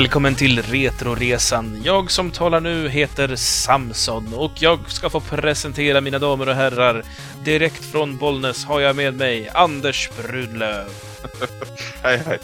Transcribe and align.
Välkommen 0.00 0.34
till 0.34 0.62
Retroresan. 0.62 1.80
Jag 1.84 2.10
som 2.10 2.30
talar 2.30 2.60
nu 2.60 2.88
heter 2.88 3.36
Samson 3.36 4.34
och 4.34 4.52
jag 4.54 4.90
ska 4.90 5.10
få 5.10 5.20
presentera 5.20 6.00
mina 6.00 6.18
damer 6.18 6.48
och 6.48 6.54
herrar. 6.54 7.02
Direkt 7.44 7.84
från 7.84 8.16
Bollnäs 8.16 8.64
har 8.64 8.80
jag 8.80 8.96
med 8.96 9.14
mig 9.14 9.50
Anders 9.54 10.10
Brudlöv. 10.16 10.86
hej, 12.02 12.22
hej. 12.26 12.38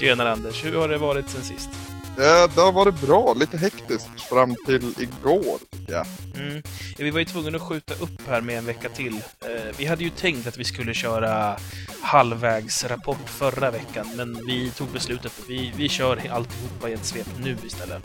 Tjenare 0.00 0.32
Anders, 0.32 0.64
hur 0.64 0.76
har 0.76 0.88
det 0.88 0.98
varit 0.98 1.30
sen 1.30 1.42
sist? 1.42 1.89
Ja, 2.22 2.48
det 2.54 2.60
har 2.60 2.72
varit 2.72 3.00
bra. 3.00 3.34
Lite 3.34 3.58
hektiskt 3.58 4.20
fram 4.20 4.56
till 4.66 4.94
igår, 4.98 5.58
jag. 5.88 6.06
Mm. 6.36 6.62
Vi 6.98 7.10
var 7.10 7.18
ju 7.18 7.24
tvungna 7.24 7.56
att 7.56 7.62
skjuta 7.62 7.94
upp 7.94 8.28
här 8.28 8.40
med 8.40 8.58
en 8.58 8.66
vecka 8.66 8.88
till. 8.88 9.14
Eh, 9.40 9.76
vi 9.78 9.86
hade 9.86 10.04
ju 10.04 10.10
tänkt 10.10 10.46
att 10.46 10.58
vi 10.58 10.64
skulle 10.64 10.94
köra 10.94 11.56
halvvägsrapport 12.02 13.28
förra 13.28 13.70
veckan, 13.70 14.06
men 14.16 14.46
vi 14.46 14.70
tog 14.70 14.88
beslutet 14.88 15.26
att 15.26 15.48
vi, 15.48 15.72
vi 15.76 15.88
kör 15.88 16.16
alltihopa 16.30 16.88
i 16.88 16.92
ett 16.92 17.04
svep 17.04 17.26
nu 17.38 17.56
istället. 17.66 18.02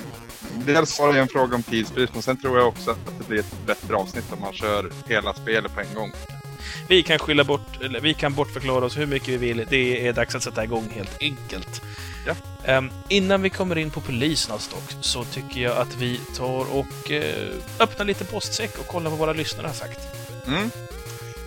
Dels 0.66 1.00
var 1.00 1.14
det 1.14 1.20
en 1.20 1.28
fråga 1.28 1.56
om 1.56 1.64
tidsbrist, 1.64 2.14
men 2.14 2.22
sen 2.22 2.42
tror 2.42 2.58
jag 2.58 2.68
också 2.68 2.92
att 2.92 3.18
det 3.18 3.28
blir 3.28 3.40
ett 3.40 3.66
bättre 3.66 3.96
avsnitt 3.96 4.34
om 4.34 4.42
man 4.42 4.54
kör 4.54 4.92
hela 5.08 5.34
spelet 5.34 5.76
på 5.76 5.82
en 5.82 5.94
gång. 5.96 6.12
Vi 6.88 7.04
kan 7.04 7.20
skylla 7.20 7.44
bort, 7.44 7.82
eller 7.82 8.00
vi 8.00 8.14
kan 8.14 8.34
bortförklara 8.34 8.86
oss 8.86 8.98
hur 8.98 9.06
mycket 9.06 9.30
vi 9.30 9.38
vill. 9.38 9.66
Det 9.70 10.08
är 10.08 10.14
dags 10.14 10.36
att 10.36 10.44
sätta 10.44 10.64
igång 10.64 10.90
helt 10.96 11.22
enkelt. 11.22 11.82
Ja. 12.26 12.78
Um, 12.78 12.92
innan 13.10 13.42
vi 13.42 13.50
kommer 13.50 13.78
in 13.78 13.92
på 13.92 14.02
polisnas 14.02 14.68
dock, 14.68 15.04
så 15.04 15.24
tycker 15.24 15.62
jag 15.62 15.78
att 15.78 15.96
vi 15.98 16.20
tar 16.38 16.76
och 16.76 17.12
uh, 17.12 17.22
öppnar 17.80 18.06
lite 18.06 18.26
postsäck 18.26 18.80
och 18.80 18.88
kollar 18.88 19.10
vad 19.10 19.20
våra 19.20 19.34
lyssnare 19.34 19.68
har 19.68 19.74
sagt. 19.74 20.00
Mm. 20.48 20.70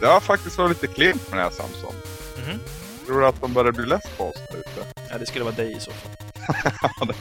Det 0.00 0.06
har 0.06 0.20
faktiskt 0.20 0.58
varit 0.58 0.82
lite 0.82 0.94
klent 0.94 1.30
med 1.30 1.38
det 1.38 1.42
här 1.42 1.50
Samson. 1.50 1.94
Mm. 2.44 2.58
Tror 3.06 3.20
du 3.20 3.26
att 3.26 3.40
de 3.40 3.52
börjar 3.52 3.72
bli 3.72 3.86
less 3.86 4.04
på 4.16 4.24
oss 4.24 4.36
där 4.52 4.58
ute? 4.58 4.86
Ja, 5.10 5.18
det 5.18 5.26
skulle 5.26 5.44
vara 5.44 5.54
dig 5.54 5.76
i 5.76 5.80
så 5.80 5.90
fall. 5.90 6.12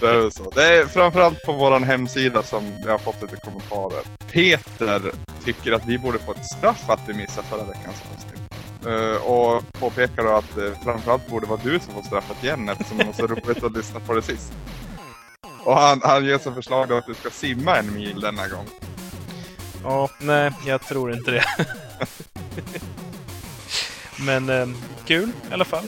det, 0.00 0.06
är 0.06 0.30
så. 0.30 0.50
Det 0.50 0.64
är 0.64 0.86
framförallt 0.86 1.42
på 1.42 1.52
vår 1.52 1.80
hemsida 1.80 2.42
som 2.42 2.72
vi 2.84 2.90
har 2.90 2.98
fått 2.98 3.22
lite 3.22 3.36
kommentarer. 3.36 4.02
Peter 4.32 5.12
tycker 5.44 5.72
att 5.72 5.86
vi 5.86 5.98
borde 5.98 6.18
få 6.18 6.32
ett 6.32 6.46
straff 6.46 6.90
att 6.90 7.00
vi 7.08 7.14
missade 7.14 7.46
förra 7.46 7.64
veckans 7.64 8.02
avsnitt. 8.14 8.33
Uh, 8.86 9.16
och 9.16 9.72
påpekar 9.72 10.24
då 10.24 10.30
att 10.30 10.58
uh, 10.58 10.72
framförallt 10.84 11.28
borde 11.28 11.46
vara 11.46 11.60
du 11.64 11.80
som 11.80 11.94
får 11.94 12.02
straffet 12.02 12.44
igen 12.44 12.68
eftersom 12.68 12.98
det 12.98 13.04
var 13.04 13.12
så 13.12 13.26
roligt 13.26 13.64
att 13.64 13.72
lyssna 13.72 14.00
på 14.00 14.14
det 14.14 14.22
sist. 14.22 14.52
Och 15.64 15.76
han, 15.76 16.00
han 16.04 16.24
ger 16.24 16.38
som 16.38 16.54
förslag 16.54 16.88
då 16.88 16.96
att 16.96 17.06
du 17.06 17.14
ska 17.14 17.30
simma 17.30 17.76
en 17.76 17.94
mil 17.94 18.20
denna 18.20 18.48
gång. 18.48 18.66
Ja, 19.82 20.08
nej, 20.20 20.52
jag 20.66 20.82
tror 20.82 21.12
inte 21.12 21.30
det. 21.30 21.44
Men 24.26 24.48
eh, 24.48 24.68
kul 25.04 25.28
i 25.50 25.52
alla 25.52 25.64
fall. 25.64 25.84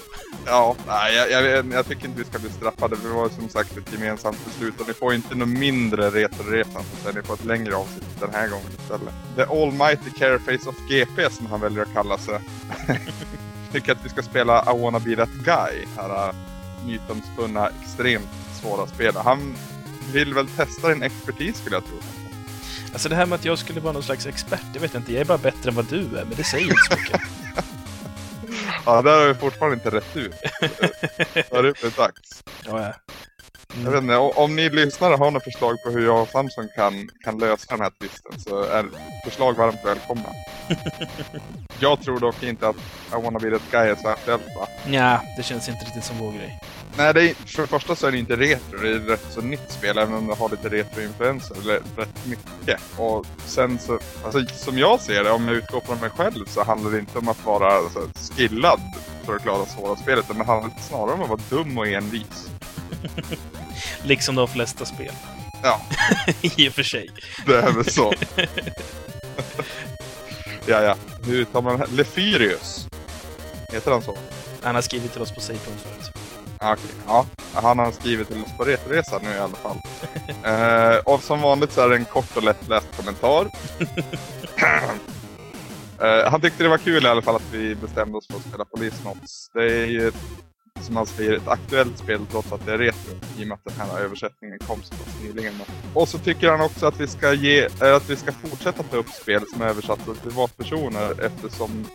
Ja, 0.46 0.76
nej, 0.86 1.14
jag, 1.16 1.42
jag, 1.42 1.72
jag, 1.72 1.86
tycker 1.86 2.04
inte 2.06 2.18
vi 2.18 2.24
ska 2.24 2.38
bli 2.38 2.50
straffade. 2.50 2.96
Det 3.02 3.08
var 3.08 3.28
som 3.28 3.48
sagt 3.48 3.76
ett 3.76 3.92
gemensamt 3.92 4.44
beslut 4.44 4.80
och 4.80 4.88
ni 4.88 4.94
får 4.94 5.14
inte 5.14 5.34
något 5.34 5.48
mindre 5.48 6.10
Retroresan 6.10 6.82
utan 7.00 7.14
ni 7.14 7.22
får 7.22 7.34
ett 7.34 7.44
längre 7.44 7.76
avsnitt 7.76 8.20
den 8.20 8.34
här 8.34 8.48
gången 8.48 8.66
istället. 8.78 9.14
The 9.36 9.42
Almighty 9.42 10.10
Careface 10.18 10.68
of 10.68 10.76
GP 10.88 11.30
som 11.30 11.46
han 11.46 11.60
väljer 11.60 11.82
att 11.82 11.92
kalla 11.92 12.18
sig. 12.18 12.40
tycker 13.72 13.92
att 13.92 14.04
vi 14.04 14.08
ska 14.08 14.22
spela 14.22 14.74
I 14.74 14.82
wanna 14.82 14.98
be 14.98 15.16
that 15.16 15.28
guy. 15.44 15.86
Här 15.96 16.34
mytomspunna, 16.86 17.70
extremt 17.82 18.28
svåra 18.60 18.86
spel. 18.86 19.16
Han 19.16 19.56
vill 20.12 20.34
väl 20.34 20.48
testa 20.48 20.88
din 20.88 21.02
expertis 21.02 21.56
skulle 21.56 21.76
jag 21.76 21.84
tro. 21.84 21.98
Alltså 22.92 23.08
det 23.08 23.14
här 23.14 23.26
med 23.26 23.36
att 23.36 23.44
jag 23.44 23.58
skulle 23.58 23.80
vara 23.80 23.92
någon 23.92 24.02
slags 24.02 24.26
expert, 24.26 24.66
jag 24.74 24.80
vet 24.80 24.94
inte. 24.94 25.12
Jag 25.12 25.20
är 25.20 25.24
bara 25.24 25.38
bättre 25.38 25.70
än 25.70 25.76
vad 25.76 25.86
du 25.86 26.00
är, 26.00 26.24
men 26.24 26.34
det 26.36 26.44
säger 26.44 26.64
inte 26.64 26.76
så 26.90 26.96
mycket. 26.96 27.20
Ja, 28.86 29.02
där 29.02 29.20
har 29.20 29.28
vi 29.28 29.34
fortfarande 29.34 29.74
inte 29.74 29.90
rätt 29.90 30.16
ut. 30.16 30.34
Då 31.50 31.56
är 31.56 31.62
det 31.62 31.96
dags. 31.96 32.44
Ja, 32.66 32.82
ja. 32.82 32.92
Mm. 33.74 33.84
Jag 33.84 33.90
vet 33.90 34.02
inte, 34.02 34.16
om 34.16 34.56
ni 34.56 34.70
lyssnare 34.70 35.14
har 35.14 35.30
några 35.30 35.40
förslag 35.40 35.76
på 35.84 35.90
hur 35.90 36.04
jag 36.04 36.22
och 36.22 36.28
Samson 36.28 36.68
kan, 36.76 37.08
kan 37.24 37.38
lösa 37.38 37.76
den 37.76 37.80
här 37.80 37.90
twisten 38.00 38.40
så 38.40 38.62
är 38.62 38.86
förslag 39.24 39.56
varmt 39.56 39.84
välkomna. 39.84 40.28
jag 41.80 42.02
tror 42.02 42.20
dock 42.20 42.42
inte 42.42 42.68
att 42.68 42.76
I 43.12 43.22
wanna 43.22 43.38
be 43.38 43.50
that 43.50 43.70
guy 43.70 43.88
är 43.88 43.94
så 43.94 44.08
aktuellt 44.08 44.46
va? 44.56 44.68
Ja, 44.86 45.20
det 45.36 45.42
känns 45.42 45.68
inte 45.68 45.84
riktigt 45.84 46.04
som 46.04 46.18
vår 46.18 46.32
grej. 46.32 46.60
Nej, 46.98 47.14
det 47.14 47.30
är, 47.30 47.34
för 47.34 47.62
det 47.62 47.68
första 47.68 47.96
så 47.96 48.06
är 48.06 48.12
det 48.12 48.18
inte 48.18 48.36
retro, 48.36 48.78
det 48.78 48.88
är 48.88 48.96
ett 48.96 49.08
rätt 49.08 49.26
så 49.30 49.40
nytt 49.40 49.70
spel 49.72 49.98
även 49.98 50.14
om 50.14 50.26
det 50.26 50.34
har 50.34 50.48
lite 50.48 50.68
retroinfluenser, 50.68 51.56
eller 51.62 51.80
rätt 51.96 52.26
mycket. 52.26 52.80
Och 52.96 53.26
sen 53.46 53.78
så, 53.78 53.98
alltså 54.24 54.44
som 54.54 54.78
jag 54.78 55.00
ser 55.00 55.24
det, 55.24 55.30
om 55.30 55.48
jag 55.48 55.56
utgår 55.56 55.80
från 55.80 55.98
mig 55.98 56.10
själv 56.10 56.44
så 56.46 56.64
handlar 56.64 56.90
det 56.90 56.98
inte 56.98 57.18
om 57.18 57.28
att 57.28 57.44
vara 57.44 57.72
alltså, 57.72 58.08
skillad 58.36 58.80
för 59.24 59.36
att 59.36 59.42
klara 59.42 59.66
svåra 59.66 59.96
spel, 59.96 60.18
utan 60.18 60.38
det 60.38 60.44
handlar 60.44 60.70
snarare 60.80 61.12
om 61.12 61.22
att 61.22 61.28
vara 61.28 61.40
dum 61.50 61.78
och 61.78 61.86
envis. 61.86 62.50
liksom 64.02 64.34
de 64.34 64.48
flesta 64.48 64.84
spel. 64.84 65.12
Ja. 65.62 65.80
I 66.56 66.68
och 66.68 66.72
för 66.72 66.82
sig. 66.82 67.10
Det 67.46 67.56
är 67.56 67.72
väl 67.72 67.90
så. 67.90 68.14
ja, 70.66 70.82
ja. 70.82 70.96
Nu 71.26 71.44
tar 71.44 71.62
man 71.62 71.82
Lefyrius. 71.92 72.88
Heter 73.72 73.90
han 73.90 74.02
så? 74.02 74.18
Han 74.62 74.74
har 74.74 74.82
skrivit 74.82 75.12
till 75.12 75.22
oss 75.22 75.34
på 75.34 75.40
Sejpun 75.40 75.74
förut. 75.82 76.15
Okay, 76.56 76.90
ja, 77.06 77.26
han 77.54 77.78
har 77.78 77.92
skrivit 77.92 78.28
till 78.28 78.42
oss 78.42 78.56
på 78.56 78.64
Retoresa 78.64 79.20
nu 79.22 79.30
i 79.30 79.38
alla 79.38 79.56
fall. 79.56 79.76
eh, 80.44 80.98
och 81.04 81.22
som 81.22 81.40
vanligt 81.40 81.72
så 81.72 81.80
är 81.80 81.88
det 81.88 81.96
en 81.96 82.04
kort 82.04 82.36
och 82.36 82.42
lättläst 82.42 82.96
kommentar. 82.96 83.46
eh, 86.00 86.30
han 86.30 86.40
tyckte 86.40 86.62
det 86.62 86.68
var 86.68 86.78
kul 86.78 87.04
i 87.04 87.08
alla 87.08 87.22
fall 87.22 87.36
att 87.36 87.52
vi 87.52 87.74
bestämde 87.74 88.18
oss 88.18 88.26
för 88.26 88.36
att 88.36 88.42
spela 88.42 88.64
Polisnots. 88.64 89.50
Det 89.54 89.82
är 89.82 89.86
ju 89.86 90.12
som 90.80 90.96
han 90.96 91.06
säger, 91.06 91.32
ett 91.32 91.48
aktuellt 91.48 91.98
spel 91.98 92.20
trots 92.30 92.52
att 92.52 92.66
det 92.66 92.72
är 92.72 92.78
retro. 92.78 93.14
I 93.38 93.44
och 93.44 93.48
med 93.48 93.54
att 93.54 93.64
den 93.64 93.88
här 93.88 93.98
översättningen 93.98 94.58
kom 94.58 94.82
så 94.82 94.94
pass 94.94 95.22
nyligen. 95.22 95.54
Och 95.94 96.08
så 96.08 96.18
tycker 96.18 96.50
han 96.50 96.60
också 96.60 96.86
att 96.86 97.00
vi 97.00 97.06
ska, 97.06 97.32
ge, 97.32 97.68
att 97.80 98.10
vi 98.10 98.16
ska 98.16 98.32
fortsätta 98.32 98.82
ta 98.82 98.96
upp 98.96 99.08
spel 99.08 99.42
som 99.52 99.62
är 99.62 99.66
översatta 99.66 100.04
till 100.04 100.22
privatpersoner 100.22 101.24
eftersom 101.24 101.86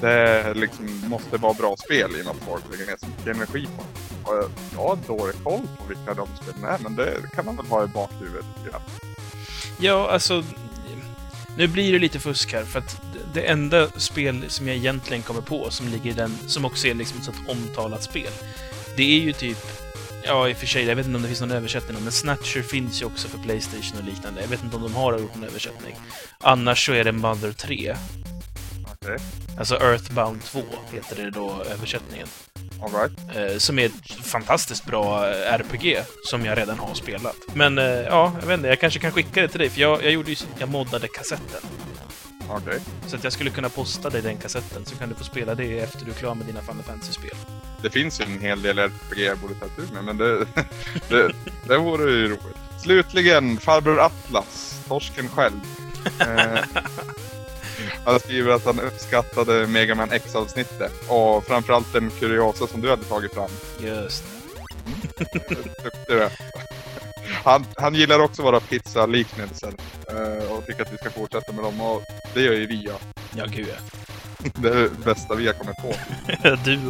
det 0.00 0.54
liksom 0.54 1.00
måste 1.08 1.36
vara 1.36 1.54
bra 1.54 1.76
spel 1.76 2.10
i 2.20 2.24
något 2.24 2.36
att 2.36 2.48
folk 2.48 2.64
lägger 2.70 2.86
ner 2.86 2.96
så 3.00 3.06
mycket 3.06 3.36
energi 3.36 3.66
på 3.76 3.84
och 4.30 4.50
Jag 4.72 4.78
har 4.78 4.98
dålig 5.06 5.34
koll 5.44 5.68
på 5.78 5.84
vilka 5.88 6.14
de 6.14 6.28
spelen 6.42 6.64
är, 6.64 6.78
men 6.78 6.96
det 6.96 7.30
kan 7.34 7.44
man 7.44 7.56
väl 7.56 7.66
ha 7.66 7.84
i 7.84 7.86
bakhuvudet. 7.86 8.44
Ja, 8.72 8.80
ja 9.80 10.10
alltså... 10.10 10.44
Nu 11.58 11.66
blir 11.68 11.92
det 11.92 11.98
lite 11.98 12.18
fusk 12.18 12.52
här, 12.52 12.64
för 12.64 12.78
att 12.78 13.00
det 13.34 13.40
enda 13.40 13.90
spel 13.90 14.44
som 14.48 14.68
jag 14.68 14.76
egentligen 14.76 15.22
kommer 15.22 15.40
på 15.40 15.70
som 15.70 15.88
ligger 15.88 16.10
i 16.10 16.14
den, 16.14 16.38
som 16.46 16.64
också 16.64 16.86
är 16.86 16.94
liksom 16.94 17.18
ett 17.18 17.24
sånt 17.24 17.48
omtalat 17.48 18.02
spel, 18.02 18.30
det 18.96 19.02
är 19.02 19.20
ju 19.20 19.32
typ 19.32 19.58
Ja, 20.28 20.48
i 20.48 20.52
och 20.52 20.56
för 20.56 20.66
sig, 20.66 20.84
jag 20.84 20.96
vet 20.96 21.06
inte 21.06 21.16
om 21.16 21.22
det 21.22 21.28
finns 21.28 21.40
någon 21.40 21.50
översättning, 21.50 21.98
men 22.02 22.12
Snatcher 22.12 22.62
finns 22.62 23.02
ju 23.02 23.06
också 23.06 23.28
för 23.28 23.38
Playstation 23.38 23.98
och 23.98 24.04
liknande. 24.04 24.40
Jag 24.40 24.48
vet 24.48 24.64
inte 24.64 24.76
om 24.76 24.82
de 24.82 24.94
har 24.94 25.18
gjort 25.18 25.34
någon 25.34 25.44
översättning. 25.44 25.96
Annars 26.38 26.86
så 26.86 26.92
är 26.92 27.04
det 27.04 27.12
Mother 27.12 27.52
3. 27.52 27.96
Okay. 29.00 29.18
Alltså 29.58 29.74
Earthbound 29.74 30.42
2 30.42 30.62
heter 30.92 31.24
det 31.24 31.30
då 31.30 31.62
översättningen. 31.72 32.26
All 32.82 32.90
right. 32.90 33.36
Eh, 33.36 33.58
som 33.58 33.78
är 33.78 33.86
ett 33.86 34.10
fantastiskt 34.10 34.86
bra 34.86 35.28
eh, 35.28 35.54
RPG 35.54 35.98
som 36.24 36.44
jag 36.44 36.58
redan 36.58 36.78
har 36.78 36.94
spelat. 36.94 37.36
Men 37.54 37.78
eh, 37.78 37.84
ja, 37.84 38.32
jag 38.40 38.46
vet 38.46 38.56
inte, 38.56 38.68
jag 38.68 38.80
kanske 38.80 39.00
kan 39.00 39.12
skicka 39.12 39.42
det 39.42 39.48
till 39.48 39.60
dig, 39.60 39.70
för 39.70 39.80
jag, 39.80 40.04
jag 40.04 40.12
gjorde 40.12 40.30
ju, 40.30 40.36
jag 40.58 40.68
moddade 40.68 41.08
kassetten. 41.08 41.60
Okej. 42.48 42.56
Okay. 42.56 42.78
Så 43.06 43.16
att 43.16 43.24
jag 43.24 43.32
skulle 43.32 43.50
kunna 43.50 43.68
posta 43.68 44.10
dig 44.10 44.22
den 44.22 44.36
kassetten, 44.36 44.84
så 44.84 44.96
kan 44.96 45.08
du 45.08 45.14
få 45.14 45.24
spela 45.24 45.54
det 45.54 45.78
efter 45.78 46.04
du 46.04 46.10
är 46.10 46.14
klar 46.14 46.34
med 46.34 46.46
dina 46.46 46.60
Final 46.60 46.82
Fantasy-spel. 46.82 47.36
Det 47.82 47.90
finns 47.90 48.20
ju 48.20 48.24
en 48.24 48.40
hel 48.40 48.62
del 48.62 48.78
RPG 48.78 49.18
jag 49.18 49.38
borde 49.38 49.54
ta 49.54 49.66
tur 49.68 49.94
med, 49.94 50.04
men 50.04 50.16
det, 50.16 50.38
det, 51.08 51.32
det 51.68 51.78
vore 51.78 52.10
ju 52.10 52.28
roligt. 52.28 52.56
Slutligen, 52.82 53.58
farbror 53.58 54.00
Atlas, 54.00 54.80
torsken 54.88 55.28
själv. 55.28 55.60
Eh, 56.20 56.58
han 58.04 58.20
skriver 58.20 58.52
att 58.52 58.64
han 58.64 58.80
uppskattade 58.80 59.66
Mega 59.66 59.94
Man 59.94 60.12
X-avsnittet 60.12 60.92
och 61.08 61.44
framförallt 61.44 61.92
den 61.92 62.10
kuriosa 62.10 62.66
som 62.66 62.80
du 62.80 62.90
hade 62.90 63.04
tagit 63.04 63.34
fram. 63.34 63.50
Just 63.80 64.24
det. 66.08 66.30
Han, 67.44 67.64
han 67.76 67.94
gillar 67.94 68.20
också 68.20 68.42
våra 68.42 68.60
pizza-liknelser 68.60 69.72
uh, 70.12 70.52
och 70.52 70.66
tycker 70.66 70.82
att 70.82 70.92
vi 70.92 70.96
ska 70.96 71.10
fortsätta 71.10 71.52
med 71.52 71.64
dem 71.64 71.80
och 71.80 72.02
det 72.34 72.42
gör 72.42 72.52
ju 72.52 72.66
vi 72.66 72.84
ja. 72.84 72.94
Ja, 73.34 73.44
gud 73.44 73.66
ja. 73.68 73.98
Det 74.54 74.68
är 74.68 74.74
det 74.74 75.04
bästa 75.04 75.34
vi 75.34 75.46
har 75.46 75.54
kommit 75.54 75.76
på. 75.76 75.94
du, 76.64 76.80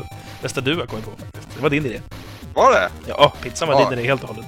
bästa 0.43 0.61
du 0.61 0.77
har 0.77 0.87
kommit 0.87 1.05
på 1.05 1.11
faktiskt. 1.11 1.49
Det 1.56 1.62
var 1.62 1.71
din 1.71 1.87
idé. 1.87 2.00
Var 2.55 2.73
det? 2.73 2.91
Ja, 3.06 3.33
pizzan 3.43 3.69
var 3.69 3.81
ja. 3.81 3.91
din 3.91 3.99
idé 3.99 4.09
helt 4.09 4.23
och 4.23 4.29
hållet. 4.29 4.47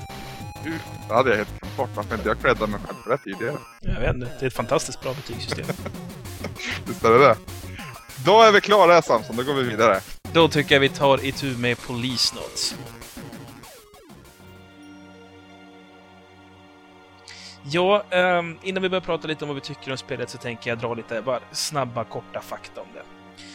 Gud, 0.64 0.80
det 1.08 1.14
hade 1.14 1.30
jag 1.30 1.36
helt 1.36 1.60
glömt 1.60 1.76
bort. 1.76 1.90
Varför 1.94 2.14
inte 2.14 2.28
jag 2.28 2.40
creddat 2.42 2.70
mig 2.70 2.80
själv 2.86 2.96
för 3.04 3.10
det 3.10 3.18
tidigare? 3.18 3.56
Jag 3.80 4.00
vet 4.00 4.14
inte. 4.14 4.26
Det 4.26 4.44
är 4.44 4.46
ett 4.46 4.54
fantastiskt 4.54 5.00
bra 5.00 5.14
betygssystem. 5.14 5.66
Visst 6.86 7.04
är 7.04 7.10
det 7.10 7.18
det. 7.18 7.36
Då 8.24 8.42
är 8.42 8.52
vi 8.52 8.60
klara 8.60 9.02
Samson, 9.02 9.36
då 9.36 9.42
går 9.42 9.54
vi 9.54 9.62
vidare. 9.62 10.00
Då 10.32 10.48
tycker 10.48 10.74
jag 10.74 10.80
vi 10.80 10.88
tar 10.88 11.24
itu 11.24 11.56
med 11.56 11.78
Police 11.86 12.34
Notes. 12.34 12.74
Ja, 17.70 18.04
um, 18.10 18.58
innan 18.62 18.82
vi 18.82 18.88
börjar 18.88 19.00
prata 19.00 19.28
lite 19.28 19.44
om 19.44 19.48
vad 19.48 19.54
vi 19.54 19.60
tycker 19.60 19.90
om 19.90 19.96
spelet 19.96 20.30
så 20.30 20.38
tänker 20.38 20.70
jag 20.70 20.78
dra 20.78 20.94
lite 20.94 21.22
bara 21.22 21.40
snabba, 21.52 22.04
korta 22.04 22.40
fakta 22.40 22.80
om 22.80 22.86
det. 22.94 23.02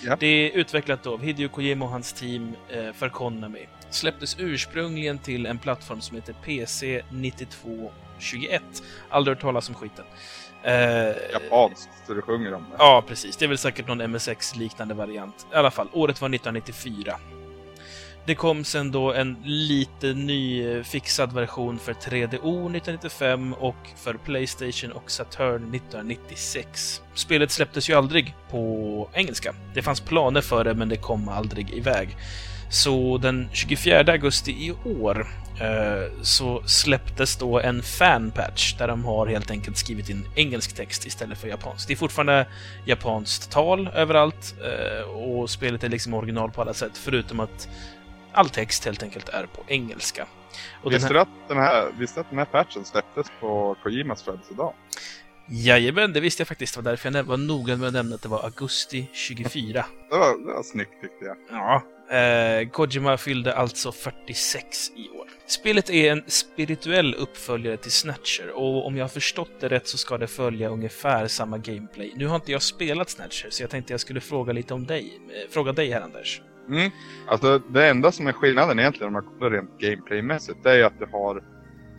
Ja. 0.03 0.15
Det 0.19 0.27
är 0.27 0.51
utvecklat 0.51 1.07
av 1.07 1.23
Hideo 1.23 1.49
Kojima 1.49 1.85
och 1.85 1.91
hans 1.91 2.13
team 2.13 2.55
eh, 2.69 2.93
för 2.93 3.09
Konami. 3.09 3.67
Släpptes 3.89 4.35
ursprungligen 4.39 5.17
till 5.17 5.45
en 5.45 5.57
plattform 5.57 6.01
som 6.01 6.15
heter 6.15 6.35
PC 6.45 7.03
9221. 7.09 8.63
Aldrig 9.09 9.35
hört 9.35 9.41
talas 9.41 9.69
om 9.69 9.75
skiten. 9.75 10.05
Eh, 10.63 11.15
Japanskt, 11.33 11.89
så 12.07 12.13
du 12.13 12.21
sjunger 12.21 12.53
om 12.53 12.65
det. 12.71 12.75
Ja, 12.79 13.03
precis. 13.07 13.37
Det 13.37 13.45
är 13.45 13.49
väl 13.49 13.57
säkert 13.57 13.87
någon 13.87 14.11
MSX-liknande 14.11 14.93
variant. 14.93 15.47
I 15.53 15.55
alla 15.55 15.71
fall, 15.71 15.87
året 15.93 16.21
var 16.21 16.29
1994. 16.29 17.15
Det 18.25 18.35
kom 18.35 18.63
sen 18.63 18.91
då 18.91 19.13
en 19.13 19.37
lite 19.43 20.13
nyfixad 20.13 21.33
version 21.33 21.79
för 21.79 21.93
3DO 21.93 22.25
1995 22.35 23.53
och 23.53 23.75
för 23.95 24.13
Playstation 24.13 24.91
och 24.91 25.11
Saturn 25.11 25.75
1996. 25.75 27.01
Spelet 27.13 27.51
släpptes 27.51 27.89
ju 27.89 27.93
aldrig 27.93 28.35
på 28.49 29.09
engelska. 29.13 29.55
Det 29.73 29.81
fanns 29.81 30.01
planer 30.01 30.41
för 30.41 30.63
det, 30.63 30.73
men 30.73 30.89
det 30.89 30.97
kom 30.97 31.29
aldrig 31.29 31.73
iväg. 31.73 32.17
Så 32.73 33.17
den 33.17 33.49
24 33.51 34.11
augusti 34.11 34.51
i 34.51 34.73
år 35.01 35.27
eh, 35.61 36.21
så 36.21 36.63
släpptes 36.65 37.37
då 37.37 37.59
en 37.59 37.81
fanpatch 37.81 38.73
där 38.73 38.87
de 38.87 39.05
har 39.05 39.27
helt 39.27 39.51
enkelt 39.51 39.77
skrivit 39.77 40.09
in 40.09 40.27
engelsk 40.35 40.75
text 40.75 41.05
istället 41.05 41.37
för 41.37 41.47
japansk. 41.47 41.87
Det 41.87 41.93
är 41.93 41.97
fortfarande 41.97 42.47
japanskt 42.85 43.51
tal 43.51 43.87
överallt 43.87 44.55
eh, 44.63 45.09
och 45.09 45.49
spelet 45.49 45.83
är 45.83 45.89
liksom 45.89 46.13
original 46.13 46.51
på 46.51 46.61
alla 46.61 46.73
sätt 46.73 46.97
förutom 46.97 47.39
att 47.39 47.69
all 48.31 48.49
text 48.49 48.85
helt 48.85 49.03
enkelt 49.03 49.29
är 49.29 49.45
på 49.45 49.63
engelska. 49.67 50.27
Och 50.83 50.91
Visste 50.91 51.07
här, 51.07 51.13
du 51.13 51.19
att 51.19 51.47
den 51.47 51.57
här, 51.57 51.91
visste 51.99 52.19
att 52.19 52.29
den 52.29 52.39
här 52.39 52.45
patchen 52.45 52.85
släpptes 52.85 53.27
på 53.39 53.75
Kojimas 53.83 54.23
födelsedag? 54.23 54.73
jajamän, 55.47 56.13
det 56.13 56.19
visste 56.19 56.41
jag 56.41 56.47
faktiskt. 56.47 56.75
Det 56.75 56.81
var 56.81 56.91
därför 56.91 57.11
jag 57.11 57.23
var 57.23 57.37
noga 57.37 57.77
med 57.77 57.87
att 57.87 57.93
nämna 57.93 58.15
att 58.15 58.21
det 58.21 58.29
var 58.29 58.43
augusti 58.43 59.09
24. 59.13 59.85
Det 60.09 60.17
var, 60.17 60.47
det 60.47 60.53
var 60.53 60.63
snyggt 60.63 61.01
tyckte 61.01 61.25
jag. 61.25 61.37
Ja. 61.49 61.83
Eh, 62.13 62.69
Kojima 62.69 63.17
fyllde 63.17 63.53
alltså 63.53 63.91
46 63.91 64.91
i 64.95 65.09
år. 65.09 65.27
Spelet 65.47 65.89
är 65.89 66.11
en 66.11 66.23
spirituell 66.27 67.15
uppföljare 67.15 67.77
till 67.77 67.91
Snatcher 67.91 68.51
och 68.55 68.87
om 68.87 68.97
jag 68.97 69.03
har 69.03 69.09
förstått 69.09 69.51
det 69.59 69.67
rätt 69.67 69.87
så 69.87 69.97
ska 69.97 70.17
det 70.17 70.27
följa 70.27 70.69
ungefär 70.69 71.27
samma 71.27 71.57
gameplay. 71.57 72.13
Nu 72.15 72.27
har 72.27 72.35
inte 72.35 72.51
jag 72.51 72.61
spelat 72.61 73.09
Snatcher 73.09 73.49
så 73.49 73.63
jag 73.63 73.69
tänkte 73.69 73.93
jag 73.93 73.99
skulle 73.99 74.21
fråga 74.21 74.53
lite 74.53 74.73
om 74.73 74.85
dig. 74.85 75.19
Eh, 75.29 75.51
fråga 75.51 75.71
dig 75.71 75.91
här 75.91 76.01
Anders. 76.01 76.41
Mm. 76.69 76.91
Alltså 77.27 77.59
det 77.59 77.87
enda 77.87 78.11
som 78.11 78.27
är 78.27 78.31
skillnaden 78.31 78.79
egentligen 78.79 79.07
om 79.07 79.13
man 79.13 79.23
kollar 79.23 79.51
rent 79.51 79.79
gameplaymässigt 79.79 80.63
det 80.63 80.71
är 80.71 80.75
ju 80.75 80.83
att 80.83 80.99
du 80.99 81.05
har 81.05 81.43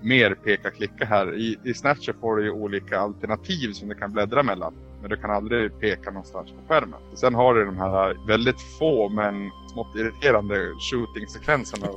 mer 0.02 0.34
peka-klicka 0.34 1.05
här. 1.05 1.34
I, 1.34 1.58
I 1.64 1.75
Snatcher 1.75 2.14
får 2.20 2.37
du 2.37 2.44
ju 2.44 2.50
olika 2.50 3.00
alternativ 3.00 3.72
som 3.72 3.88
du 3.88 3.94
kan 3.94 4.12
bläddra 4.12 4.43
mellan. 4.43 4.75
Men 5.05 5.11
du 5.11 5.17
kan 5.17 5.31
aldrig 5.31 5.81
peka 5.81 6.11
någonstans 6.11 6.51
på 6.51 6.56
skärmen. 6.69 7.01
Sen 7.15 7.35
har 7.35 7.55
du 7.55 7.65
de 7.65 7.79
här 7.79 8.27
väldigt 8.27 8.61
få 8.79 9.09
men 9.09 9.51
smått 9.73 9.97
irriterande 9.97 10.73
shooting-sekvenserna. 10.91 11.87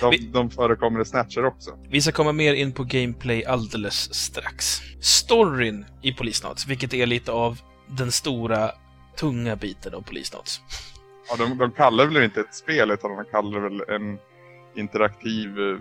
De, 0.00 0.32
de 0.32 0.50
förekommer 0.50 1.00
i 1.00 1.04
Snatcher 1.04 1.44
också. 1.44 1.78
Vi 1.88 2.00
ska 2.00 2.12
komma 2.12 2.32
mer 2.32 2.54
in 2.54 2.72
på 2.72 2.84
gameplay 2.84 3.44
alldeles 3.44 4.14
strax. 4.14 4.80
Storyn 5.00 5.86
i 6.02 6.12
Polisnots, 6.12 6.66
vilket 6.66 6.94
är 6.94 7.06
lite 7.06 7.32
av 7.32 7.60
den 7.86 8.12
stora, 8.12 8.70
tunga 9.16 9.56
biten 9.56 9.94
av 9.94 10.00
Polisnots. 10.00 10.60
Ja, 11.28 11.36
de, 11.36 11.58
de 11.58 11.72
kallar 11.72 12.06
väl 12.06 12.24
inte 12.24 12.40
ett 12.40 12.54
spel 12.54 12.90
utan 12.90 13.16
de 13.16 13.24
kallar 13.30 13.60
väl 13.60 13.80
en 13.88 14.18
interaktiv, 14.76 15.48
eh, 15.60 15.78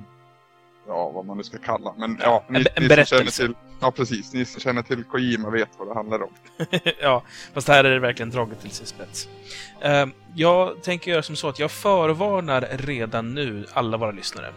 ja 0.88 1.10
vad 1.10 1.26
man 1.26 1.38
nu 1.38 1.44
ska 1.44 1.58
kalla. 1.58 1.94
Men 1.98 2.18
ja, 2.22 2.44
ni, 2.50 2.66
en 2.76 2.84
ni 2.84 2.96
som 2.96 3.06
känner 3.06 3.32
till, 3.32 3.56
ja 3.80 3.92
precis, 3.92 4.34
ni 4.34 4.46
som 4.46 4.62
känner 4.62 4.82
till 4.82 5.04
Kojima 5.04 5.50
vet 5.50 5.70
vad 5.78 5.88
det 5.88 5.94
handlar 5.94 6.24
om. 6.24 6.30
ja, 7.02 7.24
fast 7.54 7.68
här 7.68 7.84
är 7.84 7.92
det 7.92 8.00
verkligen 8.00 8.30
draget 8.30 8.62
till 8.62 8.72
sin 8.72 8.86
spets. 8.86 9.28
Eh, 9.82 10.06
jag 10.36 10.84
tänker 10.84 11.12
göra 11.12 11.24
som 11.24 11.36
så 11.36 11.50
att 11.50 11.60
jag 11.60 11.72
förvarnar 11.72 12.68
redan 12.72 13.34
nu 13.34 13.66
alla 13.74 13.98
våra 13.98 14.12
lyssnare. 14.12 14.54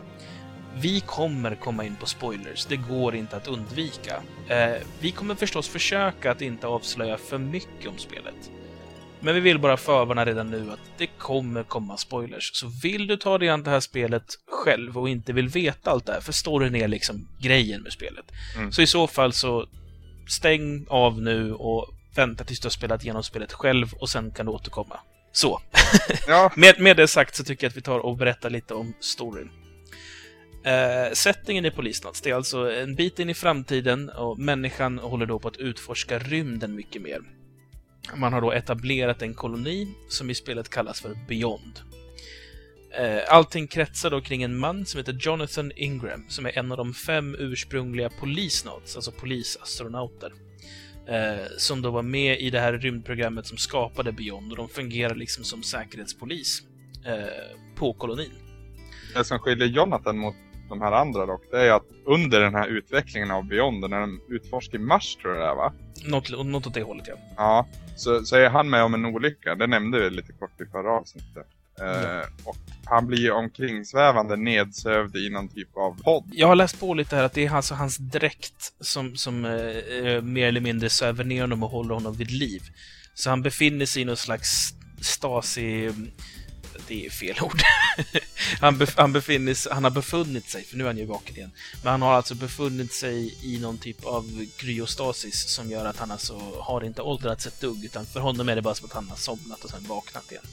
Vi 0.74 1.00
kommer 1.00 1.54
komma 1.54 1.84
in 1.84 1.96
på 1.96 2.06
spoilers, 2.06 2.66
det 2.66 2.76
går 2.76 3.14
inte 3.14 3.36
att 3.36 3.48
undvika. 3.48 4.22
Eh, 4.48 4.82
vi 5.00 5.10
kommer 5.10 5.34
förstås 5.34 5.68
försöka 5.68 6.30
att 6.30 6.42
inte 6.42 6.66
avslöja 6.66 7.18
för 7.18 7.38
mycket 7.38 7.88
om 7.88 7.98
spelet. 7.98 8.50
Men 9.26 9.34
vi 9.34 9.40
vill 9.40 9.58
bara 9.58 9.76
förvarna 9.76 10.24
redan 10.24 10.50
nu 10.50 10.70
att 10.72 10.98
det 10.98 11.06
kommer 11.06 11.62
komma 11.62 11.96
spoilers. 11.96 12.50
Så 12.54 12.66
vill 12.82 13.06
du 13.06 13.16
ta 13.16 13.38
dig 13.38 13.48
an 13.48 13.62
det 13.62 13.70
här 13.70 13.80
spelet 13.80 14.24
själv 14.50 14.98
och 14.98 15.08
inte 15.08 15.32
vill 15.32 15.48
veta 15.48 15.90
allt 15.90 16.06
det 16.06 16.12
här, 16.12 16.20
för 16.20 16.32
storyn 16.32 16.74
är 16.74 16.88
liksom 16.88 17.28
grejen 17.40 17.82
med 17.82 17.92
spelet. 17.92 18.24
Mm. 18.56 18.72
Så 18.72 18.82
i 18.82 18.86
så 18.86 19.06
fall 19.06 19.32
så 19.32 19.68
stäng 20.28 20.86
av 20.88 21.22
nu 21.22 21.52
och 21.52 21.94
vänta 22.14 22.44
tills 22.44 22.60
du 22.60 22.66
har 22.66 22.70
spelat 22.70 23.02
igenom 23.02 23.22
spelet 23.22 23.52
själv 23.52 23.92
och 23.92 24.08
sen 24.08 24.30
kan 24.30 24.46
du 24.46 24.52
återkomma. 24.52 25.00
Så. 25.32 25.60
Ja, 26.26 26.52
Med, 26.56 26.80
med 26.80 26.96
det 26.96 27.08
sagt 27.08 27.36
så 27.36 27.44
tycker 27.44 27.66
jag 27.66 27.70
att 27.70 27.76
vi 27.76 27.82
tar 27.82 27.98
och 27.98 28.16
berättar 28.16 28.50
lite 28.50 28.74
om 28.74 28.94
storyn. 29.00 29.50
Eh, 30.64 31.12
settingen 31.12 31.64
i 31.64 31.70
Polisnats, 31.70 32.20
det 32.20 32.30
är 32.30 32.34
alltså 32.34 32.72
en 32.72 32.94
bit 32.94 33.18
in 33.18 33.30
i 33.30 33.34
framtiden 33.34 34.08
och 34.08 34.38
människan 34.38 34.98
håller 34.98 35.26
då 35.26 35.38
på 35.38 35.48
att 35.48 35.56
utforska 35.56 36.18
rymden 36.18 36.74
mycket 36.74 37.02
mer. 37.02 37.20
Man 38.14 38.32
har 38.32 38.40
då 38.40 38.52
etablerat 38.52 39.22
en 39.22 39.34
koloni 39.34 39.88
som 40.08 40.30
i 40.30 40.34
spelet 40.34 40.68
kallas 40.68 41.00
för 41.00 41.18
Beyond. 41.28 41.80
Eh, 42.98 43.22
allting 43.28 43.66
kretsar 43.66 44.10
då 44.10 44.20
kring 44.20 44.42
en 44.42 44.58
man 44.58 44.86
som 44.86 44.98
heter 44.98 45.18
Jonathan 45.20 45.72
Ingram, 45.76 46.24
som 46.28 46.46
är 46.46 46.58
en 46.58 46.72
av 46.72 46.78
de 46.78 46.94
fem 46.94 47.36
ursprungliga 47.38 48.10
Polisnauts, 48.20 48.96
alltså 48.96 49.12
polisastronauter. 49.12 50.32
Eh, 51.08 51.46
som 51.56 51.82
då 51.82 51.90
var 51.90 52.02
med 52.02 52.40
i 52.40 52.50
det 52.50 52.60
här 52.60 52.72
rymdprogrammet 52.72 53.46
som 53.46 53.58
skapade 53.58 54.12
Beyond 54.12 54.50
och 54.50 54.56
de 54.56 54.68
fungerar 54.68 55.14
liksom 55.14 55.44
som 55.44 55.62
säkerhetspolis 55.62 56.62
eh, 57.04 57.58
på 57.74 57.92
kolonin. 57.92 58.32
det 59.14 59.24
som 59.24 59.38
skiljer 59.38 59.68
Jonathan 59.68 60.18
mot 60.18 60.34
de 60.68 60.80
här 60.80 60.92
andra 60.92 61.26
dock, 61.26 61.42
det 61.50 61.60
är 61.60 61.72
att 61.72 61.86
under 62.06 62.40
den 62.40 62.54
här 62.54 62.68
utvecklingen 62.68 63.30
av 63.30 63.44
Beyond, 63.44 63.90
när 63.90 64.00
de 64.00 64.20
utforskar 64.28 64.78
Mars 64.78 65.16
tror 65.16 65.34
jag 65.34 65.42
det 65.42 65.50
är 65.50 65.54
va? 65.54 65.72
Något, 66.06 66.46
något 66.46 66.66
åt 66.66 66.74
det 66.74 66.82
hållet, 66.82 67.08
ja. 67.08 67.14
Ja, 67.36 67.66
så, 67.96 68.24
så 68.24 68.36
är 68.36 68.48
han 68.48 68.70
med 68.70 68.82
om 68.82 68.94
en 68.94 69.06
olycka. 69.06 69.54
Det 69.54 69.66
nämnde 69.66 70.00
vi 70.00 70.10
lite 70.10 70.32
kort 70.32 70.60
i 70.60 70.66
förra 70.66 70.92
avsnittet. 70.92 71.46
Eh, 71.80 72.28
och 72.44 72.56
han 72.84 73.06
blir 73.06 73.32
omkringsvävande 73.32 74.36
nedsövd 74.36 75.16
i 75.16 75.30
någon 75.30 75.48
typ 75.48 75.76
av 75.76 76.02
podd. 76.02 76.24
Jag 76.32 76.48
har 76.48 76.56
läst 76.56 76.80
på 76.80 76.94
lite 76.94 77.16
här 77.16 77.22
att 77.22 77.32
det 77.32 77.46
är 77.46 77.54
alltså 77.54 77.74
hans 77.74 77.96
dräkt 77.96 78.72
som, 78.80 79.16
som 79.16 79.44
eh, 79.44 80.22
mer 80.22 80.48
eller 80.48 80.60
mindre 80.60 80.88
söver 80.88 81.24
ner 81.24 81.40
honom 81.40 81.62
och 81.62 81.70
håller 81.70 81.94
honom 81.94 82.14
vid 82.14 82.30
liv. 82.30 82.62
Så 83.14 83.30
han 83.30 83.42
befinner 83.42 83.86
sig 83.86 84.02
i 84.02 84.04
någon 84.04 84.16
slags 84.16 84.74
stasi... 85.00 85.92
Det 86.88 87.06
är 87.06 87.10
fel 87.10 87.36
ord. 87.40 87.62
han, 88.60 88.78
bef- 88.78 88.96
han, 88.96 89.12
befinner 89.12 89.54
sig, 89.54 89.72
han 89.72 89.84
har 89.84 89.90
befunnit 89.90 90.50
sig, 90.50 90.64
för 90.64 90.76
nu 90.76 90.84
är 90.84 90.88
han 90.88 90.98
ju 90.98 91.04
vaken 91.04 91.36
igen, 91.36 91.50
men 91.82 91.90
han 91.90 92.02
har 92.02 92.14
alltså 92.14 92.34
befunnit 92.34 92.92
sig 92.92 93.34
i 93.42 93.58
någon 93.58 93.78
typ 93.78 94.04
av 94.04 94.46
kryostasis 94.56 95.48
som 95.48 95.70
gör 95.70 95.84
att 95.84 95.96
han 95.96 96.10
alltså 96.10 96.40
har 96.58 96.84
inte 96.84 97.02
åldrats 97.02 97.46
ett 97.46 97.60
dugg, 97.60 97.84
utan 97.84 98.06
för 98.06 98.20
honom 98.20 98.48
är 98.48 98.56
det 98.56 98.62
bara 98.62 98.74
som 98.74 98.86
att 98.86 98.92
han 98.92 99.08
har 99.08 99.16
somnat 99.16 99.64
och 99.64 99.70
sen 99.70 99.84
vaknat 99.88 100.30
igen. 100.32 100.44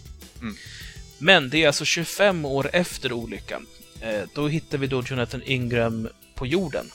Mm. 0.41 0.57
Men 1.17 1.49
det 1.49 1.63
är 1.63 1.67
alltså 1.67 1.85
25 1.85 2.45
år 2.45 2.69
efter 2.73 3.13
olyckan. 3.13 3.67
Eh, 4.01 4.21
då 4.33 4.47
hittar 4.47 4.77
vi 4.77 4.87
då 4.87 5.03
Jonathan 5.05 5.43
Ingram 5.45 6.09
på 6.35 6.47
jorden. 6.47 6.91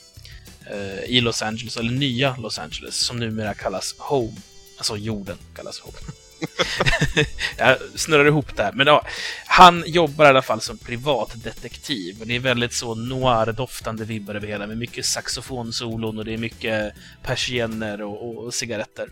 Eh, 0.70 1.04
I 1.04 1.20
Los 1.20 1.42
Angeles, 1.42 1.76
eller 1.76 1.90
nya 1.90 2.37
Los 2.37 2.58
Angeles, 2.58 2.94
som 2.94 3.16
numera 3.16 3.54
kallas 3.54 3.94
Home. 3.99 4.37
Alltså 4.76 4.97
jorden 4.97 5.38
kallas 5.54 5.80
Home. 5.80 5.99
Jag 7.59 7.78
snurrar 7.95 8.26
ihop 8.26 8.57
det 8.57 8.62
här. 8.62 8.73
Men 8.73 8.87
ja, 8.87 9.07
han 9.47 9.85
jobbar 9.87 10.25
i 10.25 10.28
alla 10.28 10.42
fall 10.42 10.61
som 10.61 10.78
privatdetektiv. 10.78 12.21
Och 12.21 12.26
det 12.26 12.37
är 12.37 12.40
väldigt 12.40 12.73
så 12.73 12.95
noir-doftande 12.95 14.04
vibbar 14.04 14.35
över 14.35 14.47
hela, 14.47 14.66
med 14.66 14.78
mycket 14.78 15.04
saxofonsolon 15.04 16.18
och 16.18 16.25
det 16.25 16.35
är 16.35 16.38
mycket 16.38 16.92
persienner 17.23 18.02
och, 18.02 18.28
och, 18.28 18.45
och 18.45 18.54
cigaretter. 18.54 19.09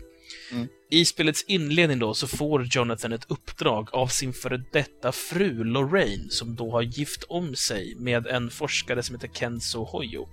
Mm. 0.51 0.67
I 0.89 1.05
spelets 1.05 1.43
inledning 1.47 1.99
då 1.99 2.13
så 2.13 2.27
får 2.27 2.67
Jonathan 2.71 3.13
ett 3.13 3.25
uppdrag 3.27 3.89
av 3.91 4.07
sin 4.07 4.33
före 4.33 4.63
detta 4.71 5.11
fru 5.11 5.63
Lorraine 5.63 6.29
som 6.29 6.55
då 6.55 6.71
har 6.71 6.81
gift 6.81 7.23
om 7.23 7.55
sig 7.55 7.95
med 7.95 8.27
en 8.27 8.49
forskare 8.49 9.03
som 9.03 9.15
heter 9.15 9.27
Kenzo 9.33 9.83
Hoyo. 9.83 10.27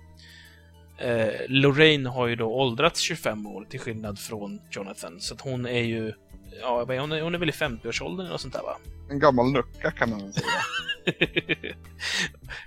Eh, 0.97 1.33
Lorraine 1.47 2.05
har 2.05 2.27
ju 2.27 2.35
då 2.35 2.45
åldrats 2.45 2.99
25 2.99 3.47
år 3.47 3.65
till 3.69 3.79
skillnad 3.79 4.19
från 4.19 4.59
Jonathan, 4.71 5.21
så 5.21 5.33
att 5.33 5.41
hon 5.41 5.65
är 5.65 5.83
ju 5.83 6.13
Ja, 6.61 6.85
hon, 6.87 7.11
är- 7.11 7.21
hon 7.21 7.35
är 7.35 7.39
väl 7.39 7.49
i 7.49 7.51
50-årsåldern 7.51 8.27
eller 8.27 8.37
sånt 8.37 8.53
där 8.53 8.61
va? 8.61 8.77
En 9.09 9.19
gammal 9.19 9.51
nucka 9.51 9.91
kan 9.91 10.09
man 10.09 10.19
väl 10.21 10.33
säga. 10.33 10.45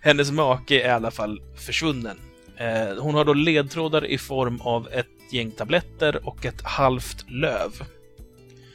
Hennes 0.02 0.30
make 0.30 0.74
är 0.82 0.86
i 0.88 0.90
alla 0.90 1.10
fall 1.10 1.42
försvunnen. 1.56 2.18
Eh, 2.56 3.02
hon 3.02 3.14
har 3.14 3.24
då 3.24 3.32
ledtrådar 3.34 4.06
i 4.06 4.18
form 4.18 4.60
av 4.60 4.88
ett 4.92 5.06
gäng 5.32 5.50
tabletter 5.50 6.28
och 6.28 6.46
ett 6.46 6.62
halvt 6.62 7.30
löv. 7.30 7.70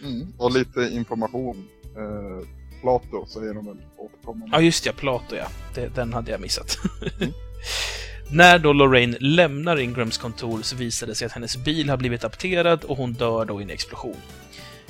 Mm. 0.04 0.34
Och 0.38 0.52
lite 0.52 0.80
information. 0.82 1.68
Eh, 1.98 2.48
Plato 2.82 3.26
säger 3.26 3.54
de 3.54 3.66
väl 3.66 3.78
återkommande. 3.98 4.56
Ja, 4.58 4.62
just 4.62 4.86
ja, 4.86 4.92
Plato 4.96 5.36
ja. 5.36 5.48
Det, 5.76 5.96
den 5.96 6.14
hade 6.14 6.32
jag 6.32 6.42
missat. 6.42 6.78
När 8.32 8.60
då 8.60 8.74
Lorraine 8.74 9.18
lämnar 9.20 9.80
Ingrams 9.80 10.18
kontor 10.18 10.62
så 10.62 10.76
visar 10.76 11.08
det 11.08 11.16
sig 11.16 11.26
att 11.26 11.32
hennes 11.32 11.58
bil 11.58 11.90
har 11.90 11.98
blivit 11.98 12.24
apterad 12.24 12.84
och 12.84 12.98
hon 12.98 13.14
dör 13.14 13.46
då 13.46 13.60
i 13.62 13.64
en 13.64 13.70
explosion. 13.70 14.16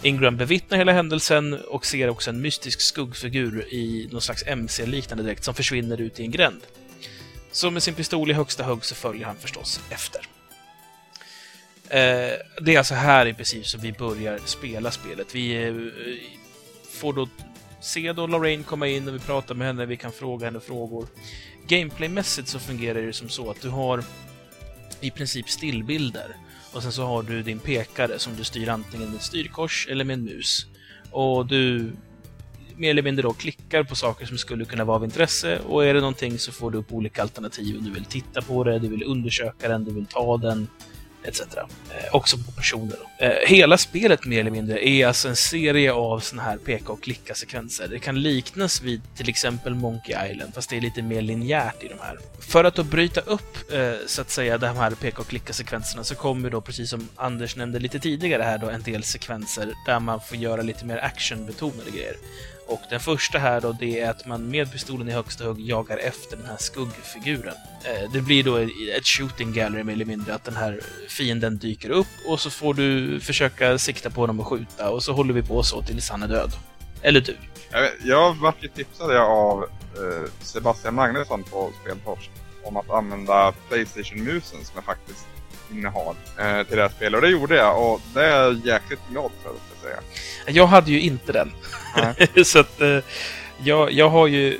Ingram 0.03 0.37
bevittnar 0.37 0.77
hela 0.77 0.91
händelsen 0.91 1.53
och 1.53 1.85
ser 1.85 2.09
också 2.09 2.29
en 2.29 2.41
mystisk 2.41 2.81
skuggfigur 2.81 3.73
i 3.73 4.09
någon 4.11 4.21
slags 4.21 4.43
MC-liknande 4.47 5.23
dräkt 5.23 5.43
som 5.43 5.53
försvinner 5.53 6.01
ut 6.01 6.19
i 6.19 6.23
en 6.23 6.31
gränd. 6.31 6.61
Så 7.51 7.71
med 7.71 7.83
sin 7.83 7.93
pistol 7.93 8.31
i 8.31 8.33
högsta 8.33 8.63
hugg 8.63 8.85
så 8.85 8.95
följer 8.95 9.25
han 9.25 9.35
förstås 9.35 9.79
efter. 9.89 10.21
Eh, 11.89 12.37
det 12.61 12.73
är 12.73 12.77
alltså 12.77 12.93
här 12.93 13.25
i 13.25 13.33
princip 13.33 13.67
som 13.67 13.81
vi 13.81 13.91
börjar 13.91 14.39
spela 14.45 14.91
spelet. 14.91 15.35
Vi 15.35 15.63
eh, 15.63 15.73
får 16.91 17.13
då 17.13 17.29
se 17.81 18.13
då 18.13 18.27
Lorraine 18.27 18.63
komma 18.63 18.87
in 18.87 19.07
och 19.07 19.15
vi 19.15 19.19
pratar 19.19 19.55
med 19.55 19.67
henne, 19.67 19.85
vi 19.85 19.97
kan 19.97 20.11
fråga 20.11 20.45
henne 20.45 20.59
frågor. 20.59 21.07
Gameplaymässigt 21.67 22.47
så 22.47 22.59
fungerar 22.59 23.01
det 23.01 23.13
som 23.13 23.29
så 23.29 23.51
att 23.51 23.61
du 23.61 23.69
har 23.69 24.03
i 25.01 25.11
princip 25.11 25.49
stillbilder 25.49 26.35
och 26.73 26.83
sen 26.83 26.91
så 26.91 27.05
har 27.05 27.23
du 27.23 27.41
din 27.41 27.59
pekare 27.59 28.19
som 28.19 28.35
du 28.35 28.43
styr 28.43 28.69
antingen 28.69 29.07
med 29.07 29.15
ett 29.15 29.23
styrkors 29.23 29.87
eller 29.89 30.05
med 30.05 30.13
en 30.13 30.23
mus. 30.23 30.65
Och 31.11 31.45
du 31.45 31.91
mer 32.75 32.89
eller 32.89 33.01
mindre 33.01 33.23
då 33.23 33.33
klickar 33.33 33.83
på 33.83 33.95
saker 33.95 34.25
som 34.25 34.37
skulle 34.37 34.65
kunna 34.65 34.83
vara 34.83 34.95
av 34.95 35.03
intresse. 35.03 35.59
Och 35.59 35.85
är 35.85 35.93
det 35.93 35.99
någonting 35.99 36.39
så 36.39 36.51
får 36.51 36.71
du 36.71 36.77
upp 36.77 36.93
olika 36.93 37.21
alternativ. 37.21 37.77
Om 37.77 37.85
du 37.85 37.91
vill 37.91 38.05
titta 38.05 38.41
på 38.41 38.63
det, 38.63 38.79
du 38.79 38.87
vill 38.87 39.03
undersöka 39.03 39.67
den, 39.67 39.83
du 39.83 39.93
vill 39.93 40.05
ta 40.05 40.37
den, 40.37 40.67
etc. 41.23 41.41
Eh, 41.57 41.65
också 42.11 42.37
på 42.37 42.51
personer. 42.51 42.97
Eh, 43.19 43.31
hela 43.47 43.77
spelet 43.77 44.25
mer 44.25 44.39
eller 44.39 44.51
mindre 44.51 44.87
är 44.87 45.07
alltså 45.07 45.29
en 45.29 45.35
serie 45.35 45.93
av 45.93 46.19
såna 46.19 46.41
här 46.41 46.57
peka 46.57 46.91
och 46.91 47.03
klicka-sekvenser. 47.03 47.87
Det 47.87 47.99
kan 47.99 48.21
liknas 48.21 48.81
vid 48.81 49.01
till 49.15 49.29
exempel 49.29 49.75
Monkey 49.75 50.31
Island, 50.31 50.53
fast 50.53 50.69
det 50.69 50.77
är 50.77 50.81
lite 50.81 51.01
mer 51.01 51.21
linjärt 51.21 51.83
i 51.83 51.87
de 51.87 51.95
här. 52.01 52.19
För 52.39 52.63
att 52.63 52.75
då 52.75 52.83
bryta 52.83 53.21
upp, 53.21 53.73
eh, 53.73 53.93
så 54.07 54.21
att 54.21 54.29
säga, 54.29 54.57
de 54.57 54.77
här 54.77 54.91
peka 54.91 55.21
och 55.21 55.27
klicka-sekvenserna 55.27 56.03
så 56.03 56.15
kommer 56.15 56.49
då, 56.49 56.61
precis 56.61 56.89
som 56.89 57.09
Anders 57.15 57.55
nämnde 57.55 57.79
lite 57.79 57.99
tidigare 57.99 58.43
här 58.43 58.57
då, 58.57 58.69
en 58.69 58.81
del 58.81 59.03
sekvenser 59.03 59.73
där 59.85 59.99
man 59.99 60.21
får 60.21 60.37
göra 60.37 60.61
lite 60.61 60.85
mer 60.85 60.97
actionbetonade 60.97 61.91
grejer. 61.91 62.15
Och 62.67 62.81
den 62.89 62.99
första 62.99 63.37
här 63.37 63.61
då, 63.61 63.71
det 63.79 63.99
är 63.99 64.09
att 64.09 64.25
man 64.25 64.49
med 64.49 64.71
pistolen 64.71 65.09
i 65.09 65.11
högsta 65.11 65.43
hugg 65.43 65.59
jagar 65.59 65.97
efter 65.97 66.37
den 66.37 66.45
här 66.45 66.57
skuggfiguren. 66.57 67.55
Eh, 67.85 68.11
det 68.11 68.21
blir 68.21 68.43
då 68.43 68.57
ett 68.97 69.07
shooting 69.07 69.53
gallery 69.53 69.83
mer 69.83 69.93
eller 69.93 70.05
mindre, 70.05 70.35
att 70.35 70.43
den 70.43 70.55
här 70.55 70.79
fienden 71.09 71.57
dyker 71.57 71.89
upp 71.89 72.07
och 72.27 72.39
så 72.39 72.49
får 72.49 72.73
du 72.73 73.19
försöka 73.19 73.77
sikta 73.77 74.09
på 74.09 74.21
honom 74.21 74.39
och 74.39 74.47
skjuta 74.47 74.89
och 74.89 75.03
så 75.03 75.13
håller 75.13 75.33
vi 75.33 75.43
på 75.43 75.63
så 75.63 75.81
tills 75.81 76.09
han 76.09 76.23
är 76.23 76.27
död. 76.27 76.51
Eller 77.01 77.21
du. 77.21 77.37
Jag, 78.03 78.33
vart 78.33 78.63
ju 78.63 78.67
tipsad 78.67 79.15
av 79.17 79.63
eh, 79.63 80.29
Sebastian 80.41 80.95
Magnusson 80.95 81.43
på 81.43 81.71
Speltorsk 81.81 82.29
om 82.63 82.77
att 82.77 82.89
använda 82.89 83.53
Playstation-musen 83.69 84.65
som 84.65 84.75
jag 84.75 84.83
faktiskt 84.83 85.27
innehar 85.71 86.15
eh, 86.39 86.67
till 86.67 86.77
det 86.77 86.81
här 86.81 86.89
spelet. 86.89 87.15
Och 87.15 87.21
det 87.21 87.29
gjorde 87.29 87.55
jag 87.55 87.93
och 87.93 88.01
det 88.13 88.25
är 88.25 88.43
jag 88.43 88.65
jäkligt 88.65 88.99
glad 89.09 89.31
för, 89.43 89.51
jag. 89.93 90.55
Jag 90.55 90.67
hade 90.67 90.91
ju 90.91 91.01
inte 91.01 91.31
den. 91.31 91.51
så 92.45 92.59
att 92.59 92.81
eh, 92.81 92.99
jag, 93.63 93.91
jag 93.91 94.09
har 94.09 94.27
ju 94.27 94.59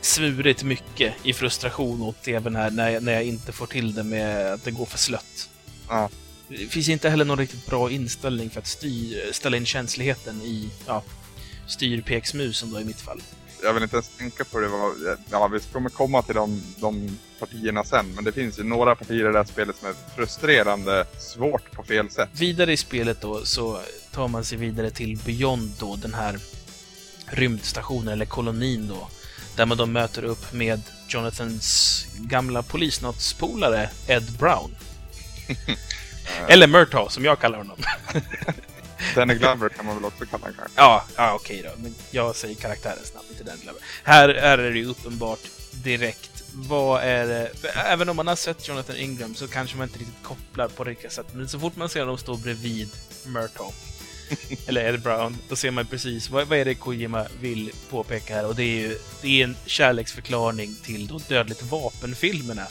svurit 0.00 0.62
mycket 0.62 1.14
i 1.22 1.32
frustration 1.32 2.02
åt 2.02 2.22
tvn 2.22 2.56
här 2.56 2.70
när 2.70 2.90
jag, 2.90 3.02
när 3.02 3.12
jag 3.12 3.24
inte 3.24 3.52
får 3.52 3.66
till 3.66 3.94
det 3.94 4.02
med 4.02 4.52
att 4.52 4.64
det 4.64 4.70
går 4.70 4.86
för 4.86 4.98
slött. 4.98 5.48
Ja. 5.88 6.08
Det 6.48 6.66
finns 6.66 6.88
inte 6.88 7.10
heller 7.10 7.24
någon 7.24 7.38
riktigt 7.38 7.66
bra 7.66 7.90
inställning 7.90 8.50
för 8.50 8.60
att 8.60 8.66
styr, 8.66 9.32
ställa 9.32 9.56
in 9.56 9.66
känsligheten 9.66 10.42
i 10.42 10.70
ja, 10.86 11.02
styrpeksmusen 11.66 12.70
då 12.70 12.80
i 12.80 12.84
mitt 12.84 13.00
fall. 13.00 13.22
Jag 13.62 13.74
vill 13.74 13.82
inte 13.82 13.96
ens 13.96 14.08
tänka 14.08 14.44
på 14.44 14.60
det. 14.60 14.68
Ja, 15.30 15.48
vi 15.48 15.60
kommer 15.60 15.90
komma 15.90 16.22
till 16.22 16.34
de, 16.34 16.62
de 16.80 17.18
partierna 17.46 17.84
sen, 17.84 18.14
men 18.14 18.24
det 18.24 18.32
finns 18.32 18.58
ju 18.58 18.62
några 18.62 18.94
partier 18.94 19.28
i 19.28 19.32
det 19.32 19.38
här 19.38 19.44
spelet 19.44 19.76
som 19.76 19.88
är 19.88 19.94
frustrerande 20.16 21.04
svårt 21.18 21.72
på 21.72 21.82
fel 21.82 22.10
sätt. 22.10 22.28
Vidare 22.32 22.72
i 22.72 22.76
spelet 22.76 23.20
då 23.20 23.44
så 23.44 23.80
tar 24.12 24.28
man 24.28 24.44
sig 24.44 24.58
vidare 24.58 24.90
till 24.90 25.18
Beyond 25.24 25.72
då, 25.78 25.96
den 25.96 26.14
här 26.14 26.38
rymdstationen 27.26 28.12
eller 28.12 28.26
kolonin 28.26 28.88
då. 28.88 29.08
Där 29.56 29.66
man 29.66 29.78
då 29.78 29.86
möter 29.86 30.24
upp 30.24 30.52
med 30.52 30.80
Jonathans 31.08 32.06
gamla 32.16 32.62
polisnotspolare 32.62 33.90
Ed 34.08 34.32
Brown. 34.38 34.76
eller 36.48 36.66
Murtaugh 36.66 37.10
som 37.10 37.24
jag 37.24 37.38
kallar 37.38 37.58
honom. 37.58 37.76
Danny 39.14 39.34
Glover 39.34 39.68
kan 39.68 39.86
man 39.86 39.94
väl 39.94 40.04
också 40.04 40.26
kalla 40.26 40.42
honom 40.42 40.56
kanske? 40.58 40.80
Ja, 40.80 41.04
ja 41.16 41.34
okej 41.34 41.62
då. 41.64 41.82
Men 41.82 41.94
jag 42.10 42.36
säger 42.36 42.54
karaktärens 42.54 43.14
namn, 43.14 43.26
inte 43.30 43.44
Danny 43.44 43.60
Glover. 43.62 43.82
Här, 44.04 44.34
här 44.34 44.58
är 44.58 44.70
det 44.70 44.78
ju 44.78 44.86
uppenbart 44.86 45.40
direkt 45.72 46.33
vad 46.54 47.02
är 47.02 47.26
det? 47.26 47.50
För 47.60 47.68
även 47.68 48.08
om 48.08 48.16
man 48.16 48.26
har 48.26 48.36
sett 48.36 48.68
Jonathan 48.68 48.96
Ingram 48.96 49.34
så 49.34 49.48
kanske 49.48 49.76
man 49.76 49.88
inte 49.88 49.98
riktigt 49.98 50.22
kopplar 50.22 50.68
på 50.68 50.84
det 50.84 51.12
sätt. 51.12 51.26
Men 51.34 51.48
så 51.48 51.58
fort 51.58 51.76
man 51.76 51.88
ser 51.88 52.06
dem 52.06 52.18
stå 52.18 52.36
bredvid 52.36 52.88
Murtaugh 53.26 53.74
eller 54.66 54.88
Ed 54.88 55.02
Brown, 55.02 55.36
då 55.48 55.56
ser 55.56 55.70
man 55.70 55.86
precis 55.86 56.30
vad, 56.30 56.48
vad 56.48 56.58
är 56.58 56.64
det 56.64 56.74
Kojima 56.74 57.26
vill 57.40 57.70
påpeka 57.90 58.34
här 58.34 58.46
och 58.46 58.54
det 58.54 58.62
är 58.62 58.80
ju 58.80 58.98
det 59.22 59.40
är 59.40 59.44
en 59.44 59.56
kärleksförklaring 59.66 60.76
till 60.82 61.06
de 61.06 61.20
dödligt 61.28 61.62
vapenfilmerna. 61.62 62.66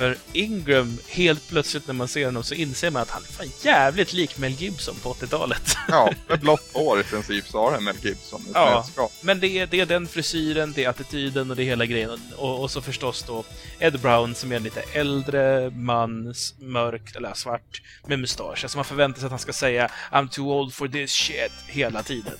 För 0.00 0.16
Ingram, 0.32 0.98
helt 1.08 1.48
plötsligt 1.48 1.86
när 1.86 1.94
man 1.94 2.08
ser 2.08 2.24
honom 2.24 2.42
så 2.42 2.54
inser 2.54 2.90
man 2.90 3.02
att 3.02 3.10
han 3.10 3.22
är 3.22 3.32
fan 3.32 3.46
jävligt 3.62 4.12
lik 4.12 4.38
Mel 4.38 4.52
Gibson 4.52 4.94
på 5.02 5.12
80-talet. 5.12 5.76
Ja, 5.88 6.12
med 6.28 6.40
blått 6.40 6.70
hår 6.72 7.00
i 7.00 7.02
princip 7.02 7.46
så 7.46 7.58
har 7.58 7.72
han 7.72 7.84
Mel 7.84 7.96
Gibson. 8.02 8.40
Ja, 8.54 8.84
men 9.20 9.40
det 9.40 9.48
är, 9.48 9.66
det 9.66 9.80
är 9.80 9.86
den 9.86 10.06
frisyren, 10.06 10.72
det 10.72 10.84
är 10.84 10.88
attityden 10.88 11.50
och 11.50 11.56
det 11.56 11.62
är 11.62 11.64
hela 11.64 11.86
grejen. 11.86 12.20
Och, 12.36 12.60
och 12.60 12.70
så 12.70 12.82
förstås 12.82 13.22
då 13.22 13.44
Ed 13.78 14.00
Brown 14.00 14.34
som 14.34 14.52
är 14.52 14.56
en 14.56 14.62
lite 14.62 14.82
äldre 14.92 15.70
man, 15.70 16.34
mörk 16.58 17.16
eller 17.16 17.34
svart, 17.34 17.82
med 18.06 18.18
mustasch. 18.18 18.64
Alltså 18.64 18.78
man 18.78 18.84
förväntar 18.84 19.18
sig 19.20 19.26
att 19.26 19.32
han 19.32 19.38
ska 19.38 19.52
säga 19.52 19.90
I'm 20.12 20.28
too 20.28 20.52
old 20.52 20.74
for 20.74 20.88
this 20.88 21.10
shit 21.10 21.52
hela 21.66 22.02
tiden. 22.02 22.34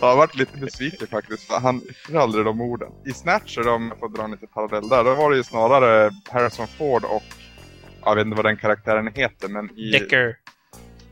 jag 0.00 0.08
har 0.08 0.16
varit 0.16 0.34
lite 0.34 0.58
besviken 0.58 1.06
faktiskt, 1.06 1.42
för 1.42 1.60
han 1.60 1.82
yttrar 1.90 2.20
aldrig 2.20 2.44
de 2.44 2.60
orden. 2.60 2.88
I 3.06 3.12
Snatcher, 3.12 3.68
om 3.68 3.88
jag 3.88 3.98
får 3.98 4.08
dra 4.08 4.24
en 4.24 4.30
liten 4.30 4.48
parallell 4.48 4.88
där, 4.88 5.04
då 5.04 5.14
var 5.14 5.30
det 5.30 5.36
ju 5.36 5.44
snarare 5.44 6.10
Harrison 6.30 6.66
Ford 6.80 7.04
och 7.04 7.22
jag 8.04 8.14
vet 8.14 8.24
inte 8.24 8.36
vad 8.36 8.44
den 8.44 8.56
karaktären 8.56 9.10
heter 9.14 9.48
men 9.48 9.78
i... 9.78 9.90
Decker. 9.90 10.36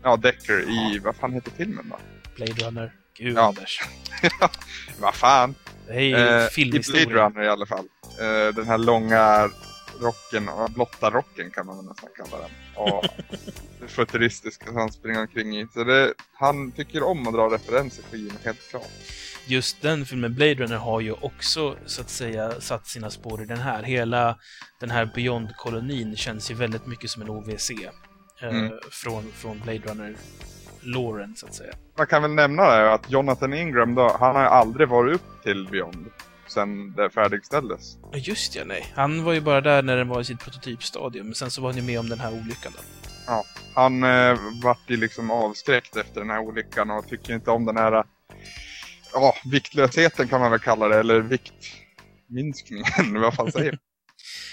Ja, 0.03 0.17
Decker 0.17 0.61
i, 0.61 0.99
vad 0.99 1.17
fan 1.17 1.33
heter 1.33 1.51
filmen 1.51 1.91
då? 1.91 1.99
Blade 2.37 2.53
Runner. 2.53 2.93
Gud 3.19 3.37
ja. 3.37 3.49
Anders. 3.49 3.81
vad 5.01 5.15
fan. 5.15 5.55
Det 5.87 6.13
är 6.13 6.43
eh, 6.43 6.47
filmhistoria. 6.47 7.03
I 7.03 7.07
Blade 7.07 7.29
Runner 7.29 7.43
i 7.43 7.49
alla 7.49 7.67
fall. 7.67 7.89
Eh, 8.21 8.55
den 8.55 8.67
här 8.67 8.79
långa 8.79 9.51
rocken, 10.01 10.51
blotta 10.75 11.11
rocken 11.11 11.51
kan 11.51 11.67
man 11.67 11.87
nästan 11.87 12.11
kalla 12.17 12.43
den. 12.43 12.51
Och 12.75 13.05
det 13.81 13.89
futuristiska 13.89 14.67
som 14.67 14.77
han 14.77 14.93
springer 14.93 15.21
omkring 15.21 15.59
i. 15.59 15.67
Så 15.75 15.85
det, 15.85 16.15
han 16.33 16.73
tycker 16.73 17.03
om 17.03 17.27
att 17.27 17.35
dra 17.35 17.55
referenser 17.55 18.03
på 18.11 18.17
Jimmy, 18.17 18.39
helt 18.45 18.71
klart 18.71 18.91
just 19.51 19.83
den 19.83 20.05
filmen, 20.05 20.35
Blade 20.35 20.55
Runner, 20.55 20.77
har 20.77 21.01
ju 21.01 21.13
också 21.13 21.77
så 21.87 22.01
att 22.01 22.11
säga 22.11 22.61
satt 22.61 22.87
sina 22.87 23.11
spår 23.11 23.43
i 23.43 23.47
den 23.47 23.59
här. 23.59 23.83
Hela 23.83 24.39
den 24.81 24.91
här 24.91 25.11
Beyond-kolonin 25.15 26.17
känns 26.17 26.51
ju 26.51 26.55
väldigt 26.55 26.87
mycket 26.87 27.11
som 27.11 27.23
en 27.23 27.31
OVC 27.31 27.71
eh, 27.71 28.49
mm. 28.49 28.73
från, 28.91 29.33
från 29.33 29.61
Blade 29.61 29.79
Runner 29.79 30.17
Lauren, 30.81 31.37
så 31.37 31.47
att 31.47 31.55
säga. 31.55 31.73
Man 31.99 32.07
kan 32.07 32.23
väl 32.23 32.35
nämna 32.35 32.63
det, 32.63 32.93
att 32.93 33.11
Jonathan 33.11 33.55
Ingram 33.55 33.95
då, 33.95 34.17
han 34.21 34.37
har 34.37 34.45
aldrig 34.45 34.89
varit 34.89 35.15
upp 35.15 35.43
till 35.43 35.69
Beyond 35.71 36.07
sen 36.47 36.93
det 36.93 37.11
färdigställdes. 37.11 37.97
Just 38.15 38.57
ja, 38.57 38.65
nej. 38.65 38.93
Han 38.97 39.25
var 39.25 39.33
ju 39.33 39.41
bara 39.41 39.61
där 39.61 39.83
när 39.83 39.97
den 39.97 40.09
var 40.09 40.21
i 40.21 40.25
sitt 40.25 40.41
prototypstadium, 40.41 41.27
men 41.27 41.35
sen 41.35 41.51
så 41.51 41.63
var 41.63 41.69
han 41.69 41.79
ju 41.79 41.85
med 41.85 42.01
om 42.01 42.09
den 42.09 42.21
här 42.21 42.33
olyckan 42.33 42.73
då. 42.77 42.83
Ja, 43.27 43.45
han 43.75 44.03
eh, 44.03 44.39
vart 44.63 44.91
ju 44.91 44.97
liksom 44.97 45.31
avskräckt 45.31 45.97
efter 45.97 46.21
den 46.21 46.31
här 46.31 46.39
olyckan 46.39 46.91
och 46.91 47.09
tycker 47.09 47.35
inte 47.35 47.51
om 47.51 47.65
den 47.65 47.77
här 47.77 48.05
ja, 49.13 49.35
viktlösheten 49.45 50.29
kan 50.29 50.41
man 50.41 50.51
väl 50.51 50.61
kalla 50.61 50.89
det, 50.89 50.97
eller 50.97 51.21
viktminskningen, 51.21 53.15
vad 53.21 53.35
fan 53.35 53.53
säger 53.53 53.79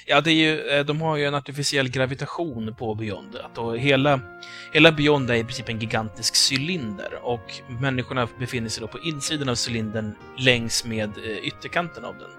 Ja, 0.08 0.22
det 0.22 0.32
är 0.32 0.34
ju, 0.34 0.68
eh, 0.68 0.86
de 0.86 1.02
har 1.02 1.18
ju 1.18 1.26
en 1.26 1.36
artificiell 1.36 1.90
gravitation 1.90 2.76
på 2.76 2.96
Beyond. 2.96 3.36
Att 3.36 3.56
då 3.56 3.74
hela, 3.74 4.20
hela 4.74 4.92
Beyond 4.92 5.30
är 5.30 5.36
i 5.36 5.44
princip 5.44 5.70
en 5.70 5.80
gigantisk 5.80 6.52
cylinder 6.52 7.20
och 7.24 7.54
människorna 7.82 8.28
befinner 8.40 8.70
sig 8.70 8.82
då 8.82 8.88
på 8.88 9.00
insidan 9.00 9.50
av 9.50 9.56
cylindern 9.68 10.16
längs 10.38 10.86
med 10.86 11.18
eh, 11.18 11.38
ytterkanten 11.38 12.06
av 12.06 12.18
den. 12.18 12.30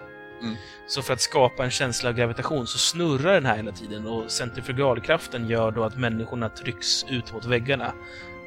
Mm. 0.42 0.56
Så 0.86 1.02
för 1.02 1.12
att 1.12 1.20
skapa 1.20 1.64
en 1.64 1.70
känsla 1.70 2.08
av 2.08 2.16
gravitation 2.16 2.66
så 2.66 2.78
snurrar 2.78 3.34
den 3.34 3.46
här 3.46 3.56
hela 3.56 3.72
tiden 3.72 4.06
och 4.06 4.30
centrifugalkraften 4.30 5.48
gör 5.48 5.70
då 5.70 5.84
att 5.84 5.98
människorna 5.98 6.48
trycks 6.48 7.04
ut 7.04 7.32
mot 7.32 7.44
väggarna 7.44 7.92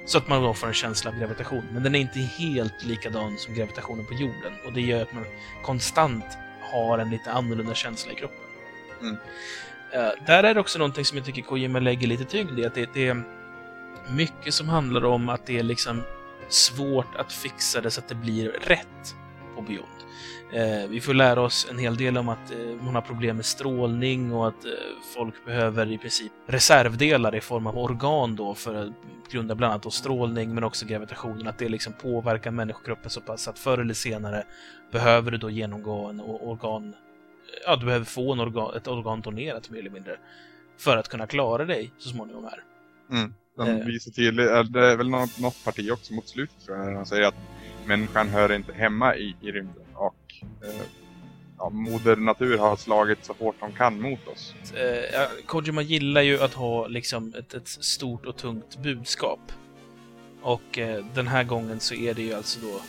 så 0.10 0.18
att 0.18 0.28
man 0.28 0.44
då 0.44 0.54
får 0.54 0.68
en 0.68 0.74
känsla 0.74 1.12
av 1.12 1.20
gravitation. 1.20 1.63
Men 1.72 1.84
den 1.84 1.96
är 1.96 2.00
inte 2.00 2.20
helt 2.20 2.84
likadan 2.84 3.38
som 3.38 3.54
gravitationen 3.54 4.06
på 4.06 4.13
jorden. 4.13 4.54
Och 4.66 4.74
det 4.74 4.82
gör 4.82 5.01
att 5.01 5.13
man 5.13 5.25
konstant 5.63 6.25
har 6.72 7.00
en 7.00 7.10
lite 7.10 7.32
annorlunda 7.32 7.74
känsla 7.74 8.12
i 8.12 8.16
kroppen. 8.16 8.38
Mm. 9.01 9.13
Uh, 9.13 10.25
där 10.25 10.44
är 10.44 10.54
det 10.54 10.60
också 10.60 10.80
någonting 10.80 11.06
som 11.06 11.18
jag 11.18 11.25
tycker 11.25 11.42
Kojima 11.42 11.80
lägger 11.80 12.08
lite 12.08 12.24
tyngd 12.24 12.60
i. 12.60 12.66
Att 12.66 12.75
det, 12.75 12.89
det 12.94 13.08
är 13.08 13.24
mycket 14.10 14.54
som 14.54 14.70
handlar 14.70 15.06
om 15.06 15.30
att 15.30 15.46
det 15.46 15.60
är 15.60 15.63
liksom 15.63 16.01
svårt 16.48 17.16
att 17.16 17.34
fixa 17.34 17.82
det 17.82 17.92
så 17.92 18.01
att 18.01 18.10
det 18.10 18.16
blir 18.16 18.50
rätt 18.50 19.16
på 19.56 19.62
Beyond. 19.62 19.99
Eh, 20.53 20.89
vi 20.89 21.01
får 21.01 21.13
lära 21.13 21.41
oss 21.41 21.67
en 21.71 21.77
hel 21.77 21.97
del 21.97 22.17
om 22.17 22.29
att 22.29 22.51
eh, 22.51 22.57
hon 22.79 22.95
har 22.95 23.01
problem 23.01 23.35
med 23.35 23.45
strålning 23.45 24.33
och 24.33 24.47
att 24.47 24.65
eh, 24.65 24.71
folk 25.15 25.45
behöver 25.45 25.91
i 25.91 25.97
princip 25.97 26.31
reservdelar 26.47 27.35
i 27.35 27.41
form 27.41 27.67
av 27.67 27.77
organ 27.77 28.35
då 28.35 28.55
för 28.55 28.75
att 28.75 28.93
grund 29.31 29.51
av 29.51 29.57
bland 29.57 29.73
annat 29.73 29.93
strålning 29.93 30.53
men 30.53 30.63
också 30.63 30.85
gravitationen, 30.85 31.47
att 31.47 31.57
det 31.57 31.69
liksom 31.69 31.93
påverkar 31.93 32.51
människokroppen 32.51 33.09
så 33.09 33.21
pass 33.21 33.47
att 33.47 33.59
förr 33.59 33.77
eller 33.77 33.93
senare 33.93 34.43
behöver 34.91 35.31
du 35.31 35.38
då 35.38 35.49
genomgå 35.49 36.05
en 36.05 36.21
organ... 36.21 36.95
Ja, 37.65 37.75
du 37.75 37.85
behöver 37.85 38.05
få 38.05 38.33
en 38.33 38.39
organ, 38.39 38.75
ett 38.75 38.88
organ 38.88 39.21
donerat 39.21 39.69
mer 39.69 39.79
eller 39.79 39.89
mindre 39.89 40.17
för 40.77 40.97
att 40.97 41.09
kunna 41.09 41.27
klara 41.27 41.65
dig 41.65 41.91
så 41.97 42.09
småningom 42.09 42.43
här. 42.43 42.63
Mm. 43.17 43.33
De 43.57 43.69
eh. 43.69 43.85
visar 43.85 44.11
tydligt, 44.11 44.73
det 44.73 44.85
är 44.85 44.97
väl 44.97 45.09
något, 45.09 45.39
något 45.39 45.65
parti 45.65 45.91
också 45.91 46.13
mot 46.13 46.27
slutet 46.27 46.65
tror 46.65 46.77
jag, 46.77 46.85
när 46.85 46.93
de 46.93 47.05
säger 47.05 47.27
att 47.27 47.35
människan 47.85 48.29
hör 48.29 48.51
inte 48.51 48.73
hemma 48.73 49.15
i, 49.15 49.35
i 49.41 49.51
rymden 49.51 49.83
eh, 50.41 50.81
ja, 51.58 51.69
moder 51.69 52.15
natur 52.15 52.58
har 52.58 52.75
slagit 52.75 53.25
så 53.25 53.34
hårt 53.39 53.55
de 53.60 53.72
kan 53.72 54.01
mot 54.01 54.27
oss. 54.27 54.53
Eh, 54.74 55.46
Kojima 55.46 55.81
gillar 55.81 56.22
ju 56.22 56.43
att 56.43 56.53
ha 56.53 56.88
liksom 56.88 57.34
ett, 57.39 57.53
ett 57.53 57.67
stort 57.67 58.25
och 58.25 58.38
tungt 58.38 58.77
budskap. 58.77 59.51
Och 60.41 60.77
eh, 60.77 61.05
den 61.13 61.27
här 61.27 61.43
gången 61.43 61.79
så 61.79 61.93
är 61.93 62.13
det 62.13 62.22
ju 62.22 62.34
alltså 62.34 62.60
då 62.60 62.81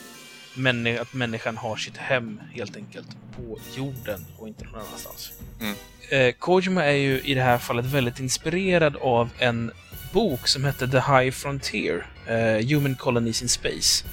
männi 0.55 0.97
att 0.97 1.13
människan 1.13 1.57
har 1.57 1.75
sitt 1.75 1.97
hem 1.97 2.41
helt 2.53 2.75
enkelt 2.75 3.07
på 3.35 3.59
jorden 3.75 4.25
och 4.37 4.47
inte 4.47 4.65
någon 4.65 4.75
annanstans. 4.75 5.31
Mm. 5.59 5.75
Eh, 6.09 6.33
Kojima 6.33 6.85
är 6.85 6.95
ju 6.95 7.21
i 7.21 7.33
det 7.33 7.41
här 7.41 7.57
fallet 7.57 7.85
väldigt 7.85 8.19
inspirerad 8.19 8.95
av 8.95 9.29
en 9.39 9.71
bok 10.13 10.47
som 10.47 10.63
hette 10.63 10.87
The 10.87 10.99
High 10.99 11.31
Frontier, 11.31 12.05
eh, 12.27 12.67
Human 12.67 12.95
Colonies 12.95 13.41
in 13.41 13.49
Space. 13.49 14.05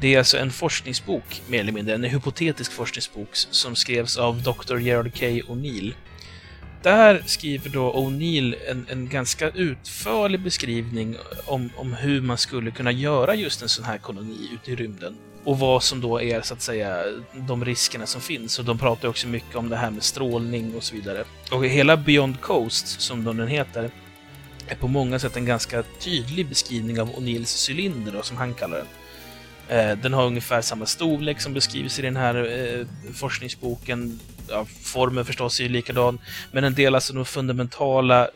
Det 0.00 0.14
är 0.14 0.18
alltså 0.18 0.38
en 0.38 0.50
forskningsbok, 0.50 1.42
mer 1.48 1.60
eller 1.60 1.72
mindre, 1.72 1.94
en 1.94 2.04
hypotetisk 2.04 2.72
forskningsbok 2.72 3.28
som 3.32 3.76
skrevs 3.76 4.16
av 4.16 4.42
Dr. 4.42 4.78
Gerard 4.78 5.12
K. 5.14 5.26
O'Neill. 5.26 5.94
Där 6.82 7.22
skriver 7.26 7.70
då 7.70 7.92
O'Neill 7.92 8.54
en, 8.68 8.86
en 8.90 9.08
ganska 9.08 9.50
utförlig 9.50 10.40
beskrivning 10.40 11.16
om, 11.46 11.70
om 11.76 11.92
hur 11.92 12.20
man 12.20 12.38
skulle 12.38 12.70
kunna 12.70 12.92
göra 12.92 13.34
just 13.34 13.62
en 13.62 13.68
sån 13.68 13.84
här 13.84 13.98
koloni 13.98 14.50
ute 14.54 14.70
i 14.70 14.76
rymden. 14.76 15.16
Och 15.44 15.58
vad 15.58 15.82
som 15.82 16.00
då 16.00 16.22
är, 16.22 16.40
så 16.40 16.54
att 16.54 16.62
säga, 16.62 17.02
de 17.34 17.64
riskerna 17.64 18.06
som 18.06 18.20
finns. 18.20 18.58
Och 18.58 18.64
de 18.64 18.78
pratar 18.78 19.08
också 19.08 19.28
mycket 19.28 19.56
om 19.56 19.68
det 19.68 19.76
här 19.76 19.90
med 19.90 20.02
strålning 20.02 20.74
och 20.76 20.82
så 20.82 20.94
vidare. 20.94 21.24
Och 21.52 21.66
hela 21.66 21.96
Beyond 21.96 22.40
Coast, 22.40 23.00
som 23.00 23.24
den 23.24 23.48
heter, 23.48 23.90
är 24.68 24.74
på 24.74 24.88
många 24.88 25.18
sätt 25.18 25.36
en 25.36 25.46
ganska 25.46 25.82
tydlig 25.82 26.48
beskrivning 26.48 27.00
av 27.00 27.10
O'Neills 27.10 27.70
cylinder, 27.70 28.12
då, 28.12 28.22
som 28.22 28.36
han 28.36 28.54
kallar 28.54 28.76
den. 28.76 28.86
Eh, 29.68 29.98
den 29.98 30.12
har 30.12 30.26
ungefär 30.26 30.62
samma 30.62 30.86
storlek 30.86 31.40
som 31.40 31.54
beskrivs 31.54 31.98
i 31.98 32.02
den 32.02 32.16
här 32.16 32.34
eh, 32.34 32.86
forskningsboken. 33.14 34.20
Ja, 34.48 34.66
formen 34.82 35.24
förstås 35.24 35.60
är 35.60 35.64
ju 35.64 35.68
likadan, 35.68 36.18
men 36.52 36.64
en 36.64 36.74
del 36.74 36.94
alltså 36.94 37.12
de 37.12 37.24
fundamentala 37.24 38.24
eh, 38.24 38.30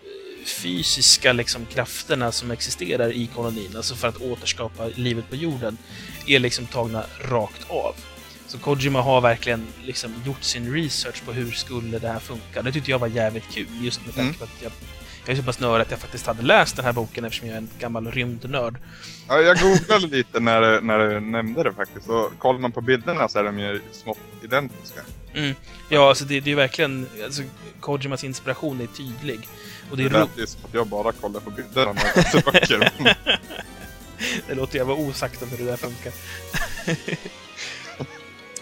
fysiska 0.47 1.33
liksom, 1.33 1.67
krafterna 1.67 2.33
som 2.33 2.51
existerar 2.51 3.13
i 3.13 3.27
kolonin, 3.27 3.77
alltså 3.77 3.95
för 3.95 4.09
att 4.09 4.17
återskapa 4.17 4.87
livet 4.95 5.31
på 5.31 5.37
jorden, 5.37 5.79
är 6.27 6.39
liksom 6.39 6.67
tagna 6.67 7.05
rakt 7.21 7.71
av. 7.71 7.95
Så 8.47 8.59
Kojima 8.59 9.03
har 9.03 9.21
verkligen 9.21 9.67
liksom 9.85 10.15
gjort 10.27 10.43
sin 10.43 10.75
research 10.75 11.25
på 11.25 11.33
hur 11.33 11.51
skulle 11.51 11.99
det 11.99 12.09
här 12.09 12.19
funka. 12.19 12.63
Det 12.63 12.73
tyckte 12.73 12.91
jag 12.91 12.99
var 12.99 13.09
jävligt 13.09 13.55
kul, 13.55 13.67
just 13.83 14.07
med 14.07 14.15
tanke 14.15 14.29
mm. 14.29 14.35
på 14.35 14.45
att 14.45 14.63
jag 14.63 14.73
jag 15.25 15.33
är 15.33 15.37
så 15.37 15.43
pass 15.43 15.61
nörd 15.61 15.81
att 15.81 15.91
jag 15.91 16.01
faktiskt 16.01 16.27
hade 16.27 16.43
läst 16.43 16.77
den 16.77 16.85
här 16.85 16.93
boken 16.93 17.25
eftersom 17.25 17.49
jag 17.49 17.55
är 17.55 17.59
en 17.59 17.69
gammal 17.79 18.11
rymdnörd. 18.11 18.79
Ja, 19.29 19.41
jag 19.41 19.59
googlade 19.59 20.07
lite 20.07 20.41
när, 20.41 20.81
när 20.81 20.99
du 20.99 21.21
nämnde 21.21 21.63
det 21.63 21.73
faktiskt. 21.73 22.09
Och 22.09 22.33
kollar 22.39 22.61
man 22.61 22.73
på 22.73 22.81
bilderna 22.81 23.29
så 23.29 23.39
är 23.39 23.45
de 23.45 23.59
ju 23.59 23.81
smått 23.93 24.19
identiska. 24.43 25.01
Mm. 25.35 25.55
Ja, 25.89 26.09
alltså 26.09 26.25
det, 26.25 26.41
det 26.41 26.53
är 26.53 26.57
verkligen... 26.57 27.07
Alltså, 27.25 27.43
Kojimas 27.81 28.25
inspiration 28.25 28.81
är 28.81 28.87
tydlig. 28.87 29.49
Och 29.91 29.97
det, 29.97 30.05
är 30.05 30.09
det 30.09 30.19
lät 30.19 30.39
ju 30.39 30.47
som 30.47 30.61
att 30.65 30.75
jag 30.75 30.87
bara 30.87 31.13
kollar 31.13 31.41
på 31.41 31.51
bilderna 31.51 31.93
när 31.93 32.07
jag 32.07 32.17
läser 32.17 32.43
böcker. 32.53 32.93
det 34.49 34.55
låter 34.55 34.79
jag 34.79 34.85
vara 34.85 34.97
osagt 34.97 35.43
om 35.43 35.49
hur 35.49 35.59
det 35.59 35.65
där 35.65 35.77
funkar. 35.77 36.13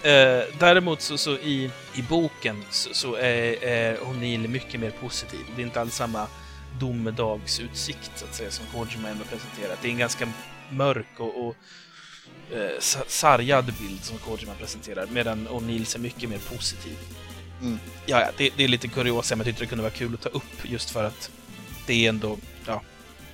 Eh, 0.03 0.45
däremot 0.59 1.01
så, 1.01 1.19
så, 1.19 1.31
i, 1.31 1.71
i 1.95 2.03
boken 2.03 2.65
så, 2.71 2.95
så 2.95 3.15
är, 3.15 3.65
är 3.65 3.97
O'Neill 3.97 4.49
mycket 4.49 4.81
mer 4.81 4.91
positiv. 4.91 5.41
Det 5.57 5.63
är 5.63 5.67
inte 5.67 5.81
alls 5.81 5.95
samma 5.95 6.27
domedagsutsikt 6.79 8.11
så 8.15 8.25
att 8.25 8.35
säga, 8.35 8.51
som 8.51 8.67
Kojima 8.67 9.09
ändå 9.09 9.25
presenterat. 9.25 9.79
Det 9.83 9.89
är 9.89 9.93
en 9.93 9.99
ganska 9.99 10.29
mörk 10.71 11.07
och, 11.19 11.47
och 11.47 11.57
eh, 12.51 12.81
sargad 13.07 13.65
bild 13.65 14.05
som 14.05 14.19
Kojima 14.19 14.55
presenterar, 14.55 15.07
medan 15.07 15.49
O'Neill 15.49 15.85
ser 15.85 15.99
mycket 15.99 16.31
mer 16.31 16.39
positiv. 16.39 16.99
Mm. 17.63 17.79
Ja, 18.07 18.21
ja 18.21 18.31
det, 18.37 18.51
det, 18.57 18.65
är 18.65 18.69
lite 18.69 18.89
kuriosa, 18.89 19.37
men 19.37 19.39
jag 19.39 19.47
tyckte 19.47 19.65
det 19.65 19.69
kunde 19.69 19.83
vara 19.83 19.93
kul 19.93 20.15
att 20.15 20.21
ta 20.21 20.29
upp 20.29 20.65
just 20.65 20.91
för 20.91 21.05
att 21.05 21.31
det 21.87 22.05
är 22.05 22.09
ändå 22.09 22.39
ja, 22.67 22.83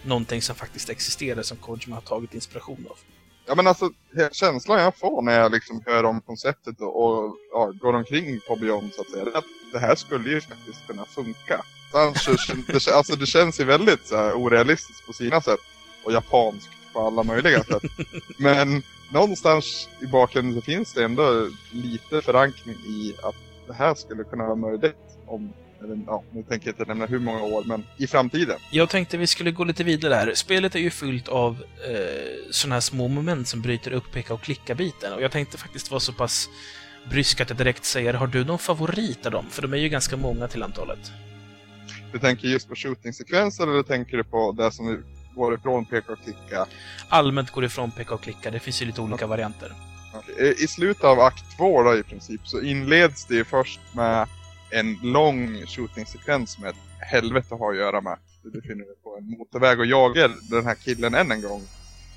någonting 0.02 0.42
som 0.42 0.56
faktiskt 0.56 0.90
existerar 0.90 1.42
som 1.42 1.56
Kojima 1.56 1.96
har 1.96 2.02
tagit 2.02 2.34
inspiration 2.34 2.86
av. 2.90 2.98
Ja 3.46 3.54
men 3.54 3.66
alltså 3.66 3.90
känslan 4.32 4.80
jag 4.80 4.96
får 4.96 5.22
när 5.22 5.40
jag 5.40 5.52
liksom 5.52 5.82
hör 5.86 6.04
om 6.04 6.20
konceptet 6.20 6.80
och, 6.80 7.04
och 7.04 7.36
ja, 7.52 7.72
går 7.80 7.92
omkring 7.92 8.40
på 8.48 8.56
Beyond 8.56 8.94
så 8.94 9.00
att 9.00 9.10
säga. 9.10 9.22
Är 9.22 9.36
att 9.38 9.44
det 9.72 9.78
här 9.78 9.94
skulle 9.94 10.30
ju 10.30 10.40
faktiskt 10.40 10.86
kunna 10.86 11.04
funka 11.04 11.64
det, 12.66 12.94
alltså 12.94 13.16
det 13.16 13.26
känns 13.26 13.60
ju 13.60 13.64
väldigt 13.64 14.06
så 14.06 14.16
här, 14.16 14.32
orealistiskt 14.32 15.06
på 15.06 15.12
sina 15.12 15.40
sätt. 15.40 15.60
Och 16.04 16.12
japanskt 16.12 16.70
på 16.92 17.06
alla 17.06 17.22
möjliga 17.22 17.64
sätt. 17.64 17.82
Men 18.38 18.82
någonstans 19.12 19.88
i 20.02 20.06
bakgrunden 20.06 20.54
så 20.54 20.60
finns 20.60 20.92
det 20.92 21.04
ändå 21.04 21.48
lite 21.70 22.22
förankring 22.22 22.74
i 22.74 23.14
att 23.22 23.34
det 23.66 23.72
här 23.72 23.94
skulle 23.94 24.24
kunna 24.24 24.44
vara 24.44 24.56
möjligt 24.56 24.96
om 25.26 25.52
ja, 26.06 26.22
nu 26.30 26.42
tänker 26.42 26.68
jag 26.68 26.72
inte 26.72 26.84
nämna 26.84 27.06
hur 27.06 27.18
många 27.18 27.42
år, 27.42 27.64
men 27.66 27.86
i 27.96 28.06
framtiden. 28.06 28.58
Jag 28.70 28.88
tänkte 28.88 29.16
vi 29.16 29.26
skulle 29.26 29.50
gå 29.50 29.64
lite 29.64 29.84
vidare 29.84 30.14
här. 30.14 30.34
Spelet 30.34 30.74
är 30.74 30.78
ju 30.78 30.90
fyllt 30.90 31.28
av 31.28 31.64
eh, 31.88 32.50
sådana 32.50 32.74
här 32.74 32.80
små 32.80 33.08
moment 33.08 33.48
som 33.48 33.62
bryter 33.62 33.90
upp 33.90 34.12
peka 34.12 34.34
och 34.34 34.42
klicka-biten. 34.42 35.12
Och 35.12 35.22
jag 35.22 35.32
tänkte 35.32 35.58
faktiskt 35.58 35.90
vara 35.90 36.00
så 36.00 36.12
pass 36.12 36.48
brysk 37.10 37.40
att 37.40 37.50
jag 37.50 37.58
direkt 37.58 37.84
säger, 37.84 38.14
har 38.14 38.26
du 38.26 38.44
någon 38.44 38.58
favorit 38.58 39.26
av 39.26 39.32
dem? 39.32 39.46
För 39.50 39.62
de 39.62 39.72
är 39.72 39.78
ju 39.78 39.88
ganska 39.88 40.16
många 40.16 40.48
till 40.48 40.62
antalet. 40.62 41.12
Du 42.12 42.18
tänker 42.18 42.48
just 42.48 42.68
på 42.68 42.74
shooting-sekvenser 42.74 43.66
eller 43.66 43.82
tänker 43.82 44.16
du 44.16 44.24
på 44.24 44.52
det 44.52 44.72
som 44.72 45.02
går 45.34 45.54
ifrån 45.54 45.84
peka 45.84 46.12
och 46.12 46.18
klicka? 46.24 46.66
Allmänt 47.08 47.50
går 47.50 47.64
ifrån 47.64 47.90
peka 47.90 48.14
och 48.14 48.20
klicka. 48.20 48.50
Det 48.50 48.60
finns 48.60 48.82
ju 48.82 48.86
lite 48.86 49.00
olika 49.00 49.26
varianter. 49.26 49.72
I 50.58 50.66
slutet 50.66 51.04
av 51.04 51.20
akt 51.20 51.56
två 51.56 51.82
då 51.82 51.96
i 51.96 52.02
princip 52.02 52.40
så 52.44 52.60
inleds 52.62 53.26
det 53.26 53.34
ju 53.34 53.44
först 53.44 53.80
med 53.94 54.28
en 54.70 54.98
lång 55.02 55.66
shooting-sekvens 55.66 56.58
med 56.58 56.74
helvete 57.00 57.54
har 57.54 57.70
att 57.72 57.78
göra 57.78 58.00
med. 58.00 58.18
Du 58.42 58.50
befinner 58.50 58.84
dig 58.84 58.94
på 59.02 59.16
en 59.18 59.30
motorväg 59.30 59.80
och 59.80 59.86
jagar 59.86 60.32
den 60.50 60.66
här 60.66 60.74
killen 60.74 61.14
än 61.14 61.30
en 61.30 61.42
gång. 61.42 61.62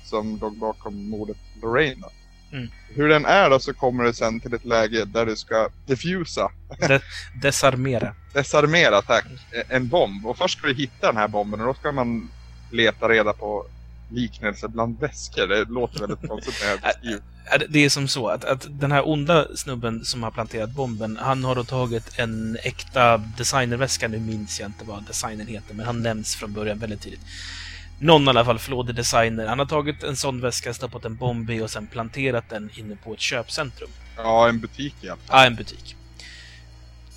Som 0.04 0.38
låg 0.40 0.56
bakom 0.56 1.10
mordet 1.10 1.36
Lorraine. 1.62 2.04
Mm. 2.52 2.68
Hur 2.88 3.08
den 3.08 3.24
är 3.24 3.50
då 3.50 3.58
så 3.58 3.74
kommer 3.74 4.04
det 4.04 4.14
sen 4.14 4.40
till 4.40 4.54
ett 4.54 4.64
läge 4.64 5.04
där 5.04 5.26
du 5.26 5.36
ska 5.36 5.68
diffusa. 5.86 6.50
De 6.88 7.00
desarmera. 7.42 8.14
desarmera, 8.34 9.02
tack. 9.02 9.24
En 9.68 9.88
bomb. 9.88 10.26
Och 10.26 10.38
först 10.38 10.58
ska 10.58 10.66
du 10.66 10.74
hitta 10.74 11.06
den 11.06 11.16
här 11.16 11.28
bomben 11.28 11.60
och 11.60 11.66
då 11.66 11.74
ska 11.74 11.92
man 11.92 12.30
leta 12.70 13.08
reda 13.08 13.32
på 13.32 13.66
liknelse 14.10 14.68
bland 14.68 15.00
väskor. 15.00 15.46
Det 15.46 15.64
låter 15.64 16.00
väldigt 16.00 16.28
konstigt 16.28 16.54
när 16.62 16.70
jag 16.70 16.80
beskriver. 16.80 17.22
Det 17.68 17.84
är 17.84 17.88
som 17.88 18.08
så 18.08 18.28
att, 18.28 18.44
att 18.44 18.66
den 18.70 18.92
här 18.92 19.08
onda 19.08 19.46
snubben 19.56 20.04
som 20.04 20.22
har 20.22 20.30
planterat 20.30 20.70
bomben, 20.70 21.18
han 21.20 21.44
har 21.44 21.54
då 21.54 21.64
tagit 21.64 22.18
en 22.18 22.58
äkta 22.62 23.16
designerväska, 23.16 24.08
nu 24.08 24.18
minns 24.18 24.60
jag 24.60 24.68
inte 24.68 24.84
vad 24.84 25.02
designern 25.02 25.46
heter, 25.46 25.74
men 25.74 25.86
han 25.86 26.02
nämns 26.02 26.36
från 26.36 26.52
början 26.52 26.78
väldigt 26.78 27.00
tidigt. 27.00 27.20
Någon 28.02 28.24
i 28.24 28.28
alla 28.28 28.44
fall, 28.44 28.58
Flåde 28.58 28.92
Designer, 28.92 29.46
han 29.46 29.58
har 29.58 29.66
tagit 29.66 30.02
en 30.02 30.16
sån 30.16 30.40
väska, 30.40 30.74
stoppat 30.74 31.04
en 31.04 31.16
bomb 31.16 31.50
i 31.50 31.60
och 31.60 31.70
sen 31.70 31.86
planterat 31.86 32.48
den 32.48 32.70
inne 32.76 32.96
på 32.96 33.14
ett 33.14 33.20
köpcentrum. 33.20 33.90
Ja, 34.16 34.48
en 34.48 34.60
butik 34.60 34.94
i 35.00 35.08
alla 35.08 35.20
fall. 35.20 35.40
Ja, 35.40 35.46
en 35.46 35.56
butik. 35.56 35.96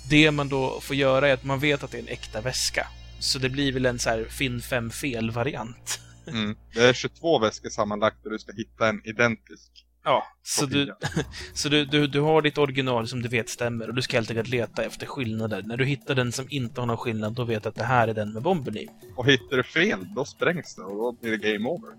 Det 0.08 0.30
man 0.30 0.48
då 0.48 0.80
får 0.80 0.96
göra 0.96 1.28
är 1.28 1.34
att 1.34 1.44
man 1.44 1.60
vet 1.60 1.82
att 1.82 1.90
det 1.90 1.98
är 1.98 2.02
en 2.02 2.08
äkta 2.08 2.40
väska. 2.40 2.86
Så 3.18 3.38
det 3.38 3.50
blir 3.50 3.72
väl 3.72 3.86
en 3.86 3.98
så 3.98 4.10
här 4.10 4.26
Finn 4.30 4.60
5 4.60 4.90
fel-variant. 4.90 6.00
Mm. 6.26 6.56
Det 6.74 6.80
är 6.80 6.92
22 6.92 7.38
väskor 7.38 7.70
sammanlagt 7.70 8.24
och 8.24 8.30
du 8.30 8.38
ska 8.38 8.52
hitta 8.52 8.88
en 8.88 9.00
identisk. 9.04 9.83
Ja, 10.04 10.26
så, 10.42 10.66
du, 10.66 10.94
så 11.54 11.68
du, 11.68 11.84
du, 11.84 12.06
du 12.06 12.20
har 12.20 12.42
ditt 12.42 12.58
original 12.58 13.08
som 13.08 13.22
du 13.22 13.28
vet 13.28 13.48
stämmer 13.48 13.88
och 13.88 13.94
du 13.94 14.02
ska 14.02 14.16
helt 14.16 14.30
enkelt 14.30 14.48
leta 14.48 14.84
efter 14.84 15.06
skillnader. 15.06 15.62
När 15.62 15.76
du 15.76 15.84
hittar 15.84 16.14
den 16.14 16.32
som 16.32 16.46
inte 16.50 16.80
har 16.80 16.86
någon 16.86 16.96
skillnad, 16.96 17.32
då 17.32 17.44
vet 17.44 17.62
du 17.62 17.68
att 17.68 17.74
det 17.74 17.84
här 17.84 18.08
är 18.08 18.14
den 18.14 18.32
med 18.32 18.42
bomben 18.42 18.76
i. 18.76 18.88
Och 19.16 19.26
hittar 19.26 19.56
du 19.56 19.62
fel, 19.62 20.06
då 20.14 20.24
sprängs 20.24 20.74
det 20.74 20.82
och 20.82 20.96
då 20.96 21.12
blir 21.12 21.38
det 21.38 21.52
game 21.52 21.68
over. 21.68 21.90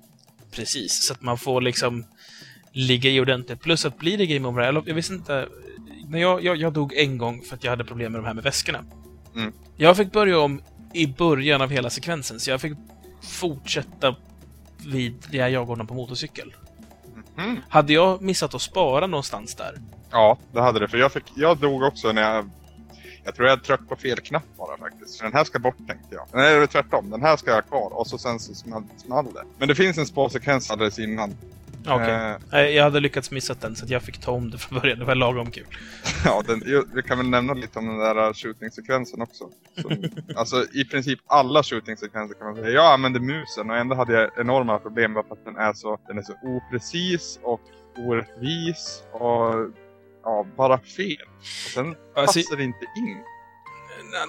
Precis, 0.52 1.06
så 1.08 1.14
att 1.14 1.22
man 1.22 1.38
får 1.38 1.62
liksom 1.62 2.06
ligga 2.72 3.10
i 3.10 3.20
ordentligt. 3.20 3.62
Plus 3.62 3.86
att 3.86 3.98
blir 3.98 4.18
det 4.18 4.26
game 4.26 4.48
over, 4.48 4.62
jag, 4.64 4.88
jag 4.88 4.96
visste 4.96 5.14
inte... 5.14 5.50
När 6.10 6.20
jag, 6.20 6.44
jag, 6.44 6.58
jag 6.58 6.74
dog 6.74 6.94
en 6.94 7.18
gång 7.18 7.42
för 7.42 7.56
att 7.56 7.64
jag 7.64 7.72
hade 7.72 7.84
problem 7.84 8.12
med 8.12 8.22
de 8.22 8.28
här 8.28 8.34
med 8.34 8.44
väskorna. 8.44 8.86
Mm. 9.36 9.54
Jag 9.78 9.98
fick 9.98 10.12
börja 10.12 10.40
om 10.40 10.62
i 10.94 11.08
början 11.08 11.62
av 11.62 11.70
hela 11.70 11.90
sekvensen, 11.90 12.40
så 12.40 12.52
jag 12.52 12.62
fick 12.62 12.74
fortsätta 13.22 14.16
vid 14.88 15.14
där 15.32 15.48
jag 15.48 15.68
går 15.68 15.76
på 15.76 15.94
motorcykel. 15.94 16.54
Mm. 17.38 17.60
Hade 17.70 17.94
jag 17.94 18.22
missat 18.22 18.56
att 18.56 18.62
spara 18.62 19.08
någonstans 19.08 19.56
där? 19.56 19.76
Ja, 20.12 20.38
det 20.52 20.62
hade 20.62 20.80
det. 20.80 20.88
För 20.88 20.98
jag, 20.98 21.12
fick, 21.12 21.24
jag 21.36 21.58
dog 21.58 21.84
också 21.84 22.12
när 22.12 22.22
jag... 22.22 22.50
Jag 23.24 23.36
tror 23.36 23.48
jag 23.48 23.64
tryckte 23.64 23.86
på 23.86 23.96
fel 23.96 24.20
knapp 24.20 24.44
bara 24.58 24.78
faktiskt. 24.78 25.22
Den 25.22 25.34
här 25.34 25.44
ska 25.44 25.60
bort 25.60 25.78
tänkte 25.78 26.16
jag. 26.16 26.28
Nej, 26.34 26.56
det 26.56 26.64
är 26.64 26.68
tvärtom. 26.68 27.10
Den 27.10 27.22
här 27.22 27.38
ska 27.38 27.50
jag 27.50 27.58
ha 27.58 27.62
kvar. 27.62 27.90
Och 27.94 28.08
så 28.08 28.18
sen 28.18 28.40
så 28.40 28.56
small, 28.56 28.84
small 28.98 29.26
det. 29.34 29.44
Men 29.58 29.68
det 29.68 29.76
finns 29.76 29.98
en 29.98 30.06
spårsekvens 30.06 30.72
alldeles 30.72 31.00
innan. 31.00 31.38
Okej. 31.88 32.14
Eh, 32.14 32.36
Nej, 32.52 32.76
Jag 32.76 32.84
hade 32.84 33.00
lyckats 33.00 33.32
missa 33.32 33.54
den, 33.54 33.76
så 33.76 33.86
att 33.86 33.90
jag 33.92 34.02
fick 34.02 34.18
ta 34.22 34.32
om 34.32 34.52
det 34.52 34.58
från 34.58 34.80
början. 34.80 35.00
Det 35.00 35.06
var 35.06 35.16
lagom 35.16 35.52
kul. 35.52 35.66
ja, 36.26 36.44
den, 36.48 36.64
vi 36.96 37.04
kan 37.04 37.18
väl 37.18 37.30
nämna 37.30 37.54
lite 37.54 37.80
om 37.80 37.88
den 37.88 37.98
där 37.98 38.34
shooting-sekvensen 38.34 39.22
också. 39.22 39.50
Som, 39.82 40.04
alltså 40.36 40.66
i 40.74 40.86
princip 40.86 41.20
alla 41.28 41.64
shooting-sekvenser 41.64 42.36
kan 42.36 42.48
man 42.48 42.56
säga. 42.56 42.70
Jag 42.70 42.94
använde 42.94 43.20
musen 43.20 43.70
och 43.70 43.78
ändå 43.78 43.96
hade 43.96 44.14
jag 44.14 44.30
enorma 44.40 44.80
problem 44.80 45.14
med 45.14 45.20
att 45.30 45.46
den 45.46 45.56
är 45.58 45.74
så, 45.74 46.00
den 46.08 46.18
är 46.18 46.22
så 46.22 46.34
oprecis 46.44 47.40
och 47.44 47.62
orättvis 47.98 49.04
och 49.12 49.54
ja, 50.24 50.46
bara 50.58 50.78
fel. 50.78 51.18
Och 51.40 51.72
sen 51.74 51.96
Alltså, 52.16 52.40
passar 52.40 52.58
det 52.58 52.64
inte 52.64 52.86
in. 52.98 53.18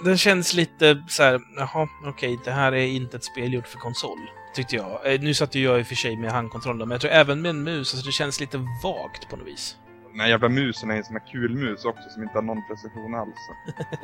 den 0.05 0.19
känns 0.19 0.55
lite 0.55 1.05
så 1.09 1.23
här, 1.23 1.41
jaha, 1.57 1.89
okej, 2.07 2.39
det 2.45 2.51
här 2.51 2.73
är 2.73 2.87
inte 2.87 3.17
ett 3.17 3.25
spel 3.25 3.53
gjort 3.55 3.67
för 3.67 3.79
konsol. 3.79 4.19
Tyckte 4.57 4.77
jag. 4.77 5.13
Eh, 5.15 5.21
Nu 5.21 5.35
satt 5.35 5.55
ju 5.55 5.65
jag 5.65 5.81
i 5.81 5.83
och 5.83 5.87
för 5.87 5.95
sig 5.95 6.17
med 6.17 6.31
handkontrollen, 6.33 6.89
men 6.89 6.95
jag 6.95 7.01
tror 7.01 7.11
även 7.13 7.43
med 7.43 7.49
en 7.51 7.63
mus, 7.63 7.95
alltså 7.95 8.07
det 8.07 8.13
känns 8.13 8.41
lite 8.41 8.59
vagt 8.83 9.29
på 9.29 9.37
något 9.37 9.47
vis. 9.47 9.77
Den 10.11 10.21
här 10.21 10.29
jävla 10.29 10.49
musen 10.49 10.91
är 10.91 10.97
en 10.97 11.05
sån 11.05 11.17
här 11.17 11.33
kulmus 11.33 11.85
också 11.85 12.09
som 12.11 12.23
inte 12.23 12.35
har 12.35 12.43
någon 12.43 12.63
precision 12.69 13.15
alls. 13.15 13.35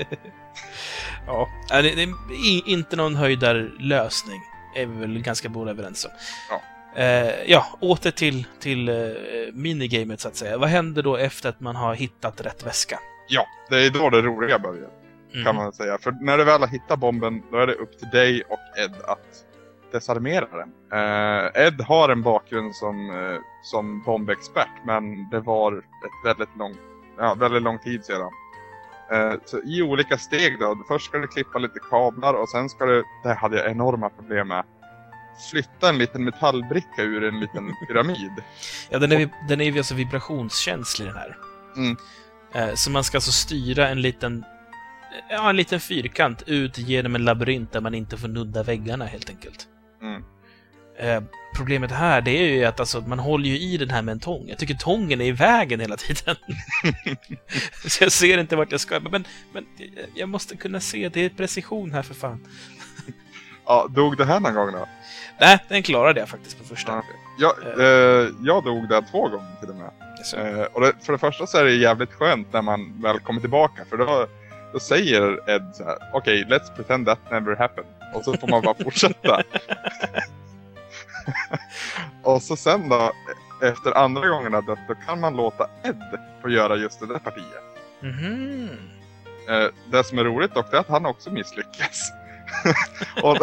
Ja, 1.26 1.48
eh, 1.72 1.82
det, 1.82 1.94
det 1.94 2.02
är 2.34 2.68
inte 2.68 2.96
någon 2.96 3.14
höjdarlösning. 3.16 4.40
Är 4.76 4.86
vi 4.86 5.00
väl 5.00 5.18
ganska 5.22 5.48
båda 5.48 5.70
överens 5.70 6.04
om. 6.04 6.10
Ja. 6.50 6.62
Eh, 7.02 7.34
ja, 7.46 7.66
åter 7.80 8.10
till, 8.10 8.46
till 8.60 8.88
eh, 8.88 8.94
minigamet 9.52 10.20
så 10.20 10.28
att 10.28 10.36
säga. 10.36 10.58
Vad 10.58 10.68
händer 10.68 11.02
då 11.02 11.16
efter 11.16 11.48
att 11.48 11.60
man 11.60 11.76
har 11.76 11.94
hittat 11.94 12.40
rätt 12.40 12.66
väska? 12.66 12.98
Ja, 13.28 13.46
det 13.70 13.86
är 13.86 13.90
då 13.90 14.10
det 14.10 14.22
roliga 14.22 14.58
börjar. 14.58 14.90
Mm. 15.32 15.44
kan 15.44 15.56
man 15.56 15.72
säga. 15.72 15.98
För 15.98 16.24
när 16.24 16.38
du 16.38 16.44
väl 16.44 16.60
har 16.60 16.68
hittat 16.68 16.98
bomben, 16.98 17.42
då 17.50 17.58
är 17.58 17.66
det 17.66 17.74
upp 17.74 17.98
till 17.98 18.08
dig 18.08 18.42
och 18.42 18.78
Ed 18.84 18.94
att 19.04 19.44
desarmera 19.92 20.46
den. 20.50 20.72
Eh, 20.92 21.66
Ed 21.66 21.80
har 21.80 22.08
en 22.08 22.22
bakgrund 22.22 22.74
som, 22.74 23.10
eh, 23.10 23.40
som 23.62 24.02
bombexpert, 24.02 24.84
men 24.86 25.30
det 25.30 25.40
var 25.40 25.78
ett 25.78 26.24
väldigt 26.24 26.56
lång, 26.56 26.74
ja, 27.18 27.34
väldigt 27.34 27.62
lång 27.62 27.78
tid 27.78 28.04
sedan. 28.04 28.30
Eh, 29.12 29.34
så 29.44 29.62
i 29.62 29.82
olika 29.82 30.18
steg 30.18 30.58
då. 30.60 30.84
Först 30.88 31.06
ska 31.06 31.18
du 31.18 31.26
klippa 31.26 31.58
lite 31.58 31.78
kablar 31.90 32.34
och 32.34 32.48
sen 32.48 32.68
ska 32.68 32.86
du, 32.86 33.04
det 33.22 33.34
hade 33.34 33.56
jag 33.56 33.70
enorma 33.70 34.08
problem 34.08 34.48
med, 34.48 34.64
flytta 35.50 35.88
en 35.88 35.98
liten 35.98 36.24
metallbricka 36.24 37.02
ur 37.02 37.24
en 37.24 37.40
liten 37.40 37.74
pyramid. 37.86 38.32
Ja, 38.90 38.98
den 38.98 39.12
är, 39.12 39.28
den 39.48 39.60
är 39.60 39.64
ju 39.64 39.78
alltså 39.78 39.94
vibrationskänslig 39.94 41.08
den 41.08 41.16
här. 41.16 41.36
Mm. 41.76 41.96
Eh, 42.54 42.74
så 42.74 42.90
man 42.90 43.04
ska 43.04 43.16
alltså 43.16 43.32
styra 43.32 43.88
en 43.88 44.00
liten, 44.02 44.44
ja, 45.30 45.50
en 45.50 45.56
liten 45.56 45.80
fyrkant 45.80 46.42
ut 46.46 46.78
genom 46.78 47.14
en 47.14 47.24
labyrint 47.24 47.72
där 47.72 47.80
man 47.80 47.94
inte 47.94 48.16
får 48.16 48.28
nudda 48.28 48.62
väggarna 48.62 49.04
helt 49.04 49.30
enkelt. 49.30 49.68
Mm. 50.02 50.22
Eh, 50.98 51.22
problemet 51.56 51.90
här, 51.90 52.20
det 52.20 52.30
är 52.30 52.48
ju 52.48 52.64
att 52.64 52.80
alltså, 52.80 53.00
man 53.00 53.18
håller 53.18 53.48
ju 53.48 53.58
i 53.58 53.76
den 53.76 53.90
här 53.90 54.02
med 54.02 54.12
en 54.12 54.20
tång. 54.20 54.48
Jag 54.48 54.58
tycker 54.58 54.74
tången 54.74 55.20
är 55.20 55.24
i 55.24 55.32
vägen 55.32 55.80
hela 55.80 55.96
tiden. 55.96 56.36
så 57.88 58.04
jag 58.04 58.12
ser 58.12 58.38
inte 58.38 58.56
vart 58.56 58.72
jag 58.72 58.80
ska. 58.80 59.00
Men, 59.00 59.26
men 59.52 59.66
jag 60.14 60.28
måste 60.28 60.56
kunna 60.56 60.80
se, 60.80 61.08
det 61.08 61.24
är 61.24 61.28
precision 61.28 61.92
här 61.92 62.02
för 62.02 62.14
fan. 62.14 62.46
Ja, 63.66 63.88
dog 63.90 64.16
det 64.16 64.24
här 64.24 64.40
någon 64.40 64.54
gång 64.54 64.72
då? 64.72 64.88
Nej, 65.40 65.58
den 65.68 65.82
klarade 65.82 66.20
jag 66.20 66.28
faktiskt 66.28 66.58
på 66.58 66.64
första. 66.64 66.92
Ja. 66.92 67.02
Jag, 67.38 67.80
eh, 67.80 68.28
jag 68.42 68.64
dog 68.64 68.88
där 68.88 69.04
två 69.10 69.28
gånger 69.28 69.60
till 69.60 69.70
och 69.70 69.76
med. 69.76 69.90
Eh, 70.36 70.64
och 70.64 70.80
det, 70.80 70.92
för 71.02 71.12
det 71.12 71.18
första 71.18 71.46
så 71.46 71.58
är 71.58 71.64
det 71.64 71.74
jävligt 71.74 72.12
skönt 72.12 72.52
när 72.52 72.62
man 72.62 73.02
väl 73.02 73.20
kommer 73.20 73.40
tillbaka 73.40 73.84
för 73.90 73.96
då, 73.96 74.26
då 74.72 74.80
säger 74.80 75.50
Ed 75.50 75.74
så 75.74 75.84
här: 75.84 75.96
okej, 76.12 76.44
let's 76.48 76.76
pretend 76.76 77.06
that 77.06 77.30
never 77.30 77.56
happened. 77.56 78.01
Och 78.12 78.24
så 78.24 78.36
får 78.36 78.48
man 78.48 78.62
bara 78.62 78.74
fortsätta. 78.74 79.42
och 82.22 82.42
så 82.42 82.56
sen 82.56 82.88
då, 82.88 83.12
efter 83.62 83.98
andra 83.98 84.28
gången 84.28 84.52
har 84.54 84.62
dött, 84.62 84.78
då 84.88 84.94
kan 84.94 85.20
man 85.20 85.36
låta 85.36 85.68
Ed 85.84 86.18
få 86.42 86.48
göra 86.48 86.76
just 86.76 87.00
det 87.00 87.06
där 87.06 87.18
partiet. 87.18 87.62
Eh, 89.48 89.68
det 89.90 90.04
som 90.04 90.18
är 90.18 90.24
roligt 90.24 90.54
dock, 90.54 90.70
det 90.70 90.76
är 90.76 90.80
att 90.80 90.88
han 90.88 91.06
också 91.06 91.30
misslyckas. 91.30 92.12
och, 93.22 93.36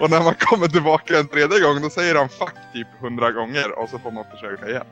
och 0.00 0.10
när 0.10 0.22
man 0.22 0.34
kommer 0.34 0.68
tillbaka 0.68 1.18
en 1.18 1.28
tredje 1.28 1.60
gång, 1.60 1.82
då 1.82 1.90
säger 1.90 2.14
han 2.14 2.28
fuck 2.28 2.54
typ 2.72 2.88
hundra 3.00 3.32
gånger 3.32 3.78
och 3.78 3.88
så 3.88 3.98
får 3.98 4.10
man 4.10 4.24
försöka 4.30 4.68
igen. 4.68 4.86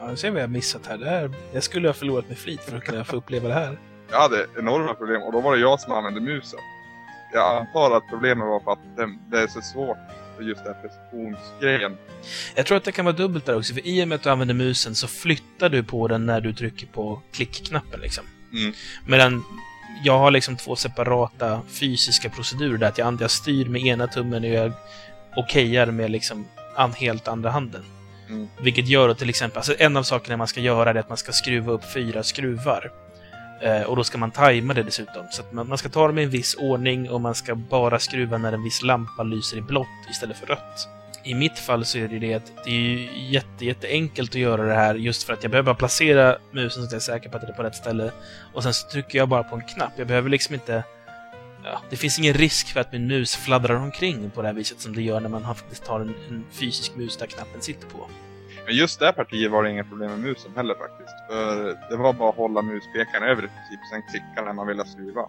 Ja, 0.00 0.06
nu 0.06 0.16
ser 0.16 0.28
vi 0.28 0.34
vad 0.34 0.42
jag 0.42 0.50
missat 0.50 0.86
här. 0.86 0.98
Det 0.98 1.08
här. 1.08 1.30
Jag 1.52 1.62
skulle 1.62 1.88
ha 1.88 1.94
förlorat 1.94 2.28
med 2.28 2.38
flit 2.38 2.60
för 2.60 2.76
att 2.76 2.84
kunna 2.84 3.04
få 3.04 3.16
uppleva 3.16 3.48
det 3.48 3.54
här. 3.54 3.78
Jag 4.10 4.20
hade 4.20 4.46
enorma 4.58 4.94
problem 4.94 5.22
och 5.22 5.32
då 5.32 5.40
var 5.40 5.54
det 5.54 5.60
jag 5.60 5.80
som 5.80 5.92
använde 5.92 6.20
musen. 6.20 6.60
Jag 7.34 7.56
antar 7.56 7.96
att 7.96 8.08
problemet 8.10 8.46
var 8.46 8.60
för 8.60 8.72
att 8.72 8.96
det, 8.96 9.16
det 9.30 9.42
är 9.42 9.46
så 9.46 9.60
svårt 9.60 9.98
för 10.36 10.42
just 10.42 10.64
den 10.64 10.74
här 10.74 10.82
precisionsgrejen. 10.82 11.96
Jag 12.54 12.66
tror 12.66 12.76
att 12.76 12.84
det 12.84 12.92
kan 12.92 13.04
vara 13.04 13.16
dubbelt 13.16 13.46
där 13.46 13.56
också, 13.56 13.74
för 13.74 13.86
i 13.86 14.04
och 14.04 14.08
med 14.08 14.16
att 14.16 14.22
du 14.22 14.30
använder 14.30 14.54
musen 14.54 14.94
så 14.94 15.06
flyttar 15.06 15.68
du 15.68 15.82
på 15.82 16.08
den 16.08 16.26
när 16.26 16.40
du 16.40 16.52
trycker 16.52 16.86
på 16.86 17.20
klickknappen 17.32 18.00
liksom. 18.00 18.24
Mm. 18.52 18.72
Medan 19.06 19.44
jag 20.04 20.18
har 20.18 20.30
liksom 20.30 20.56
två 20.56 20.76
separata 20.76 21.60
fysiska 21.68 22.30
procedurer 22.30 22.78
där 22.78 22.88
att 22.88 22.98
jag, 22.98 23.22
jag 23.22 23.30
styr 23.30 23.68
med 23.68 23.82
ena 23.82 24.06
tummen 24.06 24.44
och 24.44 24.50
jag 24.50 24.72
okejar 25.36 25.86
med 25.86 26.10
liksom 26.10 26.46
an, 26.76 26.92
helt 26.92 27.28
andra 27.28 27.50
handen. 27.50 27.84
Mm. 28.28 28.48
Vilket 28.60 28.88
gör 28.88 29.08
att 29.08 29.18
till 29.18 29.28
exempel, 29.28 29.58
alltså 29.58 29.74
en 29.78 29.96
av 29.96 30.02
sakerna 30.02 30.36
man 30.36 30.48
ska 30.48 30.60
göra 30.60 30.90
är 30.90 30.94
att 30.94 31.08
man 31.08 31.18
ska 31.18 31.32
skruva 31.32 31.72
upp 31.72 31.92
fyra 31.92 32.22
skruvar. 32.22 32.90
Eh, 33.64 33.82
och 33.82 33.96
då 33.96 34.04
ska 34.04 34.18
man 34.18 34.30
tajma 34.30 34.74
det 34.74 34.82
dessutom. 34.82 35.26
Så 35.30 35.42
att 35.42 35.52
man, 35.52 35.68
man 35.68 35.78
ska 35.78 35.88
ta 35.88 36.06
dem 36.06 36.18
i 36.18 36.22
en 36.22 36.30
viss 36.30 36.54
ordning 36.54 37.10
och 37.10 37.20
man 37.20 37.34
ska 37.34 37.54
bara 37.54 37.98
skruva 37.98 38.38
när 38.38 38.52
en 38.52 38.62
viss 38.62 38.82
lampa 38.82 39.22
lyser 39.22 39.56
i 39.56 39.60
blått 39.62 39.86
istället 40.10 40.36
för 40.36 40.46
rött. 40.46 40.88
I 41.24 41.34
mitt 41.34 41.58
fall 41.58 41.84
så 41.84 41.98
är 41.98 42.08
det 42.08 42.14
ju 42.14 42.20
det 42.20 42.34
att 42.34 42.52
det 42.64 42.70
är 42.70 42.74
ju 42.74 43.08
jätte, 43.30 43.64
jätteenkelt 43.64 44.30
att 44.30 44.34
göra 44.34 44.62
det 44.66 44.74
här 44.74 44.94
just 44.94 45.22
för 45.22 45.32
att 45.32 45.42
jag 45.42 45.50
behöver 45.50 45.66
bara 45.66 45.74
placera 45.74 46.38
musen 46.52 46.70
så 46.82 46.86
att 46.86 46.92
jag 46.92 46.96
är 46.96 47.00
säker 47.00 47.28
på 47.30 47.36
att 47.36 47.42
det 47.42 47.48
är 47.48 47.56
på 47.56 47.62
rätt 47.62 47.74
ställe. 47.76 48.10
Och 48.54 48.62
sen 48.62 48.74
så 48.74 48.88
trycker 48.88 49.18
jag 49.18 49.28
bara 49.28 49.42
på 49.42 49.56
en 49.56 49.62
knapp. 49.62 49.92
Jag 49.96 50.06
behöver 50.06 50.28
liksom 50.30 50.54
inte... 50.54 50.84
Ja, 51.64 51.80
det 51.90 51.96
finns 51.96 52.18
ingen 52.18 52.34
risk 52.34 52.72
för 52.72 52.80
att 52.80 52.92
min 52.92 53.06
mus 53.06 53.36
fladdrar 53.36 53.74
omkring 53.74 54.30
på 54.30 54.42
det 54.42 54.48
här 54.48 54.54
viset 54.54 54.80
som 54.80 54.94
det 54.94 55.02
gör 55.02 55.20
när 55.20 55.28
man 55.28 55.44
har- 55.44 55.54
faktiskt 55.54 55.84
tar 55.84 56.00
en, 56.00 56.14
en 56.28 56.44
fysisk 56.52 56.96
mus 56.96 57.16
där 57.16 57.26
knappen 57.26 57.60
sitter 57.60 57.86
på. 57.88 58.06
Men 58.66 58.74
just 58.76 59.00
det 59.00 59.12
partiet 59.12 59.50
var 59.50 59.62
det 59.62 59.70
inga 59.70 59.84
problem 59.84 60.10
med 60.10 60.18
musen 60.20 60.52
heller 60.56 60.74
faktiskt. 60.74 61.14
För 61.28 61.76
det 61.90 61.96
var 61.96 62.12
bara 62.12 62.28
att 62.28 62.36
hålla 62.36 62.62
muspekaren 62.62 63.22
över 63.28 63.42
i 63.42 63.46
princip, 63.48 63.80
sen 63.90 64.02
klicka 64.10 64.42
när 64.44 64.52
man 64.52 64.66
ville 64.66 64.84
skruva. 64.84 65.28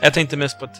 Jag 0.00 0.14
tänkte 0.14 0.36
mest 0.36 0.58
på 0.58 0.64
att, 0.64 0.76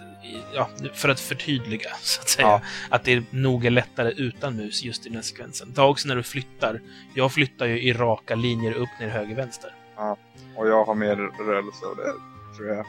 ja, 0.54 0.68
för 0.94 1.08
att 1.08 1.20
förtydliga, 1.20 1.90
så 2.00 2.20
att 2.20 2.28
säga, 2.28 2.48
Ja. 2.48 2.60
att 2.90 3.04
det 3.04 3.32
nog 3.32 3.66
är 3.66 3.70
lättare 3.70 4.10
utan 4.16 4.56
mus 4.56 4.82
just 4.84 5.06
i 5.06 5.08
den 5.08 5.16
här 5.16 5.22
sekvensen. 5.22 5.72
Ta 5.74 5.86
också 5.88 6.08
när 6.08 6.16
du 6.16 6.22
flyttar. 6.22 6.80
Jag 7.14 7.32
flyttar 7.32 7.66
ju 7.66 7.82
i 7.82 7.92
raka 7.92 8.34
linjer 8.34 8.72
upp, 8.72 8.88
ner, 9.00 9.08
höger, 9.08 9.34
vänster. 9.36 9.74
Och 10.56 10.68
jag 10.68 10.84
har 10.84 10.94
mer 10.94 11.16
rörelse 11.46 11.86
och 11.86 11.96
det 11.96 12.12
tror 12.56 12.68
jag. 12.68 12.86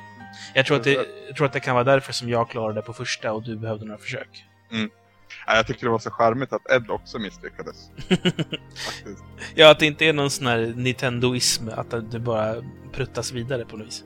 Jag 0.53 0.65
tror, 0.65 0.77
att 0.77 0.83
det, 0.83 0.91
jag 1.27 1.35
tror 1.35 1.45
att 1.47 1.53
det 1.53 1.59
kan 1.59 1.73
vara 1.75 1.83
därför 1.83 2.13
som 2.13 2.29
jag 2.29 2.49
klarade 2.49 2.73
det 2.73 2.81
på 2.81 2.93
första 2.93 3.31
och 3.33 3.43
du 3.43 3.55
behövde 3.55 3.85
några 3.85 3.99
försök. 3.99 4.43
Nej, 5.47 5.55
jag 5.55 5.67
tyckte 5.67 5.85
det 5.85 5.89
var 5.89 5.99
så 5.99 6.11
charmigt 6.11 6.53
att 6.53 6.71
Ed 6.71 6.89
också 6.89 7.19
misslyckades. 7.19 7.91
Ja, 9.55 9.71
att 9.71 9.79
det 9.79 9.85
inte 9.85 10.05
är 10.05 10.13
någon 10.13 10.29
sån 10.29 10.47
här 10.47 10.73
Nintendoism, 10.75 11.69
att 11.69 12.11
det 12.11 12.19
bara 12.19 12.55
pruttas 12.91 13.31
vidare 13.31 13.65
på 13.65 13.77
något 13.77 13.87
vis. 13.87 14.03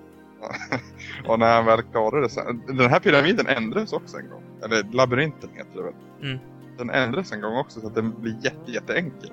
och 1.27 1.39
när 1.39 1.55
han 1.55 1.65
väl 1.65 1.81
klarade 1.81 2.21
det 2.21 2.29
sen. 2.29 2.61
Den 2.67 2.89
här 2.89 2.99
pyramiden 2.99 3.47
ändrades 3.47 3.93
också 3.93 4.17
en 4.17 4.29
gång. 4.29 4.43
Eller 4.63 4.83
labyrinten 4.83 5.49
heter 5.53 5.75
det 5.75 5.83
väl. 5.83 5.93
Mm. 6.21 6.39
Den 6.77 6.89
ändrades 6.89 7.31
en 7.31 7.41
gång 7.41 7.57
också 7.57 7.81
så 7.81 7.87
att 7.87 7.95
den 7.95 8.21
blir 8.21 8.35
jätte, 8.43 8.71
jätteenkel. 8.71 9.31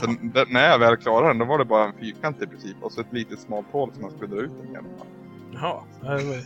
Sen, 0.00 0.30
den, 0.34 0.46
när 0.50 0.68
jag 0.68 0.78
väl 0.78 0.96
klarade 0.96 1.28
den, 1.28 1.38
då 1.38 1.44
var 1.44 1.58
det 1.58 1.64
bara 1.64 1.84
en 1.84 1.92
fyrkant 2.00 2.42
i 2.42 2.46
princip. 2.46 2.76
Och 2.80 2.92
så 2.92 3.00
ett 3.00 3.12
litet 3.12 3.40
smalt 3.40 3.66
hål 3.72 3.90
som 3.92 4.02
man 4.02 4.10
skulle 4.10 4.34
dra 4.34 4.42
ut 4.42 4.50
den 4.62 4.72
genom. 4.72 4.90
Jaha, 5.52 5.82
det 6.00 6.08
var, 6.08 6.36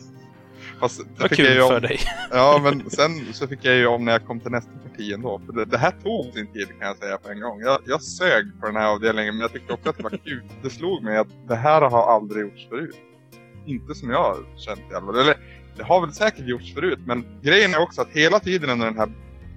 Fast 0.80 1.00
jag 1.18 1.30
kul 1.30 1.60
om, 1.60 1.68
för 1.68 1.80
dig. 1.80 2.00
Ja, 2.30 2.60
men 2.62 2.90
sen 2.90 3.32
så 3.32 3.48
fick 3.48 3.64
jag 3.64 3.74
ju 3.74 3.86
om 3.86 4.04
när 4.04 4.12
jag 4.12 4.26
kom 4.26 4.40
till 4.40 4.50
nästa 4.50 4.70
parti 4.70 5.12
ändå. 5.12 5.40
För 5.46 5.52
det, 5.52 5.64
det 5.64 5.78
här 5.78 5.90
tog 5.90 6.34
sin 6.34 6.46
tid 6.46 6.68
kan 6.68 6.88
jag 6.88 6.96
säga 6.96 7.18
på 7.18 7.30
en 7.30 7.40
gång. 7.40 7.60
Jag, 7.60 7.78
jag 7.86 8.02
sög 8.02 8.60
på 8.60 8.66
den 8.66 8.76
här 8.76 8.86
avdelningen, 8.86 9.34
men 9.34 9.40
jag 9.40 9.52
tyckte 9.52 9.72
också 9.72 9.90
att 9.90 9.96
det 9.96 10.02
var 10.02 10.10
kul. 10.24 10.42
Det 10.62 10.70
slog 10.70 11.02
mig 11.02 11.16
att 11.16 11.28
det 11.48 11.56
här 11.56 11.82
har 11.82 12.14
aldrig 12.14 12.42
gjorts 12.42 12.68
förut. 12.68 12.96
Inte 13.66 13.94
som 13.94 14.10
jag 14.10 14.22
har 14.22 14.36
känt 14.56 14.80
i 14.90 14.94
alla 14.94 15.06
fall. 15.06 15.18
Eller, 15.18 15.36
det 15.76 15.82
har 15.82 16.00
väl 16.00 16.12
säkert 16.12 16.46
gjorts 16.46 16.74
förut, 16.74 16.98
men 17.04 17.24
grejen 17.42 17.74
är 17.74 17.82
också 17.82 18.00
att 18.00 18.08
hela 18.10 18.40
tiden 18.40 18.70
under 18.70 18.86
den 18.86 18.98
här 18.98 19.08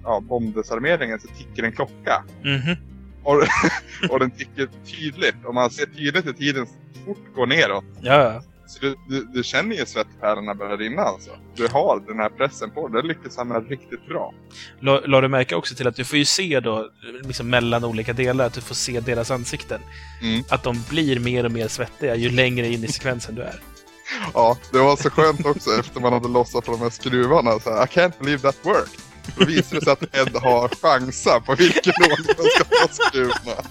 ja, 0.04 0.20
bombdesarmeringen 0.20 1.20
så 1.20 1.28
tickar 1.28 1.62
en 1.62 1.72
klocka. 1.72 2.24
Mhm. 2.42 2.76
Och, 3.22 3.42
och 4.10 4.18
den 4.18 4.30
tickar 4.30 4.68
tydligt. 4.84 5.44
Och 5.44 5.54
man 5.54 5.70
ser 5.70 5.86
tydligt 5.86 6.26
hur 6.26 6.32
tiden 6.32 6.66
fort 7.06 7.34
går 7.34 7.46
neråt. 7.46 7.84
Ja, 8.00 8.22
ja. 8.22 8.42
Så 8.66 8.78
du, 8.80 8.96
du, 9.08 9.24
du 9.24 9.42
känner 9.42 9.76
ju 9.76 9.86
svettpärlorna 9.86 10.54
börja 10.54 10.76
rinna 10.76 11.02
alltså. 11.02 11.30
Du 11.56 11.66
har 11.66 12.00
den 12.06 12.18
här 12.18 12.28
pressen 12.28 12.70
på 12.70 12.88
dig. 12.88 13.02
Det 13.02 13.08
lyckas 13.08 13.36
han 13.36 13.48
med 13.48 13.68
riktigt 13.68 14.06
bra. 14.06 14.34
La, 14.80 15.00
la 15.00 15.20
du 15.20 15.28
märka 15.28 15.56
också 15.56 15.74
till 15.74 15.86
att 15.86 15.96
du 15.96 16.04
får 16.04 16.18
ju 16.18 16.24
se 16.24 16.60
då, 16.60 16.90
liksom 17.22 17.50
mellan 17.50 17.84
olika 17.84 18.12
delar, 18.12 18.46
att 18.46 18.54
du 18.54 18.60
får 18.60 18.74
se 18.74 19.00
deras 19.00 19.30
ansikten. 19.30 19.80
Mm. 20.22 20.44
Att 20.50 20.62
de 20.62 20.82
blir 20.90 21.18
mer 21.18 21.44
och 21.44 21.52
mer 21.52 21.68
svettiga 21.68 22.14
ju 22.16 22.30
längre 22.30 22.68
in 22.68 22.84
i 22.84 22.88
sekvensen 22.88 23.34
du 23.34 23.42
är. 23.42 23.60
Ja, 24.34 24.56
det 24.72 24.78
var 24.78 24.96
så 24.96 25.10
skönt 25.10 25.46
också 25.46 25.70
efter 25.80 26.00
man 26.00 26.12
hade 26.12 26.28
lossat 26.28 26.64
på 26.64 26.72
de 26.72 26.80
här 26.80 26.90
skruvarna. 26.90 27.58
Så 27.58 27.70
här, 27.70 27.84
I 27.84 27.86
can't 27.86 28.12
believe 28.18 28.38
that 28.38 28.56
worked. 28.62 29.00
Då 29.36 29.44
visar 29.44 29.76
det 29.76 29.84
sig 29.84 29.92
att 29.92 30.16
Ed 30.16 30.36
har 30.42 30.68
chansa 30.68 31.40
på 31.40 31.54
vilken 31.54 31.92
ordning 32.10 32.36
man 32.38 32.46
ska 32.46 32.64
ta 32.64 32.88
skruvarna. 32.88 33.62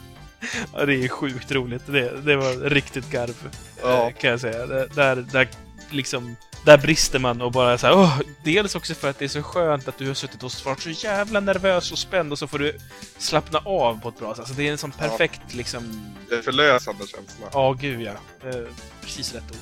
Ja, 0.73 0.85
det 0.85 0.95
är 0.95 1.07
sjukt 1.07 1.51
roligt. 1.51 1.83
Det, 1.87 2.21
det 2.21 2.35
var 2.35 2.69
riktigt 2.69 3.09
garv, 3.11 3.49
Ja. 3.81 4.07
eh, 4.07 4.13
kan 4.13 4.29
jag 4.29 4.39
säga. 4.39 4.65
Där, 4.65 5.15
där, 5.31 5.47
liksom, 5.89 6.35
där 6.65 6.77
brister 6.77 7.19
man 7.19 7.41
och 7.41 7.51
bara 7.51 7.77
så 7.77 7.87
här, 7.87 7.93
åh, 7.97 8.19
Dels 8.43 8.75
också 8.75 8.93
för 8.93 9.09
att 9.09 9.19
det 9.19 9.25
är 9.25 9.29
så 9.29 9.43
skönt 9.43 9.87
att 9.87 9.97
du 9.97 10.07
har 10.07 10.13
suttit 10.13 10.43
och 10.43 10.51
varit 10.65 10.79
så 10.79 10.89
jävla 10.89 11.39
nervös 11.39 11.91
och 11.91 11.97
spänd 11.97 12.31
och 12.31 12.39
så 12.39 12.47
får 12.47 12.59
du 12.59 12.77
slappna 13.17 13.59
av 13.59 14.01
på 14.01 14.09
ett 14.09 14.19
bra 14.19 14.29
sätt. 14.33 14.39
Alltså, 14.39 14.53
det 14.55 14.67
är 14.67 14.71
en 14.71 14.77
sån 14.77 14.93
Ja. 14.99 15.07
perfekt 15.07 15.53
liksom... 15.53 16.13
Det 16.29 16.35
är 16.35 16.41
förlösande 16.41 17.07
känsla. 17.07 17.47
Ja, 17.53 17.73
gud 17.79 18.01
ja. 18.01 18.11
Eh, 18.49 18.55
precis 19.01 19.33
rätt 19.33 19.51
ord. 19.51 19.57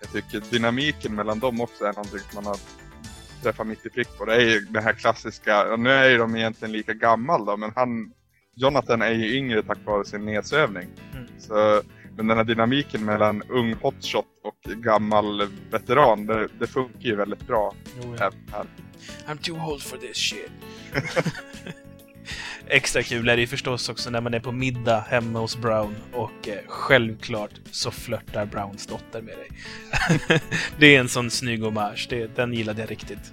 Jag 0.00 0.12
tycker 0.12 0.50
dynamiken 0.50 1.14
mellan 1.14 1.38
dem 1.38 1.60
också 1.60 1.84
är 1.84 1.92
någonting 1.92 2.20
man 2.34 2.46
har 2.46 2.56
träffat 3.42 3.66
mitt 3.66 3.86
i 3.86 3.90
prick 3.90 4.18
på. 4.18 4.24
Det 4.24 4.34
är 4.34 4.40
ju 4.40 4.60
det 4.60 4.80
här 4.80 4.92
klassiska, 4.92 5.72
och 5.72 5.80
nu 5.80 5.90
är 5.90 6.08
ju 6.10 6.18
de 6.18 6.36
egentligen 6.36 6.72
lika 6.72 6.92
gammal 6.92 7.44
då, 7.44 7.56
men 7.56 7.72
han, 7.76 8.12
Jonathan 8.54 9.02
är 9.02 9.10
ju 9.10 9.36
yngre 9.36 9.62
tack 9.62 9.78
vare 9.84 10.04
sin 10.04 10.24
nedsövning. 10.24 10.88
Mm. 11.12 11.26
Så, 11.38 11.82
men 12.16 12.26
den 12.26 12.36
här 12.36 12.44
dynamiken 12.44 13.04
mellan 13.04 13.42
ung 13.48 13.74
hotshot 13.74 14.26
och 14.44 14.70
gammal 14.70 15.48
veteran, 15.70 16.26
det, 16.26 16.48
det 16.58 16.66
funkar 16.66 17.00
ju 17.00 17.16
väldigt 17.16 17.46
bra 17.46 17.74
Jo, 18.02 18.16
ja. 18.18 18.26
även 18.26 18.38
här. 18.52 18.66
I'm 19.26 19.38
too 19.42 19.72
old 19.72 19.82
for 19.82 19.96
this 19.96 20.16
shit. 20.16 20.50
Extra 22.68 23.02
kul 23.02 23.28
är 23.28 23.36
det 23.36 23.40
ju 23.40 23.46
förstås 23.46 23.88
också 23.88 24.10
när 24.10 24.20
man 24.20 24.34
är 24.34 24.40
på 24.40 24.52
middag 24.52 25.04
hemma 25.08 25.38
hos 25.38 25.56
Brown 25.56 25.94
och 26.12 26.48
eh, 26.48 26.58
självklart 26.66 27.50
så 27.70 27.90
flörtar 27.90 28.46
Browns 28.46 28.86
dotter 28.86 29.22
med 29.22 29.34
dig. 29.36 29.48
det 30.78 30.96
är 30.96 31.00
en 31.00 31.08
sån 31.08 31.30
snygg 31.30 31.62
hommage, 31.62 32.06
det, 32.10 32.36
den 32.36 32.54
gillade 32.54 32.80
jag 32.80 32.90
riktigt. 32.90 33.32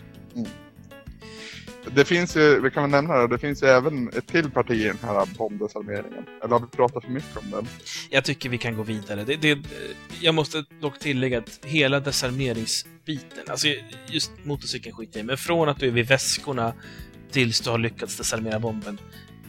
Det 1.96 2.06
finns 2.06 2.38
ju, 2.38 2.62
vi 2.62 2.72
kan 2.72 2.84
väl 2.84 2.92
nämna 2.92 3.18
det, 3.18 3.28
det 3.28 3.40
finns 3.40 3.64
ju 3.64 3.68
även 3.68 4.08
ett 4.08 4.28
till 4.28 4.52
parti 4.52 4.72
i 4.72 4.84
den 4.84 4.98
här 5.02 5.26
bombdesarmeringen. 5.38 6.26
Eller 6.44 6.54
har 6.54 6.60
vi 6.60 6.68
pratat 6.68 7.04
för 7.04 7.12
mycket 7.12 7.38
om 7.38 7.52
den? 7.52 7.68
Jag 8.10 8.24
tycker 8.26 8.50
vi 8.50 8.58
kan 8.58 8.76
gå 8.76 8.84
vidare. 8.84 9.24
Det, 9.24 9.36
det, 9.36 9.60
jag 10.22 10.36
måste 10.36 10.66
dock 10.82 11.00
tillägga 11.00 11.38
att 11.38 11.60
hela 11.66 12.00
desarmeringsbiten, 12.00 13.44
alltså 13.48 13.68
just 14.08 14.32
motorcykeln 14.44 14.96
skiter 14.96 15.20
jag 15.20 15.24
i, 15.24 15.28
men 15.28 15.38
från 15.38 15.70
att 15.70 15.80
du 15.80 15.88
är 15.88 15.92
vid 15.92 16.08
väskorna 16.08 16.74
tills 17.32 17.62
du 17.62 17.70
har 17.70 17.78
lyckats 17.78 18.18
desarmera 18.18 18.60
bomben, 18.60 18.98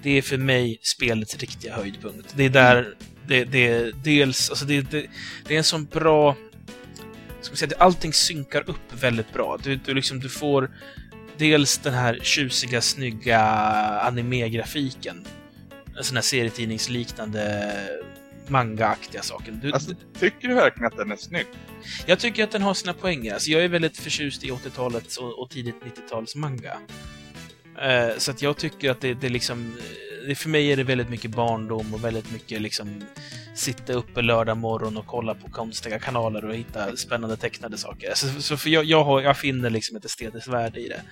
det 0.03 0.19
är 0.19 0.23
för 0.23 0.39
mig 0.39 0.79
spelets 0.83 1.37
riktiga 1.37 1.77
höjdpunkt. 1.77 2.35
Det 2.37 2.45
är 2.45 2.51
där 2.51 2.95
det, 3.27 3.45
det 3.45 3.93
dels, 4.05 4.51
alltså 4.51 4.65
det, 4.65 4.81
det, 4.81 5.07
det 5.47 5.55
är 5.55 5.59
en 5.59 5.65
sån 5.65 5.85
bra, 5.85 6.37
ska 7.41 7.51
man 7.51 7.57
säga, 7.57 7.73
allting 7.79 8.13
synkar 8.13 8.71
upp 8.71 9.01
väldigt 9.01 9.33
bra. 9.33 9.59
Du, 9.63 9.77
du, 9.77 9.95
liksom, 9.95 10.21
du 10.21 10.29
får 10.29 10.71
dels 11.39 11.79
den 11.79 11.95
här 11.95 12.19
tjusiga, 12.23 12.81
snygga 12.81 13.41
anime-grafiken. 14.03 15.27
En 15.99 16.05
sån 16.05 16.17
här 16.17 16.23
serietidningsliknande 16.23 17.73
manga-aktiga 18.49 19.23
saken. 19.23 19.61
Du, 19.63 19.73
Alltså, 19.73 19.95
tycker 20.19 20.49
du 20.49 20.55
verkligen 20.55 20.87
att 20.87 20.97
den 20.97 21.13
är 21.13 21.17
snygg? 21.17 21.47
jag 22.07 22.19
tycker 22.19 22.45
att 22.45 22.51
den 22.51 22.63
har 22.63 22.75
sina 22.75 22.95
poänger. 22.95 23.33
Alltså, 23.35 23.51
jag 23.51 23.65
är 23.65 23.69
väldigt 23.69 23.99
förtjust 23.99 24.45
i 24.45 24.51
80-talets 24.51 25.17
och, 25.17 25.39
och 25.43 25.51
tidigt 25.51 25.75
90-tals 25.85 26.37
manga. 26.37 26.79
Eh, 27.83 28.19
så 28.19 28.31
att 28.31 28.43
jag 28.43 28.57
tycker 28.57 28.91
att 28.91 29.01
det, 29.01 29.15
det 29.15 29.29
liksom... 29.29 29.75
Det, 30.29 30.35
för 30.35 30.49
mig 30.49 30.73
är 30.73 30.77
det 30.77 30.85
väldigt 30.85 31.09
mycket 31.09 31.31
barndom 31.31 31.95
och 31.95 32.05
väldigt 32.05 32.33
mycket 32.33 32.63
liksom 32.63 33.03
sitta 33.55 33.93
uppe 33.93 34.23
lördag 34.23 34.57
morgon 34.57 34.97
och 34.97 35.07
kolla 35.07 35.35
på 35.35 35.51
konstiga 35.51 35.99
kanaler 35.99 36.45
och 36.45 36.55
hitta 36.55 36.97
spännande 36.97 37.37
tecknade 37.37 37.79
saker. 37.79 38.13
Så, 38.15 38.43
så 38.43 38.57
för 38.57 38.71
jag, 38.71 38.85
jag, 38.85 39.05
har, 39.05 39.21
jag 39.21 39.37
finner 39.37 39.71
liksom 39.71 39.97
ett 39.97 40.05
estetiskt 40.05 40.49
värde 40.49 40.81
i 40.81 40.89
det. 40.89 41.03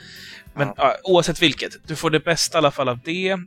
Men 0.54 0.72
Ja. 0.76 0.96
oavsett 1.04 1.42
vilket, 1.42 1.72
du 1.86 1.96
får 1.96 2.10
det 2.10 2.20
bästa 2.20 2.56
i 2.56 2.58
alla 2.58 2.70
fall 2.70 2.88
av 2.88 2.98
det. 3.04 3.30
Eh, 3.30 3.38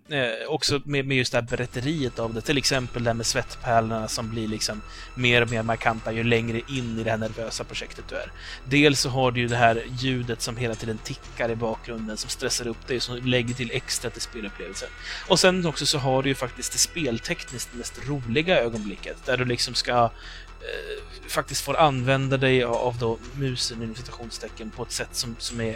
också 0.48 0.82
med, 0.86 1.06
med 1.06 1.18
just 1.18 1.32
det 1.32 1.38
här 1.38 1.48
berätteriet 1.48 2.20
av 2.20 2.34
det. 2.34 2.42
Till 2.42 2.58
exempel 2.58 3.04
det 3.04 3.10
här 3.10 3.16
med 3.16 3.26
svettpärlorna 3.26 4.08
som 4.08 4.30
blir 4.30 4.48
liksom 4.48 4.82
mer 5.16 5.42
och 5.42 5.52
mer 5.52 5.64
markanta 5.64 6.12
ju 6.12 6.24
längre 6.24 6.62
in 6.68 7.00
i 7.00 7.04
det 7.04 7.10
här 7.12 7.18
nervösa 7.18 7.64
projektet 7.64 8.06
du 8.10 8.16
är. 8.16 8.32
Dels 8.66 9.00
så 9.00 9.10
har 9.10 9.32
du 9.32 9.40
ju 9.40 9.48
det 9.48 9.56
här 9.56 9.84
ljudet 10.00 10.42
som 10.42 10.58
hela 10.58 10.76
tiden 10.76 10.98
tickar 10.98 11.50
i 11.50 11.56
bakgrunden 11.56 12.18
som 12.18 12.30
stressar 12.30 12.68
upp 12.68 12.88
dig, 12.88 13.00
som 13.00 13.16
lägger 13.26 13.54
till 13.54 13.72
extra 13.72 14.10
till 14.10 14.22
spelupplevelsen. 14.22 14.90
Och 15.28 15.40
sen 15.40 15.66
också 15.66 15.86
så 15.86 15.98
har 15.98 16.24
du 16.24 16.30
ju 16.30 16.36
faktiskt 16.36 16.72
det 16.72 16.80
speltekniskt 16.80 17.74
mest 17.74 18.08
roliga 18.08 18.60
ögonblicket, 18.60 19.26
där 19.26 19.38
du 19.38 19.46
liksom 19.46 19.74
ska 19.74 20.04
eh, 20.04 21.30
faktiskt 21.30 21.62
får 21.62 21.78
använda 21.80 22.38
dig 22.38 22.64
av, 22.64 22.76
av 22.76 22.98
då 22.98 23.18
musen 23.34 23.84
inom 23.84 23.96
citationstecken 23.96 24.70
på 24.70 24.84
ett 24.84 24.92
sätt 24.92 25.10
som, 25.16 25.36
som 25.40 25.62
är 25.62 25.76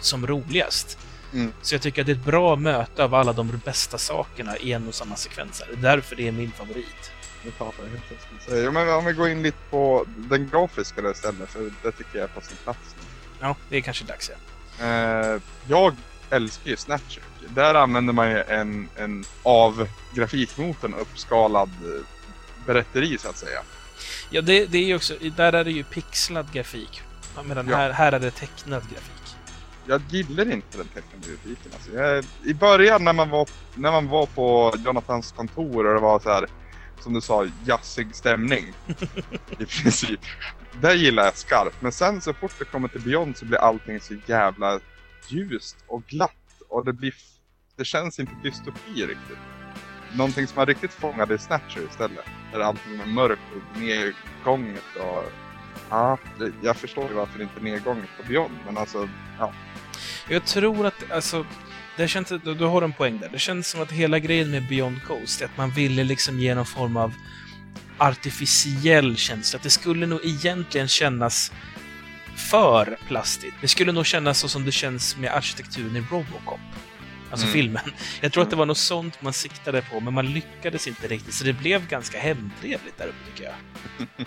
som 0.00 0.26
roligast. 0.26 0.98
Mm. 1.32 1.52
Så 1.62 1.74
jag 1.74 1.82
tycker 1.82 2.02
att 2.02 2.06
det 2.06 2.12
är 2.12 2.16
ett 2.16 2.24
bra 2.24 2.56
möte 2.56 3.04
av 3.04 3.14
alla 3.14 3.32
de 3.32 3.60
bästa 3.64 3.98
sakerna 3.98 4.56
i 4.56 4.72
en 4.72 4.88
och 4.88 4.94
samma 4.94 5.16
sekvens. 5.16 5.62
här. 5.66 5.76
Därför 5.82 6.16
det 6.16 6.28
är 6.28 6.32
min 6.32 6.52
favorit. 6.52 7.10
Så, 8.48 8.56
ja, 8.56 8.70
men 8.70 8.88
om 8.94 9.04
vi 9.04 9.12
går 9.12 9.28
in 9.28 9.42
lite 9.42 9.58
på 9.70 10.04
den 10.16 10.48
grafiska 10.48 11.02
där 11.02 11.10
istället, 11.12 11.50
för 11.50 11.70
det 11.82 11.92
tycker 11.92 12.18
jag 12.18 12.22
är 12.24 12.28
på 12.28 12.40
sin 12.40 12.56
plats. 12.64 12.94
Ja, 13.40 13.56
det 13.68 13.76
är 13.76 13.80
kanske 13.80 14.04
dags 14.04 14.30
ja. 14.78 14.84
Eh, 14.86 15.40
jag 15.68 15.96
älskar 16.30 16.70
ju 16.70 16.76
Snatcher. 16.76 17.22
Där 17.48 17.74
använder 17.74 18.12
man 18.12 18.30
ju 18.30 18.42
en, 18.42 18.88
en 18.96 19.24
av 19.42 19.88
grafikmotorn 20.14 20.94
uppskalad 20.94 21.68
eh, 21.68 22.04
berätteri 22.66 23.18
så 23.18 23.28
att 23.28 23.36
säga. 23.38 23.62
Ja, 24.30 24.40
det, 24.40 24.66
det 24.66 24.78
är 24.78 24.84
ju 24.84 24.94
också, 24.96 25.14
där 25.36 25.52
är 25.52 25.64
det 25.64 25.70
ju 25.70 25.84
pixlad 25.84 26.52
grafik. 26.52 27.02
Medan 27.44 27.68
Ja. 27.68 27.76
här, 27.76 27.90
här 27.90 28.12
är 28.12 28.20
det 28.20 28.30
tecknad 28.30 28.82
grafik. 28.82 29.27
Jag 29.88 30.02
gillar 30.08 30.52
inte 30.52 30.78
den 30.78 30.86
tecknade 30.86 31.26
grafiken. 31.26 31.72
Alltså. 31.74 31.92
Jag, 31.92 32.24
I 32.44 32.54
början 32.54 33.04
när 33.04 33.12
man, 33.12 33.30
var, 33.30 33.48
när 33.74 33.92
man 33.92 34.08
var 34.08 34.26
på 34.26 34.74
Jonathans 34.84 35.32
kontor 35.32 35.86
och 35.86 35.94
det 35.94 36.00
var 36.00 36.18
så 36.18 36.30
här, 36.30 36.46
som 37.00 37.12
du 37.12 37.20
sa, 37.20 37.46
jazzig 37.64 38.14
stämning. 38.14 38.64
I 39.58 39.64
princip. 39.64 40.20
Där 40.80 40.94
gillar 40.94 41.24
jag 41.24 41.36
skarpt. 41.36 41.76
Men 41.80 41.92
sen 41.92 42.20
så 42.20 42.32
fort 42.32 42.52
det 42.58 42.64
kommer 42.64 42.88
till 42.88 43.00
Beyond 43.00 43.36
så 43.36 43.44
blir 43.44 43.58
allting 43.58 44.00
så 44.00 44.14
jävla 44.26 44.80
ljust 45.28 45.76
och 45.86 46.02
glatt. 46.04 46.32
Och 46.68 46.84
det 46.84 46.92
blir... 46.92 47.14
Det 47.76 47.84
känns 47.84 48.18
inte 48.18 48.32
dystopi 48.42 49.06
riktigt. 49.06 49.38
Någonting 50.16 50.46
som 50.46 50.58
har 50.58 50.66
riktigt 50.66 50.92
fångade 50.92 51.34
i 51.34 51.38
Snatcher 51.38 51.80
istället. 51.90 52.24
Där 52.52 52.60
allting 52.60 53.00
är 53.00 53.06
mörkt 53.06 53.42
och 53.56 53.80
nedgånget 53.80 54.96
och... 54.96 55.32
Ja, 55.90 56.18
det, 56.38 56.52
jag 56.62 56.76
förstår 56.76 57.08
ju 57.08 57.14
varför 57.14 57.38
det 57.38 57.44
inte 57.44 57.60
är 57.60 57.64
nedgånget 57.64 58.08
på 58.16 58.28
Beyond. 58.28 58.54
Men 58.66 58.78
alltså, 58.78 59.08
ja. 59.38 59.52
Jag 60.28 60.44
tror 60.44 60.86
att, 60.86 61.10
alltså, 61.10 61.46
det 61.96 62.08
känns, 62.08 62.28
du, 62.28 62.54
du 62.54 62.64
har 62.64 62.82
en 62.82 62.92
poäng 62.92 63.18
där. 63.18 63.28
Det 63.32 63.38
känns 63.38 63.68
som 63.68 63.82
att 63.82 63.92
hela 63.92 64.18
grejen 64.18 64.50
med 64.50 64.68
Beyond 64.68 65.02
Coast 65.02 65.40
är 65.40 65.44
att 65.44 65.56
man 65.56 65.70
ville 65.70 66.04
liksom 66.04 66.40
ge 66.40 66.54
någon 66.54 66.66
form 66.66 66.96
av 66.96 67.14
artificiell 67.98 69.16
känsla. 69.16 69.56
Att 69.56 69.62
det 69.62 69.70
skulle 69.70 70.06
nog 70.06 70.24
egentligen 70.24 70.88
kännas 70.88 71.52
för 72.50 72.98
plastigt. 73.08 73.54
Det 73.60 73.68
skulle 73.68 73.92
nog 73.92 74.06
kännas 74.06 74.38
så 74.38 74.48
som 74.48 74.64
det 74.64 74.72
känns 74.72 75.16
med 75.16 75.34
arkitekturen 75.34 75.96
i 75.96 76.00
Robocop. 76.00 76.60
Alltså 77.30 77.46
Mm. 77.46 77.52
filmen. 77.54 77.82
Jag 78.20 78.32
tror 78.32 78.42
att 78.42 78.50
det 78.50 78.56
var 78.56 78.66
något 78.66 78.78
sånt 78.78 79.22
man 79.22 79.32
siktade 79.32 79.82
på, 79.82 80.00
men 80.00 80.14
man 80.14 80.26
lyckades 80.32 80.86
inte 80.88 81.08
riktigt. 81.08 81.34
Så 81.34 81.44
det 81.44 81.52
blev 81.52 81.88
ganska 81.88 82.18
hemtrevligt 82.18 82.98
där 82.98 83.06
uppe, 83.06 83.30
tycker 83.30 83.44
jag. 83.44 83.54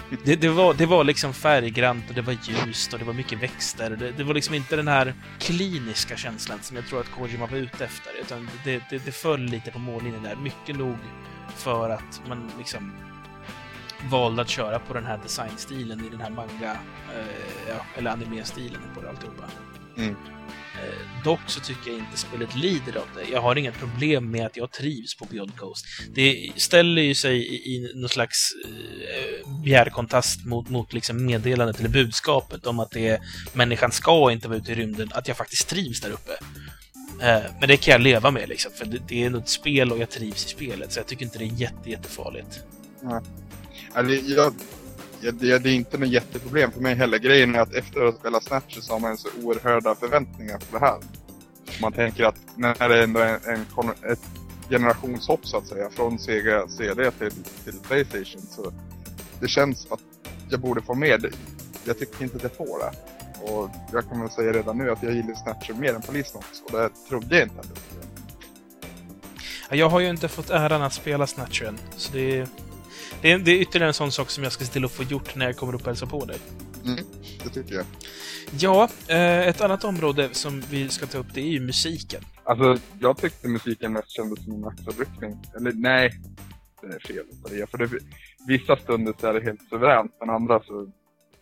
Det, 0.23 0.35
det, 0.35 0.49
var, 0.49 0.73
det 0.73 0.85
var 0.85 1.03
liksom 1.03 1.33
färggrant 1.33 2.09
och 2.09 2.15
det 2.15 2.21
var 2.21 2.37
ljust 2.43 2.93
och 2.93 2.99
det 2.99 3.05
var 3.05 3.13
mycket 3.13 3.39
växter. 3.39 3.89
Det, 3.89 4.11
det 4.11 4.23
var 4.23 4.33
liksom 4.33 4.55
inte 4.55 4.75
den 4.75 4.87
här 4.87 5.13
kliniska 5.39 6.17
känslan 6.17 6.59
som 6.61 6.75
jag 6.75 6.87
tror 6.87 6.99
att 6.99 7.11
Kojima 7.11 7.45
var 7.45 7.57
ute 7.57 7.85
efter. 7.85 8.11
Utan 8.21 8.49
det, 8.63 8.83
det, 8.89 9.05
det 9.05 9.11
föll 9.11 9.41
lite 9.45 9.71
på 9.71 9.79
mållinjen 9.79 10.23
där. 10.23 10.35
Mycket 10.35 10.75
nog 10.77 10.97
för 11.55 11.89
att 11.89 12.21
man 12.27 12.51
liksom 12.57 12.91
valde 14.09 14.41
att 14.41 14.49
köra 14.49 14.79
på 14.79 14.93
den 14.93 15.05
här 15.05 15.19
designstilen 15.23 16.05
i 16.05 16.09
den 16.09 16.21
här 16.21 16.29
manga, 16.29 16.71
eh, 17.15 17.25
ja, 17.69 17.85
eller 17.97 18.11
anime-stilen 18.11 18.81
på 18.95 19.01
det 19.01 19.09
alltihopa. 19.09 19.43
Mm. 19.97 20.15
Eh, 20.75 21.23
dock 21.23 21.39
så 21.47 21.59
tycker 21.59 21.91
jag 21.91 21.99
inte 21.99 22.17
spelet 22.17 22.55
lider 22.55 22.97
av 22.97 23.07
det. 23.15 23.31
Jag 23.31 23.41
har 23.41 23.55
inga 23.55 23.71
problem 23.71 24.31
med 24.31 24.45
att 24.45 24.57
jag 24.57 24.71
trivs 24.71 25.15
på 25.15 25.25
Beyond 25.25 25.57
Coast. 25.57 25.85
Det 26.13 26.51
ställer 26.55 27.01
ju 27.01 27.15
sig 27.15 27.37
i, 27.37 27.75
i 27.75 27.91
någon 27.95 28.09
slags 28.09 28.37
eh, 28.65 29.61
bjärkontrast 29.63 30.45
mot, 30.45 30.69
mot 30.69 30.93
liksom 30.93 31.25
meddelandet 31.25 31.79
eller 31.79 31.89
budskapet 31.89 32.67
om 32.67 32.79
att 32.79 32.91
det 32.91 33.07
är, 33.07 33.19
människan 33.53 33.91
ska 33.91 34.31
inte 34.31 34.47
vara 34.47 34.57
ute 34.57 34.71
i 34.71 34.75
rymden, 34.75 35.09
att 35.13 35.27
jag 35.27 35.37
faktiskt 35.37 35.67
trivs 35.67 36.01
där 36.01 36.11
uppe. 36.11 36.31
Eh, 37.21 37.51
men 37.59 37.69
det 37.69 37.77
kan 37.77 37.91
jag 37.91 38.01
leva 38.01 38.31
med 38.31 38.49
liksom, 38.49 38.71
för 38.71 38.85
det, 38.85 38.99
det 39.07 39.23
är 39.23 39.29
något 39.29 39.49
spel 39.49 39.91
och 39.91 39.99
jag 39.99 40.09
trivs 40.09 40.45
i 40.45 40.49
spelet, 40.49 40.91
så 40.91 40.99
jag 40.99 41.07
tycker 41.07 41.25
inte 41.25 41.37
det 41.37 41.45
är 41.45 41.61
jätte, 41.61 41.89
jättefarligt. 41.89 42.59
Alltså, 43.93 44.13
jag, 44.13 44.53
jag, 45.21 45.33
det, 45.33 45.59
det 45.59 45.69
är 45.69 45.75
inte 45.75 45.97
något 45.97 46.09
jätteproblem 46.09 46.71
för 46.71 46.81
mig 46.81 46.95
heller. 46.95 47.17
Grejen 47.17 47.55
är 47.55 47.59
att 47.59 47.73
efter 47.73 48.01
att 48.01 48.13
ha 48.13 48.19
spelat 48.19 48.43
Snatcher 48.43 48.81
så 48.81 48.93
har 48.93 48.99
man 48.99 49.17
så 49.17 49.29
oerhörda 49.43 49.95
förväntningar 49.95 50.57
på 50.57 50.79
det 50.79 50.85
här. 50.85 50.97
Man 51.81 51.93
tänker 51.93 52.23
att 52.23 52.37
när 52.55 52.89
det 52.89 53.03
ändå 53.03 53.19
är 53.19 53.39
en, 53.49 53.65
en, 53.77 54.11
ett 54.11 54.19
generationshopp 54.69 55.47
så 55.47 55.57
att 55.57 55.67
säga 55.67 55.89
från 55.89 56.19
Sega 56.19 56.67
CD 56.67 57.11
till, 57.11 57.31
till 57.63 57.79
Playstation 57.87 58.41
så 58.41 58.73
det 59.39 59.47
känns 59.47 59.87
att 59.91 59.99
jag 60.49 60.59
borde 60.59 60.81
få 60.81 60.93
med. 60.95 61.33
jag 61.85 61.99
tycker 61.99 62.23
inte 62.23 62.37
att 62.37 62.43
jag 62.43 62.55
får 62.55 62.79
det. 62.79 62.91
Och 63.43 63.69
jag 63.91 64.09
kan 64.09 64.19
väl 64.19 64.29
säga 64.29 64.53
redan 64.53 64.77
nu 64.77 64.91
att 64.91 65.03
jag 65.03 65.13
gillar 65.13 65.35
Snatcher 65.35 65.73
mer 65.73 65.93
än 65.93 66.01
Police 66.01 66.37
också. 66.37 66.63
och 66.63 66.71
det 66.71 66.89
trodde 67.09 67.37
jag 67.37 67.45
inte 67.45 67.59
att 67.59 67.69
jag 67.69 67.77
skulle. 67.77 68.01
Jag 69.77 69.89
har 69.89 69.99
ju 69.99 70.09
inte 70.09 70.27
fått 70.27 70.49
äran 70.49 70.81
att 70.81 70.93
spela 70.93 71.27
Snatcher 71.27 71.65
än, 71.65 71.77
så 71.95 72.13
det 72.13 72.37
är, 72.39 72.47
det 73.21 73.31
är, 73.31 73.39
det 73.39 73.51
är 73.51 73.61
ytterligare 73.61 73.89
en 73.89 73.93
sån 73.93 74.11
sak 74.11 74.29
som 74.29 74.43
jag 74.43 74.53
ska 74.53 74.65
se 74.65 74.73
till 74.73 74.85
att 74.85 74.91
få 74.91 75.03
gjort 75.03 75.35
när 75.35 75.45
jag 75.45 75.57
kommer 75.57 75.75
upp 75.75 75.81
och 75.81 75.87
hälsar 75.87 76.07
på 76.07 76.25
dig. 76.25 76.37
Mm, 76.85 77.05
det 77.43 77.49
tycker 77.49 77.75
jag. 77.75 77.85
Ja, 78.59 78.89
eh, 79.07 79.47
ett 79.47 79.61
annat 79.61 79.83
område 79.83 80.29
som 80.31 80.61
vi 80.69 80.89
ska 80.89 81.05
ta 81.05 81.17
upp 81.17 81.33
det 81.33 81.41
är 81.41 81.45
ju 81.45 81.59
musiken. 81.59 82.21
Alltså, 82.43 82.77
jag 82.99 83.17
tyckte 83.17 83.47
musiken 83.47 83.93
mest 83.93 84.09
kändes 84.09 84.43
som 84.43 84.53
en 84.53 84.65
axelryckning. 84.65 85.37
Eller 85.55 85.71
nej, 85.71 86.11
det 86.81 86.87
är 86.87 86.99
fel 86.99 87.25
att 87.43 87.49
säga. 87.49 87.67
För 87.67 87.77
det, 87.77 87.89
vissa 88.47 88.77
stunder 88.77 89.13
så 89.19 89.27
är 89.27 89.33
det 89.33 89.41
helt 89.41 89.69
suveränt, 89.69 90.11
men 90.19 90.29
andra 90.29 90.59
så 90.63 90.91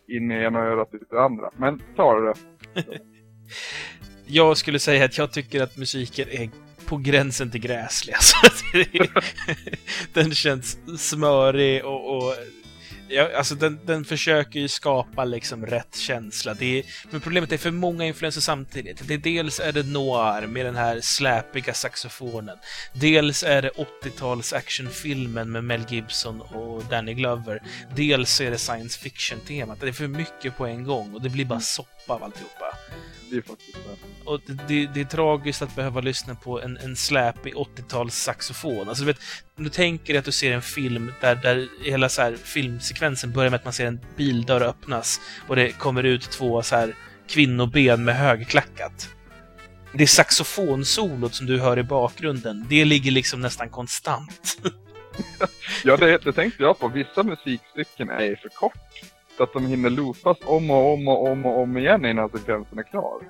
in 0.08 0.30
i 0.30 0.34
ena 0.34 0.58
örat 0.58 0.88
ut 0.94 1.12
i 1.12 1.16
andra. 1.16 1.50
Men 1.56 1.82
ta 1.96 2.20
det. 2.20 2.34
Jag 4.26 4.56
skulle 4.56 4.78
säga 4.78 5.04
att 5.04 5.18
jag 5.18 5.32
tycker 5.32 5.62
att 5.62 5.76
musiken 5.76 6.28
är 6.28 6.50
på 6.90 6.96
gränsen 6.96 7.50
till 7.50 7.60
gräslig. 7.60 8.14
Alltså, 8.14 8.34
den 10.12 10.34
känns 10.34 10.78
smörig 10.98 11.84
och... 11.84 12.16
och 12.16 12.34
ja, 13.08 13.30
alltså 13.36 13.54
den, 13.54 13.78
den 13.86 14.04
försöker 14.04 14.60
ju 14.60 14.68
skapa 14.68 15.24
liksom 15.24 15.66
rätt 15.66 15.96
känsla. 15.96 16.54
Det 16.54 16.78
är, 16.78 16.84
men 17.10 17.20
problemet 17.20 17.52
är 17.52 17.58
för 17.58 17.70
många 17.70 18.04
influenser 18.04 18.40
samtidigt. 18.40 19.08
Det 19.08 19.14
är, 19.14 19.18
dels 19.18 19.60
är 19.60 19.72
det 19.72 19.82
noir 19.82 20.46
med 20.46 20.66
den 20.66 20.76
här 20.76 21.00
släpiga 21.00 21.74
saxofonen. 21.74 22.58
Dels 22.92 23.42
är 23.42 23.62
det 23.62 23.70
80-tals 24.02 24.52
actionfilmen 24.52 25.52
med 25.52 25.64
Mel 25.64 25.84
Gibson 25.88 26.40
och 26.40 26.84
Danny 26.84 27.14
Glover. 27.14 27.62
Dels 27.96 28.40
är 28.40 28.50
det 28.50 28.58
science 28.58 29.00
fiction-temat. 29.00 29.80
Det 29.80 29.88
är 29.88 29.92
för 29.92 30.08
mycket 30.08 30.56
på 30.56 30.66
en 30.66 30.84
gång 30.84 31.14
och 31.14 31.22
det 31.22 31.28
blir 31.28 31.44
bara 31.44 31.60
soppa 31.60 32.14
av 32.14 32.24
alltihopa. 32.24 32.76
Det 33.30 33.36
är 33.36 33.42
faktiskt 33.42 33.74
det. 33.74 34.30
Och 34.30 34.40
det, 34.68 34.86
det, 34.86 35.00
är 35.00 35.04
tragiskt 35.04 35.62
att 35.62 35.76
behöva 35.76 36.00
lyssna 36.00 36.34
på 36.34 36.60
en, 36.60 36.76
en 36.76 36.96
släpig 36.96 37.54
80-tals 37.54 38.14
saxofon. 38.14 38.88
Alltså, 38.88 39.04
du 39.04 39.06
vet, 39.06 39.20
om 39.58 39.64
du 39.64 39.70
tänker 39.70 40.18
att 40.18 40.24
du 40.24 40.32
ser 40.32 40.52
en 40.52 40.62
film 40.62 41.12
där, 41.20 41.34
där 41.34 41.68
hela 41.84 42.08
så 42.08 42.22
här, 42.22 42.36
filmsekvensen 42.36 43.32
börjar 43.32 43.50
med 43.50 43.58
att 43.58 43.64
man 43.64 43.72
ser 43.72 43.86
en 43.86 44.00
bildörr 44.16 44.62
öppnas 44.62 45.20
och 45.48 45.56
det 45.56 45.72
kommer 45.72 46.02
ut 46.02 46.30
två 46.30 46.62
så 46.62 46.76
här, 46.76 46.94
kvinnoben 47.28 48.04
med 48.04 48.16
högklackat. 48.16 49.08
Det 49.92 50.06
saxofonsolot 50.06 51.34
som 51.34 51.46
du 51.46 51.60
hör 51.60 51.78
i 51.78 51.82
bakgrunden, 51.82 52.66
det 52.68 52.84
ligger 52.84 53.10
liksom 53.10 53.40
nästan 53.40 53.68
konstant. 53.68 54.58
Ja, 55.84 55.96
det, 55.96 56.18
det 56.18 56.32
tänkte 56.32 56.62
jag 56.62 56.78
på. 56.78 56.88
Vissa 56.88 57.22
musikstycken 57.22 58.10
är 58.10 58.36
för 58.36 58.48
kort. 58.48 58.78
Så 59.40 59.44
att 59.44 59.52
de 59.52 59.66
hinner 59.66 59.90
loopas 59.90 60.36
om 60.44 60.70
och 60.70 60.92
om 60.92 61.08
och 61.08 61.28
om 61.28 61.46
och 61.46 61.60
om 61.60 61.76
igen 61.76 62.04
innan 62.04 62.30
sekvensen 62.30 62.78
är 62.78 62.82
klar. 62.82 63.20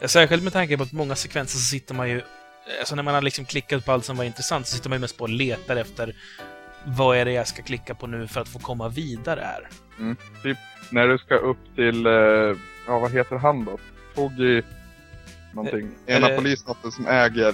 Ja, 0.00 0.08
särskilt 0.08 0.42
med 0.42 0.52
tanke 0.52 0.76
på 0.76 0.82
att 0.82 0.92
många 0.92 1.14
sekvenser 1.14 1.58
så 1.58 1.64
sitter 1.64 1.94
man 1.94 2.10
ju... 2.10 2.22
Alltså 2.78 2.94
när 2.94 3.02
man 3.02 3.14
har 3.14 3.22
liksom 3.22 3.44
klickat 3.44 3.84
på 3.84 3.92
allt 3.92 4.04
som 4.04 4.16
var 4.16 4.24
intressant 4.24 4.66
så 4.66 4.76
sitter 4.76 4.88
man 4.88 4.96
ju 4.96 5.00
mest 5.00 5.18
på 5.18 5.24
och 5.24 5.30
letar 5.30 5.76
efter 5.76 6.16
vad 6.86 7.16
är 7.16 7.24
det 7.24 7.32
jag 7.32 7.48
ska 7.48 7.62
klicka 7.62 7.94
på 7.94 8.06
nu 8.06 8.26
för 8.26 8.40
att 8.40 8.48
få 8.48 8.58
komma 8.58 8.88
vidare 8.88 9.40
här. 9.40 9.68
Typ 10.42 10.58
när 10.90 11.08
du 11.08 11.18
ska 11.18 11.34
upp 11.34 11.74
till, 11.74 12.06
eh, 12.06 12.12
ja 12.86 12.98
vad 12.98 13.12
heter 13.12 13.36
han 13.36 13.64
då? 13.64 13.78
Toggy 14.14 14.62
någonting. 15.52 15.90
Ena 16.06 16.28
polisnatten 16.28 16.92
som 16.92 17.06
äger 17.06 17.52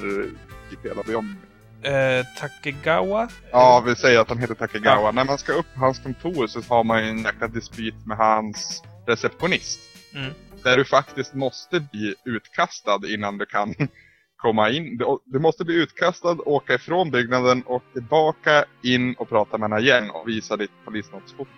typ 0.70 0.84
hela 0.84 1.02
Beyond. 1.02 1.36
Eh, 1.82 2.26
Takegawa? 2.38 3.28
Ja, 3.50 3.82
vi 3.86 3.96
säger 3.96 4.20
att 4.20 4.28
han 4.28 4.38
heter 4.38 4.54
Takegawa. 4.54 5.10
När 5.12 5.24
man 5.24 5.38
ska 5.38 5.52
upp 5.52 5.66
på 5.74 5.80
hans 5.80 5.98
kontor 5.98 6.46
så 6.46 6.60
har 6.68 6.84
man 6.84 7.04
ju 7.04 7.10
en 7.10 7.22
jäkla 7.22 7.48
dispyt 7.48 8.06
med 8.06 8.16
hans 8.16 8.82
receptionist. 9.06 9.80
Mm. 10.14 10.32
Där 10.62 10.76
du 10.76 10.84
faktiskt 10.84 11.34
måste 11.34 11.80
bli 11.80 12.14
utkastad 12.24 13.00
innan 13.08 13.38
du 13.38 13.46
kan 13.46 13.74
komma 14.36 14.70
in. 14.70 14.96
Du, 14.96 15.18
du 15.24 15.38
måste 15.38 15.64
bli 15.64 15.74
utkastad, 15.74 16.36
åka 16.46 16.74
ifrån 16.74 17.10
byggnaden 17.10 17.62
och 17.62 17.82
tillbaka 17.92 18.64
in 18.82 19.14
och 19.14 19.28
prata 19.28 19.58
med 19.58 19.70
henne 19.70 19.82
igen 19.82 20.10
och 20.10 20.28
visa 20.28 20.56
ditt 20.56 20.70
polisnottsfoto. 20.84 21.50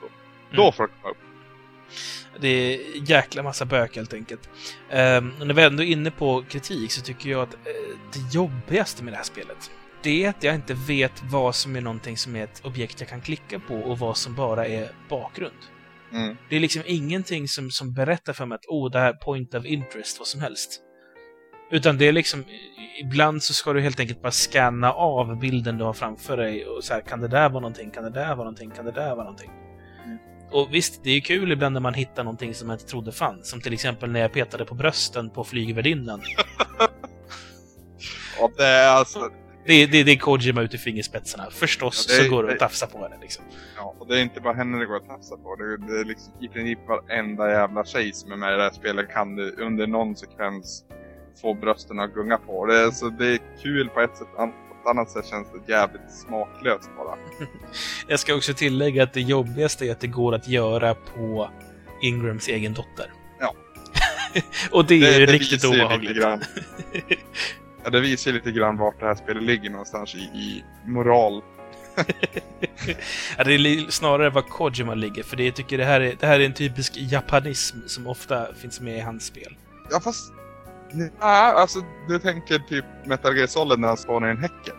Då 0.52 0.62
Mm. 0.62 0.72
får 0.72 0.82
du 0.82 0.88
komma 1.02 1.10
upp. 1.10 1.16
Det 2.40 2.48
är 2.48 2.80
jäkla 3.10 3.42
massa 3.42 3.64
bök 3.64 3.96
helt 3.96 4.14
enkelt. 4.14 4.48
Um, 4.90 5.32
när 5.38 5.54
vi 5.54 5.62
ändå 5.62 5.82
är 5.82 5.86
inne 5.86 6.10
på 6.10 6.44
kritik 6.48 6.92
så 6.92 7.00
tycker 7.02 7.30
jag 7.30 7.42
att 7.42 7.54
eh, 7.54 7.60
det 8.12 8.34
jobbigaste 8.34 9.04
med 9.04 9.12
det 9.12 9.16
här 9.16 9.24
spelet 9.24 9.70
det 10.02 10.34
jag 10.40 10.54
inte 10.54 10.74
vet 10.74 11.22
vad 11.22 11.54
som 11.54 11.76
är 11.76 11.80
någonting 11.80 12.16
som 12.16 12.36
är 12.36 12.44
ett 12.44 12.64
objekt 12.64 13.00
jag 13.00 13.08
kan 13.08 13.20
klicka 13.20 13.58
på 13.58 13.74
och 13.74 13.98
vad 13.98 14.16
som 14.16 14.34
bara 14.34 14.66
är 14.66 14.92
bakgrund. 15.08 15.58
Mm. 16.12 16.36
Det 16.50 16.56
är 16.56 16.60
liksom 16.60 16.82
ingenting 16.86 17.48
som, 17.48 17.70
som 17.70 17.94
berättar 17.94 18.32
för 18.32 18.46
mig 18.46 18.56
att 18.56 18.66
oh, 18.68 18.90
det 18.90 18.98
här 18.98 19.08
är 19.08 19.16
point 19.16 19.54
of 19.54 19.64
interest, 19.64 20.18
vad 20.18 20.26
som 20.26 20.40
helst. 20.40 20.80
Utan 21.70 21.98
det 21.98 22.08
är 22.08 22.12
liksom, 22.12 22.44
ibland 23.02 23.42
så 23.42 23.54
ska 23.54 23.72
du 23.72 23.80
helt 23.80 24.00
enkelt 24.00 24.22
bara 24.22 24.32
scanna 24.32 24.92
av 24.92 25.38
bilden 25.38 25.78
du 25.78 25.84
har 25.84 25.92
framför 25.92 26.36
dig 26.36 26.66
och 26.66 26.84
så 26.84 26.94
här, 26.94 27.00
kan 27.00 27.20
det 27.20 27.28
där 27.28 27.48
vara 27.48 27.60
någonting, 27.60 27.90
kan 27.90 28.04
det 28.04 28.10
där 28.10 28.26
vara 28.26 28.36
någonting, 28.36 28.70
kan 28.70 28.84
det 28.84 28.92
där 28.92 29.10
vara 29.10 29.24
någonting? 29.24 29.50
Och 30.52 30.74
visst, 30.74 31.04
det 31.04 31.10
är 31.10 31.20
kul 31.20 31.52
ibland 31.52 31.72
när 31.72 31.80
man 31.80 31.94
hittar 31.94 32.24
någonting 32.24 32.54
som 32.54 32.68
man 32.68 32.74
inte 32.74 32.90
trodde 32.90 33.12
fanns. 33.12 33.50
Som 33.50 33.60
till 33.60 33.72
exempel 33.72 34.10
när 34.10 34.20
jag 34.20 34.32
petade 34.32 34.64
på 34.64 34.74
brösten 34.74 35.30
på 35.30 35.44
flygvärdinnan. 35.44 36.22
Ja, 38.38 38.50
det 38.56 38.66
är 38.66 38.88
alltså... 38.88 39.30
Det 39.66 39.72
är, 39.72 39.86
det, 39.86 40.02
det 40.02 40.12
är 40.12 40.16
Kojima 40.16 40.62
ut 40.62 40.74
i 40.74 40.78
fingerspetsarna. 40.78 41.50
Förstås 41.50 42.06
Ja, 42.08 42.14
det 42.16 42.20
är- 42.20 42.24
så 42.24 42.30
går 42.34 42.42
det 42.42 42.48
det- 42.48 42.52
att 42.54 42.58
tafsa 42.60 42.86
på 42.86 42.98
henne 43.02 43.16
liksom. 43.20 43.44
Ja, 43.76 43.94
och 43.98 44.06
det 44.08 44.18
är 44.18 44.22
inte 44.22 44.40
bara 44.40 44.54
henne 44.54 44.78
det 44.78 44.86
går 44.86 44.96
att 44.96 45.08
tafsa 45.08 45.36
på. 45.36 45.56
Det 45.56 45.64
är, 45.64 45.76
det 45.94 46.00
är 46.00 46.04
liksom 46.04 46.32
i 46.40 46.48
princip 46.48 46.78
varenda 46.88 47.50
jävla 47.50 47.84
tjej 47.84 48.12
som 48.12 48.32
är 48.32 48.36
med 48.36 48.54
i 48.54 48.56
det 48.56 48.62
här 48.62 48.70
spelet 48.72 49.12
kan 49.12 49.36
du 49.36 49.56
under 49.58 49.86
någon 49.86 50.16
sekvens 50.16 50.84
få 51.42 51.54
brösten 51.54 52.00
att 52.00 52.14
gunga 52.14 52.38
på. 52.38 52.66
Det 52.66 52.78
är, 52.78 52.90
så 52.90 53.08
det 53.08 53.26
är 53.26 53.38
kul 53.62 53.88
på 53.88 54.00
ett 54.00 54.16
sätt, 54.16 54.28
på 54.36 54.42
ett 54.44 54.86
annat 54.90 55.10
sätt 55.10 55.26
känns 55.26 55.48
det 55.66 55.72
jävligt 55.72 56.12
smaklöst 56.26 56.90
bara. 56.96 57.16
Jag 58.08 58.20
ska 58.20 58.34
också 58.34 58.54
tillägga 58.54 59.02
att 59.02 59.12
det 59.12 59.20
jobbigaste 59.20 59.86
är 59.86 59.92
att 59.92 60.00
det 60.00 60.06
går 60.06 60.34
att 60.34 60.48
göra 60.48 60.94
på 60.94 61.50
Ingrams 62.02 62.48
egen 62.48 62.74
dotter. 62.74 63.12
Ja. 63.40 63.54
och 64.70 64.84
det 64.86 64.94
är 64.94 65.20
ju 65.20 65.26
riktigt 65.26 65.52
visar 65.52 65.74
ju 65.74 65.82
obehagligt. 65.84 66.24
Ja, 67.84 67.90
det 67.90 68.00
visar 68.00 68.32
lite 68.32 68.52
grann 68.52 68.76
vart 68.76 69.00
det 69.00 69.06
här 69.06 69.14
spelet 69.14 69.42
ligger 69.42 69.70
någonstans 69.70 70.14
i, 70.14 70.18
i 70.18 70.64
moral. 70.84 71.42
Ja, 73.38 73.44
det 73.44 73.54
är 73.54 73.90
snarare 73.90 74.30
var 74.30 74.42
Kojima 74.42 74.94
ligger, 74.94 75.22
för 75.22 75.36
det, 75.36 75.44
jag 75.44 75.54
tycker 75.54 75.78
det 75.78 75.84
här, 75.84 76.00
är, 76.00 76.16
det 76.20 76.26
här 76.26 76.40
är 76.40 76.44
en 76.46 76.54
typisk 76.54 76.92
japanism 76.96 77.76
som 77.86 78.06
ofta 78.06 78.54
finns 78.54 78.80
med 78.80 78.96
i 78.96 79.00
hans 79.00 79.26
spel. 79.26 79.56
Ja, 79.90 80.00
fast... 80.00 80.32
Ja, 81.20 81.52
alltså 81.52 81.78
du 82.08 82.18
tänker 82.18 82.58
typ 82.58 82.84
Metal 83.04 83.36
Gear 83.36 83.46
Solid 83.46 83.78
när 83.78 83.88
han 83.88 83.96
spånar 83.96 84.28
i 84.28 84.30
en 84.30 84.38
häcken. 84.38 84.76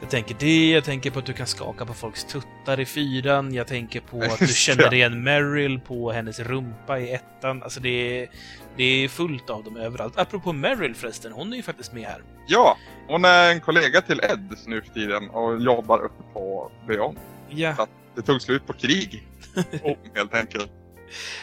Jag 0.00 0.10
tänker 0.10 0.36
det, 0.38 0.70
jag 0.70 0.84
tänker 0.84 1.10
på 1.10 1.18
att 1.18 1.26
du 1.26 1.32
kan 1.32 1.46
skaka 1.46 1.86
på 1.86 1.94
folks 1.94 2.24
tuttar 2.24 2.80
i 2.80 2.84
fyran, 2.86 3.54
jag 3.54 3.66
tänker 3.66 4.00
på 4.00 4.22
att 4.22 4.38
du 4.38 4.46
känner 4.48 4.94
igen 4.94 5.22
Meryl 5.22 5.80
på 5.80 6.12
hennes 6.12 6.40
rumpa 6.40 6.98
i 7.00 7.12
ettan. 7.12 7.62
Alltså 7.62 7.80
det 7.80 7.88
är, 8.22 8.28
det 8.76 8.84
är 8.84 9.08
fullt 9.08 9.50
av 9.50 9.64
dem 9.64 9.76
överallt. 9.76 10.18
Apropå 10.18 10.52
Meryl 10.52 10.94
förresten, 10.94 11.32
hon 11.32 11.52
är 11.52 11.56
ju 11.56 11.62
faktiskt 11.62 11.92
med 11.92 12.04
här. 12.04 12.22
Ja, 12.46 12.76
hon 13.08 13.24
är 13.24 13.50
en 13.52 13.60
kollega 13.60 14.00
till 14.00 14.20
Ed 14.20 14.56
nu 14.66 14.82
för 14.82 14.88
tiden 14.94 15.30
och 15.30 15.60
jobbar 15.62 15.98
uppe 16.04 16.22
på 16.32 16.70
Beyond. 16.88 17.18
Ja, 17.48 17.86
Det 18.14 18.22
tog 18.22 18.42
slut 18.42 18.66
på 18.66 18.72
krig. 18.72 19.26
oh, 19.82 19.96
helt 20.14 20.34
enkelt. 20.34 20.70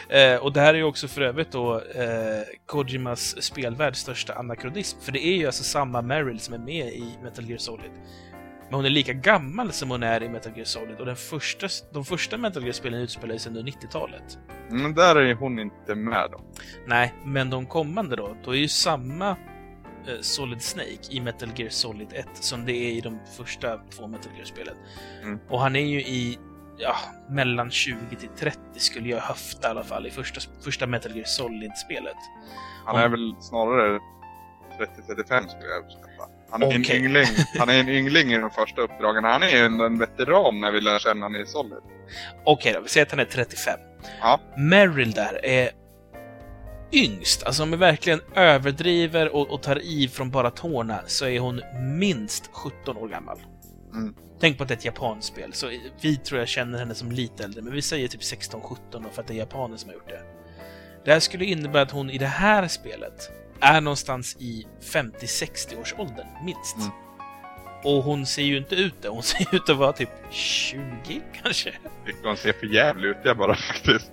eh, 0.08 0.36
och 0.36 0.52
det 0.52 0.60
här 0.60 0.74
är 0.74 0.78
ju 0.78 0.84
också 0.84 1.08
för 1.08 1.20
övrigt 1.20 1.52
då 1.52 1.74
eh, 1.74 2.42
Kojimas 2.66 3.42
spelvärlds 3.42 4.00
största 4.00 4.34
anakronism. 4.34 5.00
För 5.00 5.12
det 5.12 5.26
är 5.26 5.36
ju 5.36 5.46
alltså 5.46 5.64
samma 5.64 6.02
Meryl 6.02 6.40
som 6.40 6.54
är 6.54 6.58
med 6.58 6.86
i 6.86 7.04
Metal 7.22 7.44
Gear 7.48 7.58
Solid. 7.58 7.90
Men 8.64 8.74
hon 8.74 8.84
är 8.84 8.90
lika 8.90 9.12
gammal 9.12 9.72
som 9.72 9.90
hon 9.90 10.02
är 10.02 10.22
i 10.22 10.28
Metal 10.28 10.52
Gear 10.56 10.64
Solid 10.64 11.00
och 11.00 11.06
den 11.06 11.16
första, 11.16 11.66
de 11.92 12.04
första 12.04 12.36
Metal 12.38 12.62
Gear-spelen 12.62 13.00
utspelar 13.00 13.38
sig 13.38 13.50
under 13.50 13.62
90-talet. 13.62 14.38
Men 14.70 14.94
där 14.94 15.16
är 15.16 15.34
hon 15.34 15.58
inte 15.58 15.94
med 15.94 16.28
då. 16.32 16.40
Nej, 16.86 17.14
men 17.24 17.50
de 17.50 17.66
kommande 17.66 18.16
då, 18.16 18.36
då 18.44 18.50
är 18.50 18.58
ju 18.58 18.68
samma 18.68 19.28
eh, 19.30 20.20
Solid 20.20 20.62
Snake 20.62 20.98
i 21.10 21.20
Metal 21.20 21.48
Gear 21.56 21.70
Solid 21.70 22.08
1 22.12 22.26
som 22.32 22.64
det 22.64 22.72
är 22.72 22.90
i 22.92 23.00
de 23.00 23.18
första 23.36 23.78
två 23.90 24.06
Metal 24.06 24.32
Gear-spelen. 24.36 24.74
Mm. 25.22 25.38
Och 25.48 25.60
han 25.60 25.76
är 25.76 25.80
ju 25.86 26.00
i 26.00 26.38
ja, 26.78 26.94
mellan 27.28 27.70
20 27.70 27.96
till 28.18 28.28
30 28.28 28.58
skulle 28.74 29.08
jag 29.08 29.20
höfta 29.20 29.68
i 29.68 29.70
alla 29.70 29.84
fall 29.84 30.06
i 30.06 30.10
första, 30.10 30.40
första 30.64 30.86
Metal 30.86 31.12
Gear 31.16 31.24
Solid-spelet. 31.24 32.16
Han 32.86 32.94
Om- 32.94 33.00
är 33.00 33.08
väl 33.08 33.34
snarare 33.40 33.98
30-35 34.78 35.48
skulle 35.48 35.70
jag 35.70 35.84
uppskatta. 35.84 36.31
Han 36.52 36.62
är 36.62 36.66
Okej. 36.66 36.96
en 36.96 37.04
yngling. 37.04 37.26
Han 37.58 37.68
är 37.68 37.80
en 37.80 37.88
yngling 37.88 38.32
i 38.32 38.38
de 38.38 38.50
första 38.50 38.80
uppdragen. 38.80 39.24
Han 39.24 39.42
är 39.42 39.48
ju 39.48 39.58
en, 39.64 39.98
veteran 39.98 40.60
när 40.60 40.72
vi 40.72 40.80
lär 40.80 40.98
känna 40.98 41.26
honom 41.26 41.40
i 41.40 41.46
Solid. 41.46 41.78
Okej 42.44 42.72
då, 42.72 42.80
vi 42.80 42.88
säger 42.88 43.06
att 43.06 43.10
han 43.10 43.20
är 43.20 43.24
35. 43.24 43.78
Ja. 44.20 44.40
Meryl 44.56 45.10
där 45.10 45.44
är 45.44 45.70
yngst. 46.92 47.42
Alltså 47.42 47.62
om 47.62 47.70
vi 47.70 47.76
verkligen 47.76 48.20
överdriver 48.34 49.34
och, 49.34 49.50
och 49.50 49.62
tar 49.62 49.78
i 49.78 50.08
från 50.08 50.30
bara 50.30 50.50
tårna 50.50 51.00
så 51.06 51.26
är 51.26 51.40
hon 51.40 51.62
minst 51.98 52.50
17 52.52 52.96
år 52.96 53.08
gammal. 53.08 53.38
Mm. 53.94 54.14
Tänk 54.40 54.56
på 54.56 54.62
att 54.62 54.68
det 54.68 54.74
är 54.74 54.78
ett 54.78 54.84
japanskt 54.84 55.28
spel, 55.28 55.52
så 55.52 55.70
vi 56.00 56.16
tror 56.16 56.38
jag 56.38 56.48
känner 56.48 56.78
henne 56.78 56.94
som 56.94 57.12
lite 57.12 57.44
äldre, 57.44 57.62
men 57.62 57.72
vi 57.72 57.82
säger 57.82 58.08
typ 58.08 58.20
16-17 58.20 59.10
för 59.12 59.22
att 59.22 59.28
det 59.28 59.34
är 59.34 59.38
japaner 59.38 59.76
som 59.76 59.88
har 59.88 59.94
gjort 59.94 60.08
det. 60.08 60.22
Det 61.04 61.12
här 61.12 61.20
skulle 61.20 61.44
innebära 61.44 61.82
att 61.82 61.90
hon 61.90 62.10
i 62.10 62.18
det 62.18 62.26
här 62.26 62.68
spelet 62.68 63.30
är 63.62 63.80
någonstans 63.80 64.36
i 64.38 64.66
50-60 64.80 65.80
års 65.80 65.94
åldern, 65.98 66.26
minst. 66.44 66.76
Mm. 66.76 66.88
Och 67.84 68.02
hon 68.02 68.26
ser 68.26 68.42
ju 68.42 68.56
inte 68.56 68.74
ut 68.74 68.94
det, 69.02 69.08
hon 69.08 69.22
ser 69.22 69.54
ut 69.54 69.68
att 69.68 69.76
vara 69.76 69.92
typ 69.92 70.10
20 70.30 71.22
kanske? 71.42 71.72
Tycker 72.06 72.28
hon 72.28 72.36
ser 72.36 72.52
för 72.52 72.66
jävlig 72.66 73.08
ut 73.08 73.16
jag 73.24 73.36
bara 73.36 73.54
faktiskt. 73.54 74.10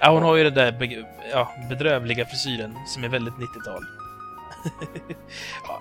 Ja, 0.00 0.10
hon 0.10 0.22
har 0.22 0.36
ju 0.36 0.44
den 0.44 0.54
där 0.54 0.72
be 0.72 1.06
ja, 1.30 1.52
bedrövliga 1.68 2.26
frisyren 2.26 2.78
som 2.86 3.04
är 3.04 3.08
väldigt 3.08 3.34
90-tal. 3.34 3.84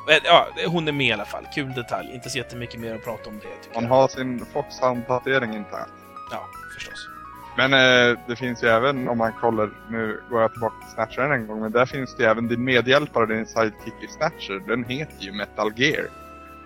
ja, 0.24 0.48
hon 0.68 0.88
är 0.88 0.92
med 0.92 1.08
i 1.08 1.12
alla 1.12 1.26
fall. 1.26 1.48
Kul 1.56 1.74
detalj. 1.74 2.14
Inte 2.14 2.30
så 2.30 2.38
jättemycket 2.38 2.80
mer 2.80 2.96
att 2.96 3.04
prata 3.04 3.30
om 3.30 3.40
det, 3.40 3.70
Hon 3.74 3.84
jag. 3.84 3.90
har 3.90 4.08
sin 4.08 4.46
Foxhound-tatuering 4.46 5.56
internt. 5.56 5.94
Ja, 6.32 6.46
förstås. 6.76 7.08
Men 7.58 7.74
eh, 7.74 8.20
det 8.28 8.36
finns 8.36 8.64
ju 8.64 8.68
även, 8.68 9.08
om 9.10 9.18
man 9.18 9.34
kollar, 9.34 9.70
nu 9.90 10.22
går 10.30 10.42
jag 10.42 10.52
tillbaka 10.52 10.76
till 10.86 10.94
Snatcher 10.94 11.22
en 11.22 11.48
gång, 11.48 11.62
men 11.62 11.72
där 11.72 11.86
finns 11.86 12.16
det 12.16 12.24
ju 12.24 12.30
även 12.30 12.48
din 12.48 12.64
medhjälpare, 12.64 13.26
din 13.26 13.46
sidekick 13.46 13.94
i 14.02 14.08
Snatcher, 14.08 14.64
den 14.68 14.84
heter 14.84 15.24
ju 15.24 15.32
Metal 15.32 15.72
Gear. 15.76 16.08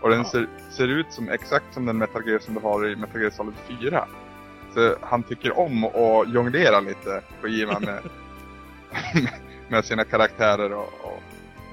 Och 0.02 0.10
den 0.10 0.20
Ja. 0.20 0.26
ser, 0.26 0.48
ser 0.72 0.88
ut 0.88 1.06
som 1.14 1.30
exakt 1.30 1.74
som 1.74 1.86
den 1.86 1.98
Metal 1.98 2.28
Gear 2.28 2.40
som 2.40 2.54
du 2.54 2.60
har 2.60 2.88
i 2.88 2.96
Metal 2.96 3.22
Gear 3.22 3.32
Solid 3.32 3.54
4. 3.82 4.08
Så 4.74 4.96
han 5.02 5.24
tycker 5.24 5.58
om 5.60 5.84
att 5.84 6.34
jonglera 6.34 6.80
lite, 6.80 7.22
Kojima, 7.42 7.80
med, 7.80 8.00
med 9.70 9.86
sina 9.86 10.04
karaktärer 10.04 10.74
och, 10.74 10.94
och, 11.04 11.24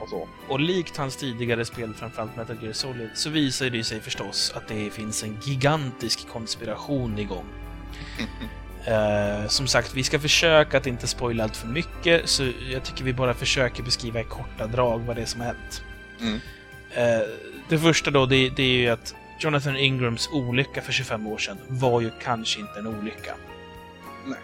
och 0.00 0.08
så. 0.08 0.28
Och 0.48 0.60
likt 0.60 0.96
hans 0.96 1.16
tidigare 1.16 1.64
spel, 1.64 1.94
framförallt 1.94 2.36
Metal 2.36 2.56
Gear 2.62 2.72
Solid, 2.72 3.10
så 3.14 3.30
visar 3.30 3.66
det 3.70 3.84
sig 3.84 4.00
förstås 4.00 4.52
att 4.56 4.68
det 4.68 4.90
finns 4.90 5.22
en 5.22 5.36
gigantisk 5.42 6.28
konspiration 6.28 7.18
igång. 7.18 7.44
Eh, 8.86 9.48
som 9.48 9.66
sagt, 9.66 9.94
vi 9.94 10.02
ska 10.02 10.20
försöka 10.20 10.78
att 10.78 10.86
inte 10.86 11.06
spoila 11.06 11.44
allt 11.44 11.56
för 11.56 11.68
mycket, 11.68 12.28
så 12.28 12.50
jag 12.72 12.84
tycker 12.84 13.04
vi 13.04 13.12
bara 13.12 13.34
försöker 13.34 13.82
beskriva 13.82 14.20
i 14.20 14.24
korta 14.24 14.66
drag 14.66 14.98
vad 14.98 15.16
det 15.16 15.22
är 15.22 15.26
som 15.26 15.40
har 15.40 15.46
hänt. 15.46 15.82
Mm. 16.20 16.40
Eh, 16.90 17.26
det 17.68 17.78
första 17.78 18.10
då, 18.10 18.26
det, 18.26 18.48
det 18.48 18.62
är 18.62 18.76
ju 18.76 18.88
att 18.88 19.14
Jonathan 19.38 19.76
Ingrams 19.76 20.28
olycka 20.32 20.82
för 20.82 20.92
25 20.92 21.26
år 21.26 21.38
sedan 21.38 21.58
var 21.68 22.00
ju 22.00 22.10
kanske 22.22 22.60
inte 22.60 22.78
en 22.78 22.86
olycka. 22.86 23.34
Nej. 24.26 24.38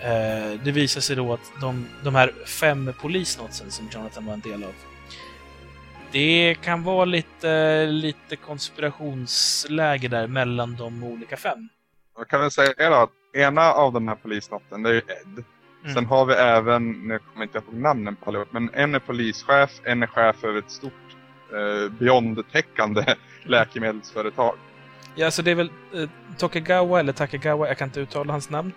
Eh, 0.00 0.60
det 0.64 0.72
visar 0.72 1.00
sig 1.00 1.16
då 1.16 1.32
att 1.32 1.52
de, 1.60 1.88
de 2.04 2.14
här 2.14 2.32
fem 2.46 2.92
polisnotsen 3.00 3.70
som 3.70 3.88
Jonathan 3.92 4.26
var 4.26 4.34
en 4.34 4.40
del 4.40 4.64
av, 4.64 4.74
det 6.12 6.56
kan 6.62 6.82
vara 6.82 7.04
lite, 7.04 7.86
lite 7.86 8.36
konspirationsläge 8.36 10.08
där 10.08 10.26
mellan 10.26 10.76
de 10.76 11.04
olika 11.04 11.36
fem. 11.36 11.68
Jag 12.18 12.28
kan 12.28 12.40
väl 12.40 12.50
säga 12.50 13.02
att 13.02 13.10
ena 13.36 13.72
av 13.72 13.92
de 13.92 14.08
här 14.08 14.14
polisnotten, 14.14 14.82
det 14.82 14.90
är 14.90 14.94
ju 14.94 14.98
Ed. 15.00 15.44
Mm. 15.82 15.94
Sen 15.94 16.06
har 16.06 16.26
vi 16.26 16.34
även, 16.34 16.92
nu 16.92 17.18
kommer 17.18 17.44
inte 17.44 17.58
jag 17.58 17.64
ihåg 17.64 17.74
namnen 17.82 18.16
på 18.16 18.30
allihop, 18.30 18.48
men 18.52 18.70
en 18.72 18.94
är 18.94 18.98
polischef, 18.98 19.70
en 19.84 20.02
är 20.02 20.06
chef 20.06 20.44
över 20.44 20.58
ett 20.58 20.70
stort 20.70 20.92
eh, 21.52 21.92
beyond-täckande 21.92 23.14
läkemedelsföretag. 23.44 24.54
Ja, 25.14 25.30
så 25.30 25.42
det 25.42 25.50
är 25.50 25.54
väl 25.54 25.70
eh, 25.94 26.08
Tokugawa, 26.38 27.00
eller 27.00 27.12
Takegawa, 27.12 27.68
jag 27.68 27.78
kan 27.78 27.88
inte 27.88 28.00
uttala 28.00 28.32
hans 28.32 28.50
namn. 28.50 28.72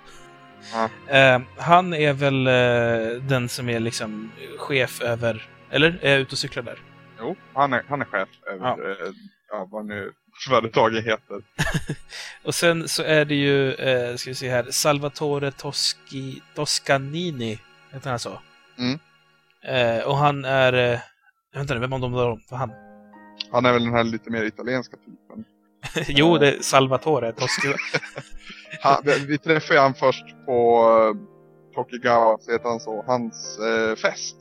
Ja. 0.73 0.89
Eh, 1.15 1.41
han 1.57 1.93
är 1.93 2.13
väl 2.13 2.47
eh, 2.47 3.21
den 3.23 3.49
som 3.49 3.69
är 3.69 3.79
liksom 3.79 4.31
chef 4.57 5.01
över, 5.01 5.47
eller? 5.69 5.99
Är 6.01 6.11
jag 6.11 6.19
ute 6.19 6.31
och 6.31 6.37
cyklar 6.37 6.63
där? 6.63 6.79
Jo, 7.19 7.35
han 7.53 7.73
är, 7.73 7.83
han 7.89 8.01
är 8.01 8.05
chef 8.05 8.29
över, 8.51 8.65
Ja. 8.65 8.77
ja. 8.79 8.89
Eh, 8.89 9.11
ja, 9.51 9.67
vad 9.71 9.85
nu 9.85 10.11
företaget 10.47 11.05
heter. 11.05 11.41
Och 12.43 12.55
sen 12.55 12.87
så 12.87 13.03
är 13.03 13.25
det 13.25 13.35
ju, 13.35 13.73
eh, 13.73 14.15
ska 14.15 14.29
vi 14.29 14.35
se 14.35 14.49
här, 14.49 14.67
Salvatore 14.71 15.51
Toschi, 15.51 16.41
Toscanini, 16.55 17.59
heter 17.91 18.09
han 18.09 18.19
så? 18.19 18.39
Mm. 18.77 18.99
Eh, 19.63 20.03
och 20.03 20.17
han 20.17 20.45
är, 20.45 20.73
eh, 20.93 20.99
vänta 21.53 21.73
nu, 21.73 21.79
vem 21.79 21.93
av 21.93 21.99
dem 21.99 22.11
var 22.11 22.39
var 22.49 22.57
han? 22.57 22.71
Han 23.51 23.65
är 23.65 23.73
väl 23.73 23.83
den 23.83 23.93
här 23.93 24.03
lite 24.03 24.29
mer 24.29 24.43
italienska 24.43 24.97
typen. 24.97 25.45
jo, 26.17 26.37
det 26.37 26.51
är 26.51 26.61
Salvatore 26.61 27.31
Toschi. 27.31 27.73
Han, 28.81 29.03
vi- 29.27 29.37
träffade 29.37 29.79
han 29.79 29.93
först 29.93 30.25
på 30.45 30.87
uh, 30.89 31.15
Tokigawa, 31.75 32.37
så 32.41 32.51
heter 32.51 32.69
han 32.69 32.79
så, 32.79 33.03
hans 33.07 33.59
eh, 33.59 33.95
fest. 33.95 34.35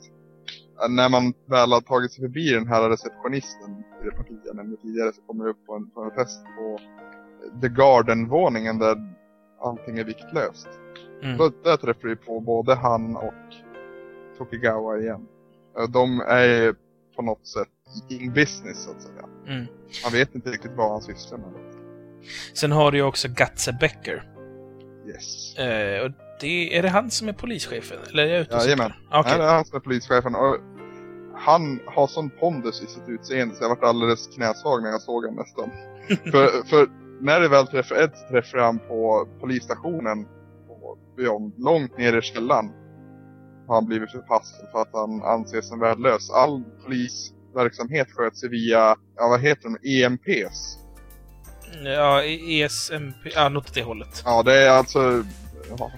När 0.89 1.09
man 1.09 1.33
väl 1.45 1.71
har 1.71 1.81
tagit 1.81 2.11
sig 2.11 2.21
förbi 2.21 2.53
den 2.53 2.67
här 2.67 2.89
receptionisten 2.89 3.83
i 4.01 4.05
det 4.05 4.11
parti 4.11 4.39
jag 4.45 4.55
nämnde 4.55 4.77
tidigare 4.77 5.13
så 5.13 5.21
kommer 5.21 5.43
vi 5.43 5.49
upp 5.51 5.65
på 5.65 5.75
en, 5.75 5.89
på 5.89 6.01
en 6.01 6.11
fest 6.11 6.43
på 6.57 6.79
The 7.61 7.67
Garden-våningen 7.67 8.79
där 8.79 8.95
allting 9.61 9.99
är 9.99 10.03
viktlöst. 10.03 10.67
Mm. 11.23 11.37
Då, 11.37 11.51
där 11.63 11.77
träffar 11.77 12.07
vi 12.07 12.15
på 12.15 12.39
både 12.39 12.75
han 12.75 13.15
och 13.15 13.33
Tokigawa 14.37 14.97
igen. 14.97 15.27
De 15.89 16.19
är 16.19 16.75
på 17.15 17.21
något 17.21 17.47
sätt 17.47 17.67
in 18.09 18.33
business 18.33 18.83
så 18.83 18.91
att 18.91 19.01
säga. 19.01 19.25
Mm. 19.47 19.65
Man 20.03 20.11
vet 20.11 20.35
inte 20.35 20.49
riktigt 20.49 20.71
vad 20.75 20.91
han 20.91 21.01
sysslar 21.01 21.37
med. 21.37 21.75
Sen 22.53 22.71
har 22.71 22.91
du 22.91 22.97
ju 22.97 23.03
också 23.03 23.27
Gatze 23.27 23.77
Becker. 23.81 24.23
Yes. 25.07 25.57
Eh, 25.57 26.05
och 26.05 26.11
det, 26.41 26.77
är 26.77 26.81
det 26.81 26.89
han 26.89 27.11
som 27.11 27.29
är 27.29 27.33
polischefen? 27.33 27.97
Eller 28.09 28.23
är 28.23 28.27
jag 28.27 28.41
ute 28.41 28.55
och 28.55 28.61
Jajamän. 28.61 28.91
cyklar? 28.91 29.19
Okej. 29.19 29.31
Nej, 29.31 29.39
det 29.39 29.45
är 29.45 29.55
han 29.55 29.65
som 29.65 29.75
är 29.75 29.79
polischefen. 29.79 30.35
Och 30.35 30.57
han 31.39 31.79
har 31.85 32.07
sån 32.07 32.29
pondus 32.29 32.81
i 32.81 32.87
sitt 32.87 33.07
utseende 33.07 33.55
så 33.55 33.63
jag 33.63 33.69
varit 33.69 33.83
alldeles 33.83 34.27
knäsvag 34.27 34.83
när 34.83 34.89
jag 34.89 35.01
såg 35.01 35.25
honom 35.25 35.35
nästan. 35.35 35.71
för, 36.31 36.67
för 36.67 36.89
när 37.21 37.39
det 37.39 37.47
väl 37.47 37.67
träffar 37.67 37.95
Ed 37.95 38.11
så 38.15 38.27
träffar 38.33 38.57
han 38.57 38.79
på 38.79 39.27
polisstationen 39.39 40.25
på 40.67 40.97
Beyond, 41.17 41.53
långt 41.57 41.97
ner 41.97 42.17
i 42.17 42.21
källaren. 42.21 42.71
Har 43.67 43.75
han 43.75 43.85
blivit 43.85 44.11
förpassad 44.11 44.71
för 44.71 44.81
att 44.81 44.93
han 44.93 45.23
anses 45.23 45.67
som 45.67 45.79
värdelös. 45.79 46.29
All 46.29 46.63
polisverksamhet 46.85 48.07
sköts 48.11 48.43
via, 48.43 48.95
ja 49.15 49.27
vad 49.27 49.41
heter 49.41 49.69
de, 49.69 50.03
EMPs. 50.03 50.77
Ja, 51.83 52.23
ESMP, 52.23 53.15
ja, 53.35 53.49
något 53.49 53.67
åt 53.67 53.73
det 53.73 53.83
hållet. 53.83 54.21
Ja, 54.25 54.43
det 54.43 54.55
är 54.55 54.69
alltså 54.69 55.23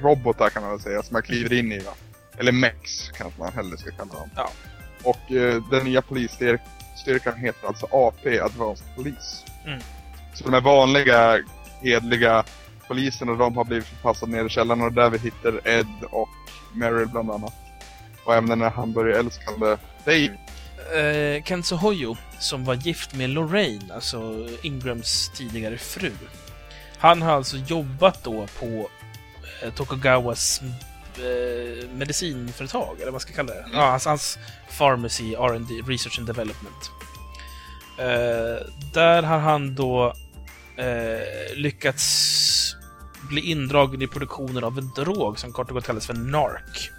robotar 0.02 0.50
kan 0.50 0.62
man 0.62 0.72
väl 0.72 0.80
säga 0.80 1.04
som 1.04 1.14
man 1.14 1.22
kliver 1.22 1.54
in 1.54 1.72
i 1.72 1.80
va. 1.80 1.92
Eller 2.38 2.52
MEX 2.52 3.12
kanske 3.12 3.40
man 3.40 3.54
hellre 3.54 3.78
ska 3.78 3.92
kalla 3.92 4.14
dem. 4.14 4.30
Ja. 4.36 4.50
Och 5.04 5.32
eh, 5.32 5.64
den 5.72 5.84
nya 5.84 6.02
polisstyrkan 6.02 7.36
heter 7.38 7.68
alltså 7.68 7.88
AP, 7.92 8.40
Advanced 8.40 8.88
Police. 8.96 9.46
Mm. 9.66 9.80
Så 10.34 10.44
de 10.44 10.54
här 10.54 10.62
vanliga, 10.62 11.44
hedliga 11.82 12.44
poliserna, 12.88 13.34
de 13.34 13.58
har 13.58 13.64
blivit 13.64 13.86
förpassade 13.86 14.32
ner 14.32 14.46
i 14.46 14.50
källaren 14.50 14.82
och 14.82 14.94
där 14.94 15.10
vi 15.10 15.18
hittar 15.18 15.68
Ed 15.68 15.88
och 16.12 16.30
Meryl 16.74 17.08
bland 17.08 17.32
annat. 17.32 17.54
Och 18.24 18.34
även 18.34 18.50
den 18.50 18.62
här 18.62 18.70
hamburgerälskande 18.70 19.78
Dave. 20.06 20.38
Eh, 20.96 21.44
Kenzo 21.44 21.76
Hoyo, 21.76 22.18
som 22.40 22.66
var 22.66 22.74
gift 22.74 23.16
med 23.16 23.30
Lorraine, 23.30 23.92
alltså 23.94 24.48
Ingrams 24.62 25.32
tidigare 25.36 25.78
fru. 25.78 26.12
Han 26.98 27.22
har 27.22 27.32
alltså 27.32 27.58
jobbat 27.58 28.24
då 28.24 28.48
på 28.60 28.90
eh, 29.64 29.74
Tokugawas 29.74 30.62
eh, 31.18 31.90
medicinföretag, 31.90 33.02
eller 33.02 33.12
vad 33.12 33.22
ska 33.22 33.30
jag 33.32 33.36
kalla 33.36 33.54
det? 33.54 33.66
Ja, 33.74 33.90
hans, 33.90 34.06
hans 34.06 34.40
Pharmacy 34.78 35.34
R&D, 35.34 35.74
Research 35.88 36.20
and 36.20 36.28
Development. 36.28 36.92
Eh, 37.98 38.68
där 38.94 39.24
har 39.24 39.38
han 39.40 39.76
då 39.76 40.14
eh, 40.78 41.56
lyckats 41.56 42.76
bli 43.30 43.42
indragen 43.52 44.02
i 44.02 44.08
produktionen 44.08 44.64
av 44.64 44.78
en 44.78 44.90
drog 44.96 45.40
som 45.40 45.52
kort 45.54 45.68
och 45.70 45.74
gott 45.74 45.86
kallas 45.86 46.08
för 46.08 46.14
NARC. 46.14 46.90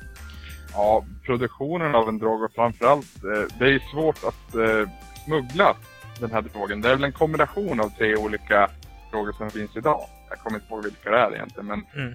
Ja, 0.73 1.05
produktionen 1.27 1.95
av 1.95 2.09
en 2.09 2.19
drog 2.19 2.43
och 2.43 2.53
framförallt, 2.55 3.25
eh, 3.25 3.57
det 3.59 3.65
är 3.65 3.91
svårt 3.93 4.25
att 4.25 4.55
eh, 4.55 4.89
smuggla 5.25 5.77
den 6.21 6.31
här 6.33 6.43
drogen. 6.43 6.81
Det 6.81 6.89
är 6.91 6.95
väl 6.95 7.05
en 7.05 7.13
kombination 7.13 7.81
av 7.81 7.91
tre 7.99 8.17
olika 8.17 8.71
droger 9.11 9.33
som 9.33 9.51
finns 9.51 9.77
idag. 9.77 10.07
Jag 10.29 10.39
kommer 10.39 10.59
inte 10.59 10.73
ihåg 10.75 10.85
vilka 10.85 11.11
det 11.11 11.19
är 11.19 11.35
egentligen, 11.35 11.67
men 11.67 11.85
Mm. 11.95 12.15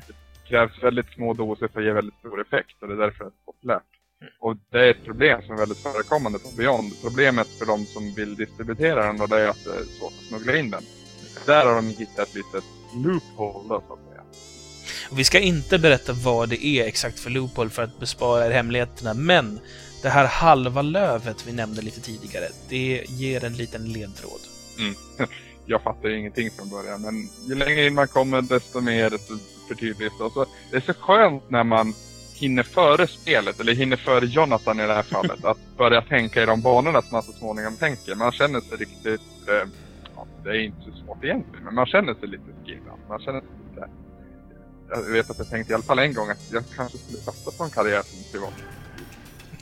Krävs 0.50 0.84
väldigt 0.84 1.14
små 1.14 1.34
doser 1.34 1.68
för 1.68 1.80
att 1.80 1.86
ge 1.86 1.91
väldigt 1.91 2.20
stor 2.20 2.41
effekt 2.41 2.76
och 2.82 2.88
det 2.88 2.93
är 2.93 2.98
därför 2.98 3.24
det 3.24 3.30
är 3.30 3.45
populärt. 3.45 3.84
Mm. 4.22 4.34
Och 4.39 4.58
det 4.72 4.80
är 4.80 4.91
ett 4.91 5.06
problem 5.06 5.41
som 5.41 5.56
är 5.56 5.60
väldigt 5.60 5.78
förekommande 5.78 6.39
på 6.39 6.50
Beyond. 6.58 6.91
Problemet 7.04 7.48
för 7.48 7.66
de 7.66 7.86
som 7.86 8.14
vill 8.14 8.36
distributera 8.36 9.06
den 9.06 9.18
då, 9.18 9.26
det 9.26 9.39
är 9.39 9.48
att 9.48 9.64
det 9.64 9.70
är 9.70 9.84
svårt 9.84 10.14
att 10.20 10.28
smuggla 10.28 10.56
in 10.56 10.72
den. 10.72 10.84
Där 11.45 11.66
har 11.66 11.76
de 11.76 11.88
hittat 11.88 12.28
ett 12.28 12.36
litet 12.36 12.64
loophole 12.95 13.70
då, 13.70 13.84
så 13.88 13.93
att 13.93 14.00
säga. 14.10 14.22
Och 15.12 15.20
vi 15.20 15.24
ska 15.24 15.39
inte 15.39 15.80
berätta 15.80 16.14
vad 16.14 16.50
det 16.50 16.66
är 16.66 16.88
exakt 16.88 17.20
för 17.20 17.30
loophole 17.30 17.70
för 17.70 17.84
att 17.84 18.00
bespara 18.00 18.45
er 18.45 18.52
hemligheterna, 18.52 19.14
men 19.14 19.60
det 20.02 20.10
här 20.10 20.26
halva 20.26 20.82
lövet 20.82 21.48
vi 21.48 21.54
nämnde 21.54 21.82
lite 21.82 22.02
tidigare, 22.02 22.45
det 22.70 23.06
ger 23.08 23.43
en 23.43 23.54
liten 23.54 23.93
ledtråd. 23.93 24.39
jag 25.66 25.84
fattar 25.84 26.10
ju 26.10 26.20
ingenting 26.20 26.52
från 26.52 26.70
början. 26.70 27.02
Men 27.02 27.30
ju 27.48 27.56
längre 27.56 27.86
in 27.86 27.93
man 27.93 28.08
kommer 28.08 28.41
desto 28.41 28.82
mer 28.82 29.14
så 29.68 29.76
förtydligas 29.76 30.13
det. 30.18 30.24
Och 30.24 30.32
så, 30.32 30.45
det 30.72 30.78
är 30.78 30.82
så 30.82 30.93
skönt 30.93 31.49
när 31.49 31.63
man 31.63 31.93
hinner 32.34 32.63
före 32.63 33.07
spelet, 33.07 33.59
eller 33.59 33.74
hinner 33.74 33.97
före 33.97 34.26
Jonathan 34.26 34.80
i 34.80 34.88
det 34.88 34.93
här 34.93 35.03
fallet, 35.03 35.45
att 35.45 35.57
börja 35.78 36.01
tänka 36.01 36.43
i 36.43 36.45
de 36.45 36.61
banorna 36.61 37.01
som 37.01 37.09
man 37.11 37.24
så 37.24 37.32
småningom 37.32 37.76
tänker. 37.78 38.15
Man 38.15 38.32
känner 38.32 38.59
sig 38.59 38.78
riktigt 38.78 39.22
eh, 39.47 39.70
ja, 40.15 40.28
det 40.43 40.49
är 40.49 40.59
inte 40.59 40.82
så 40.82 41.05
svårt 41.05 41.24
egentligen. 41.24 41.65
Men 41.65 41.76
man 41.76 41.86
känner 41.86 42.13
sig 42.13 42.28
lite 42.28 42.43
skillad. 42.65 42.99
Man 43.09 43.20
känner 43.20 43.39
sig 43.39 43.49
lite... 43.70 43.89
Jag 44.89 45.01
vet 45.01 45.30
att 45.30 45.38
jag 45.38 45.49
tänkte 45.49 45.72
i 45.72 45.76
alla 45.76 45.84
fall 45.84 45.99
en 45.99 46.13
gång 46.13 46.30
att 46.30 46.51
jag 46.51 46.63
kanske 46.76 46.97
skulle 46.97 47.18
satsa 47.18 47.51
på 47.51 47.63
en 47.63 47.70
karriär 47.70 48.01
som 48.01 48.32
privat. 48.32 48.53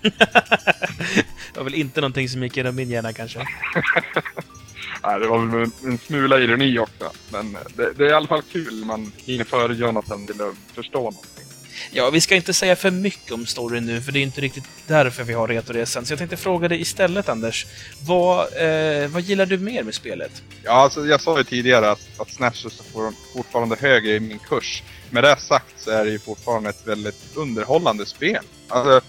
det 1.53 1.57
var 1.57 1.63
väl 1.63 1.73
inte 1.73 2.01
någonting 2.01 2.29
som 2.29 2.43
gick 2.43 2.57
genom 2.57 2.75
min 2.75 2.89
hjärna 2.89 3.13
kanske? 3.13 3.39
Nej, 5.03 5.19
det 5.19 5.27
var 5.27 5.45
väl 5.45 5.69
en, 5.83 5.97
smula 5.97 6.39
ironi 6.39 6.79
också. 6.79 7.11
Men 7.31 7.57
det, 7.75 7.93
det, 7.93 8.05
är 8.05 8.09
i 8.09 8.13
alla 8.13 8.27
fall 8.27 8.41
kul 8.51 8.85
man 8.85 9.11
hinner 9.25 9.43
före 9.43 9.73
Jonathan 9.73 10.27
till 10.27 10.41
att 10.41 10.75
förstå 10.75 10.97
någonting. 10.99 11.45
Ja, 11.91 12.09
vi 12.09 12.21
ska 12.21 12.35
inte 12.35 12.53
säga 12.53 12.75
för 12.75 12.91
mycket 12.91 13.31
om 13.31 13.45
storyn 13.45 13.85
nu, 13.85 14.01
för 14.01 14.11
det 14.11 14.19
är 14.19 14.23
inte 14.23 14.41
riktigt 14.41 14.63
därför 14.87 15.23
vi 15.23 15.33
har 15.33 15.47
Retoresan. 15.47 16.05
Så 16.05 16.11
jag 16.11 16.19
tänkte 16.19 16.37
fråga 16.37 16.67
dig 16.67 16.81
istället, 16.81 17.29
Anders. 17.29 17.65
Vad, 18.07 18.39
eh, 18.39 19.07
vad 19.07 19.21
gillar 19.21 19.45
du 19.45 19.57
mer 19.57 19.83
med 19.83 19.93
spelet? 19.93 20.43
Ja, 20.63 20.71
alltså, 20.71 21.05
jag 21.05 21.21
sa 21.21 21.37
ju 21.37 21.43
tidigare 21.43 21.91
att, 21.91 22.19
att 22.19 22.29
Snatchers 22.29 22.79
är 22.79 23.33
fortfarande 23.33 23.75
högre 23.79 24.11
i 24.11 24.19
min 24.19 24.39
kurs. 24.39 24.83
Med 25.09 25.23
det 25.23 25.37
sagt 25.39 25.73
så 25.77 25.91
är 25.91 26.05
det 26.05 26.11
ju 26.11 26.19
fortfarande 26.19 26.69
ett 26.69 26.87
väldigt 26.87 27.35
underhållande 27.35 28.05
spel. 28.05 28.43
Alltså, 28.67 29.01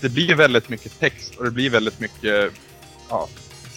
det 0.00 0.08
blir 0.08 0.34
väldigt 0.34 0.68
mycket 0.68 1.00
text 1.00 1.34
och 1.34 1.44
det 1.44 1.50
blir 1.50 1.70
väldigt 1.70 2.00
mycket 2.00 2.52
ja, 3.08 3.28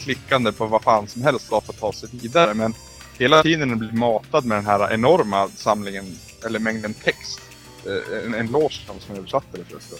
klickande 0.04 0.52
på 0.52 0.66
vad 0.66 0.82
fan 0.82 1.08
som 1.08 1.22
helst 1.22 1.48
för 1.48 1.58
att 1.58 1.80
ta 1.80 1.94
sig 1.94 2.10
vidare. 2.12 2.54
Men 2.54 2.74
hela 3.18 3.44
tiden 3.44 3.80
blir 3.80 3.92
matad 3.92 4.46
med 4.46 4.58
den 4.58 4.66
här 4.66 4.94
enorma 4.94 5.50
samlingen, 5.56 6.06
eller 6.46 6.60
mängden 6.60 6.94
text. 6.94 7.42
Eh, 7.86 8.26
en, 8.26 8.34
en 8.34 8.48
loge 8.48 8.82
som 9.00 9.16
översatte 9.16 9.58
det 9.58 9.64
förresten. 9.64 9.98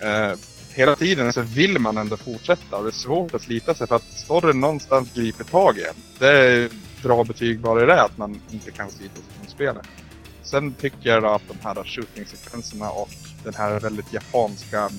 Eh, 0.00 0.38
hela 0.74 0.96
tiden 0.96 1.32
så 1.32 1.40
vill 1.40 1.78
man 1.78 1.98
ändå 1.98 2.16
fortsätta 2.16 2.76
och 2.76 2.84
det 2.84 2.90
är 2.90 2.92
svårt 2.92 3.34
att 3.34 3.42
slita 3.42 3.74
sig 3.74 3.86
för 3.86 3.96
att 3.96 4.18
storyn 4.18 4.60
någonstans 4.60 5.14
griper 5.14 5.44
tag 5.44 5.78
i 5.78 5.82
en. 5.82 5.94
Det 6.18 6.28
är 6.28 6.70
bra 7.02 7.24
betyg 7.24 7.60
bara 7.60 7.82
i 7.82 7.86
det 7.86 8.02
att 8.02 8.18
man 8.18 8.40
inte 8.50 8.70
kan 8.70 8.90
slita 8.90 9.14
sig 9.14 9.24
från 9.38 9.50
spelet. 9.50 9.86
Sen 10.42 10.74
tycker 10.74 11.10
jag 11.10 11.24
att 11.24 11.42
de 11.48 11.56
här 11.62 11.84
shooting-sekvenserna 11.84 12.90
och 12.90 13.10
den 13.44 13.54
här 13.54 13.80
väldigt 13.80 14.12
japanska 14.12 14.90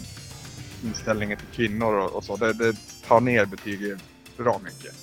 inställningen 0.84 1.38
till 1.38 1.48
kvinnor 1.56 1.94
och, 1.94 2.16
och 2.16 2.24
så, 2.24 2.38
det, 2.38 2.54
det 2.54 2.76
tar 3.08 3.20
ner 3.20 3.46
betyget 3.46 4.00
bra 4.38 4.60
mycket. 4.64 4.96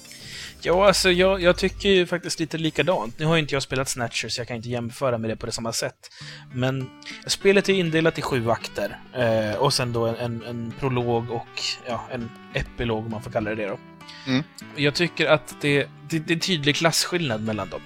Ja, 0.66 0.86
alltså 0.86 1.10
jag, 1.10 1.42
jag 1.42 1.56
tycker 1.56 1.88
ju 1.88 2.06
faktiskt 2.06 2.40
lite 2.40 2.58
likadant. 2.58 3.18
Nu 3.18 3.26
har 3.26 3.34
ju 3.34 3.40
inte 3.40 3.54
jag 3.54 3.62
spelat 3.62 3.88
Snatcher, 3.88 4.28
så 4.28 4.40
jag 4.40 4.48
kan 4.48 4.56
inte 4.56 4.68
jämföra 4.68 5.18
med 5.18 5.30
det 5.30 5.36
på 5.36 5.46
det 5.46 5.52
samma 5.52 5.72
sätt. 5.72 6.10
Men 6.52 6.90
spelet 7.26 7.68
är 7.68 7.72
indelat 7.72 8.18
i 8.18 8.22
sju 8.22 8.50
akter. 8.50 8.98
Eh, 9.14 9.56
och 9.56 9.72
sen 9.72 9.92
då 9.92 10.06
en, 10.06 10.16
en, 10.16 10.42
en, 10.42 10.74
prolog 10.78 11.30
och 11.30 11.62
ja, 11.86 12.04
en 12.12 12.30
epilog, 12.54 13.04
om 13.04 13.10
man 13.10 13.22
får 13.22 13.30
kalla 13.30 13.50
det 13.50 13.56
det 13.56 13.66
då. 13.68 13.78
Mm. 14.26 14.44
Jag 14.76 14.94
tycker 14.94 15.26
att 15.26 15.56
det, 15.60 15.88
det, 16.08 16.18
det 16.18 16.34
är 16.34 16.38
tydlig 16.38 16.76
klasskillnad 16.76 17.42
mellan 17.42 17.68
dem. 17.68 17.80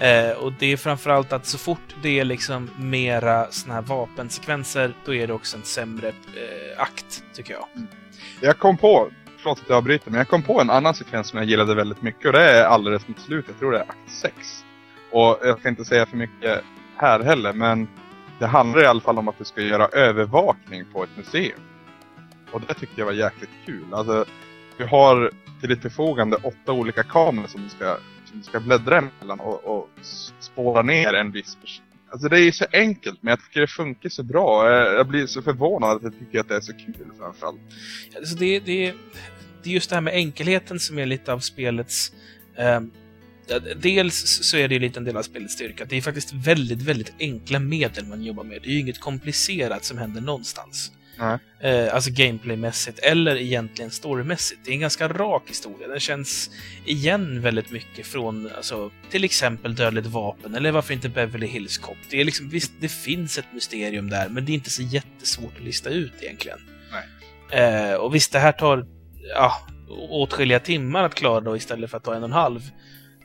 Eh, 0.00 0.30
och 0.30 0.52
det 0.58 0.66
är 0.66 0.76
framförallt 0.76 1.32
att 1.32 1.46
så 1.46 1.58
fort 1.58 1.94
det 2.02 2.20
är 2.20 2.24
liksom 2.24 2.70
mera 2.78 3.50
såna 3.50 3.74
här 3.74 3.82
vapensekvenser, 3.82 4.94
då 5.04 5.14
är 5.14 5.26
det 5.26 5.32
också 5.32 5.56
en 5.56 5.64
sämre 5.64 6.08
eh, 6.08 6.82
akt, 6.82 7.24
tycker 7.34 7.52
jag. 7.52 7.66
Mm. 7.76 7.88
Jag 8.40 8.58
kom 8.58 8.76
på, 8.76 9.10
förlåt 9.42 9.60
att 9.60 9.68
jag 9.68 9.76
avbryter, 9.76 10.10
men 10.10 10.18
jag 10.18 10.28
kom 10.28 10.42
på 10.42 10.60
en 10.60 10.70
annan 10.70 10.94
sekvens 10.94 11.28
som 11.28 11.38
jag 11.38 11.48
gillade 11.48 11.74
väldigt 11.74 12.02
mycket 12.02 12.26
och 12.26 12.32
det 12.32 12.50
är 12.50 12.64
alldeles 12.64 13.08
mot 13.08 13.20
slutet, 13.20 13.50
jag 13.50 13.58
tror 13.58 13.72
det 13.72 13.78
är 13.78 13.82
akt 13.82 14.10
6. 14.10 14.64
Och 15.10 15.38
jag 15.42 15.58
ska 15.58 15.68
inte 15.68 15.84
säga 15.84 16.06
för 16.06 16.16
mycket 16.16 16.64
här 16.96 17.20
heller, 17.20 17.52
men 17.52 17.88
det 18.38 18.46
handlar 18.46 18.82
i 18.82 18.86
alla 18.86 19.00
fall 19.00 19.18
om 19.18 19.28
att 19.28 19.38
du 19.38 19.44
ska 19.44 19.60
göra 19.60 19.86
övervakning 19.86 20.84
på 20.92 21.04
ett 21.04 21.16
museum. 21.16 21.60
Och 22.52 22.60
det 22.60 22.74
tyckte 22.74 23.00
jag 23.00 23.06
var 23.06 23.12
jäkligt 23.12 23.50
kul. 23.66 23.94
Alltså, 23.94 24.24
du 24.76 24.86
har 24.86 25.30
till 25.60 25.68
ditt 25.68 25.82
förfogande 25.82 26.36
åtta 26.36 26.72
olika 26.72 27.02
kameror 27.02 27.46
som 27.46 27.62
du 27.62 27.68
ska, 27.68 27.96
som 28.24 28.38
du 28.38 28.42
ska 28.42 28.60
bläddra 28.60 28.98
emellan 28.98 29.40
och, 29.40 29.64
och 29.64 29.88
spåra 30.40 30.82
ner 30.82 31.14
en 31.14 31.30
viss 31.30 31.56
person. 31.56 31.89
Alltså 32.12 32.28
det 32.28 32.36
är 32.36 32.44
ju 32.44 32.52
så 32.52 32.66
enkelt, 32.72 33.22
men 33.22 33.30
jag 33.30 33.40
tycker 33.44 33.60
det 33.60 33.66
funkar 33.66 34.08
så 34.08 34.22
bra. 34.22 34.70
Jag 34.70 35.08
blir 35.08 35.26
så 35.26 35.42
förvånad 35.42 35.96
att 35.96 36.02
jag 36.02 36.18
tycker 36.18 36.40
att 36.40 36.48
det 36.48 36.56
är 36.56 36.60
så 36.60 36.72
kul 36.72 36.94
framförallt. 37.18 37.60
Alltså 38.16 38.36
det, 38.36 38.60
det, 38.60 38.94
det 39.62 39.70
är 39.70 39.74
just 39.74 39.90
det 39.90 39.96
här 39.96 40.00
med 40.00 40.14
enkelheten 40.14 40.80
som 40.80 40.98
är 40.98 41.06
lite 41.06 41.32
av 41.32 41.38
spelets... 41.38 42.12
Eh, 42.56 42.80
dels 43.76 44.44
så 44.44 44.56
är 44.56 44.68
det 44.68 44.74
ju 44.74 44.80
lite 44.80 45.00
en 45.00 45.04
del 45.04 45.16
av 45.16 45.22
spelets 45.22 45.54
styrka. 45.54 45.84
Det 45.84 45.96
är 45.96 46.02
faktiskt 46.02 46.32
väldigt, 46.32 46.82
väldigt 46.82 47.12
enkla 47.18 47.58
medel 47.58 48.06
man 48.06 48.22
jobbar 48.22 48.44
med. 48.44 48.62
Det 48.62 48.68
är 48.68 48.72
ju 48.72 48.80
inget 48.80 49.00
komplicerat 49.00 49.84
som 49.84 49.98
händer 49.98 50.20
någonstans. 50.20 50.92
Eh, 51.60 51.94
alltså 51.94 52.10
gameplaymässigt, 52.12 52.98
eller 52.98 53.36
egentligen 53.36 53.90
storymässigt. 53.90 54.60
Det 54.64 54.70
är 54.70 54.74
en 54.74 54.80
ganska 54.80 55.08
rak 55.08 55.42
historia. 55.46 55.88
Den 55.88 56.00
känns 56.00 56.50
igen 56.84 57.42
väldigt 57.42 57.70
mycket 57.70 58.06
från 58.06 58.50
alltså, 58.56 58.90
till 59.10 59.24
exempel 59.24 59.74
Dödligt 59.74 60.06
vapen, 60.06 60.54
eller 60.54 60.72
varför 60.72 60.94
inte 60.94 61.08
Beverly 61.08 61.46
Hills 61.46 61.78
Cop. 61.78 61.96
Det 62.10 62.20
är 62.20 62.24
liksom, 62.24 62.48
visst, 62.48 62.72
det 62.80 62.88
finns 62.88 63.38
ett 63.38 63.52
mysterium 63.54 64.10
där, 64.10 64.28
men 64.28 64.44
det 64.44 64.52
är 64.52 64.54
inte 64.54 64.70
så 64.70 64.82
jättesvårt 64.82 65.56
att 65.56 65.64
lista 65.64 65.90
ut 65.90 66.12
egentligen. 66.20 66.58
Eh, 67.50 67.94
och 67.94 68.14
visst, 68.14 68.32
det 68.32 68.38
här 68.38 68.52
tar 68.52 68.86
ja, 69.34 69.52
åtskilliga 70.08 70.60
timmar 70.60 71.04
att 71.04 71.14
klara 71.14 71.40
då 71.40 71.56
istället 71.56 71.90
för 71.90 71.96
att 71.96 72.04
ta 72.04 72.14
en 72.14 72.22
och 72.22 72.28
en 72.28 72.32
halv. 72.32 72.60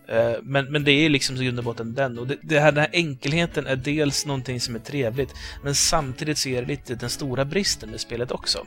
Eh, 0.08 0.34
men, 0.44 0.66
men 0.66 0.84
det 0.84 0.92
är 0.92 1.10
liksom 1.10 1.36
i 1.36 1.46
grund 1.46 1.60
och 1.60 1.66
botten 1.66 1.94
den. 1.94 2.20
Och 2.20 2.28
det, 2.28 2.38
det 2.42 2.60
här, 2.60 2.72
den 2.72 2.82
här 2.82 2.90
enkelheten 2.94 3.68
är 3.68 3.76
dels 3.76 4.26
någonting 4.26 4.62
som 4.62 4.76
är 4.76 4.80
trevligt, 4.80 5.34
men 5.64 5.76
samtidigt 5.76 6.38
så 6.38 6.50
är 6.50 6.62
det 6.62 6.68
lite 6.68 6.96
den 6.96 7.10
stora 7.10 7.46
bristen 7.46 7.90
med 7.90 8.00
spelet 8.00 8.32
också. 8.32 8.66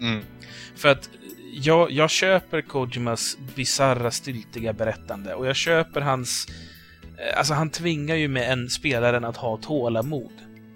Mm. 0.00 0.24
För 0.76 0.88
att 0.88 1.10
jag, 1.52 1.90
jag 1.90 2.10
köper 2.10 2.60
Kojimas 2.60 3.38
bizarra, 3.54 4.10
styltiga 4.10 4.72
berättande 4.72 5.34
och 5.34 5.46
jag 5.46 5.56
köper 5.56 6.00
hans... 6.00 6.46
Eh, 7.18 7.38
alltså 7.38 7.54
han 7.54 7.70
tvingar 7.70 8.16
ju 8.16 8.28
med 8.28 8.52
en 8.52 8.70
spelaren 8.70 9.24
att 9.24 9.36
ha 9.36 9.56
tålamod 9.56 10.32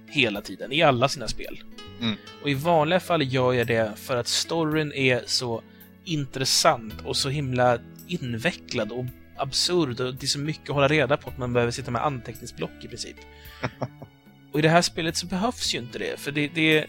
hela 0.07 0.41
tiden, 0.41 0.73
i 0.73 0.83
alla 0.83 1.09
sina 1.09 1.29
spel. 1.29 1.61
Mm. 2.01 2.17
Och 2.43 2.51
i 2.51 2.55
vanliga 2.55 3.01
fall 3.01 3.33
gör 3.33 3.53
jag 3.53 3.67
det 3.67 3.93
för 3.97 4.17
att 4.17 4.29
storyn 4.29 4.93
är 4.93 5.23
så 5.27 5.63
intressant 6.05 6.95
och 7.05 7.17
så 7.17 7.29
himla 7.29 7.79
invecklad 8.07 8.93
och 8.93 9.05
absurd 9.39 10.01
och 10.01 10.15
det 10.15 10.23
är 10.23 10.29
så 10.29 10.39
mycket 10.39 10.71
att 10.71 10.75
hålla 10.75 10.89
reda 10.89 11.17
på 11.17 11.31
att 11.31 11.39
man 11.39 11.53
behöver 11.53 11.73
sitta 11.73 11.91
med 11.91 12.05
anteckningsblock 12.05 12.85
i 12.85 12.89
princip. 12.89 13.17
och 14.53 14.59
i 14.59 14.63
det 14.63 14.69
här 14.69 14.83
spelet 14.83 15.17
så 15.17 15.27
behövs 15.27 15.75
ju 15.75 15.79
inte 15.79 15.99
det, 15.99 16.21
för 16.21 16.33
det, 16.33 16.49
det, 16.55 16.87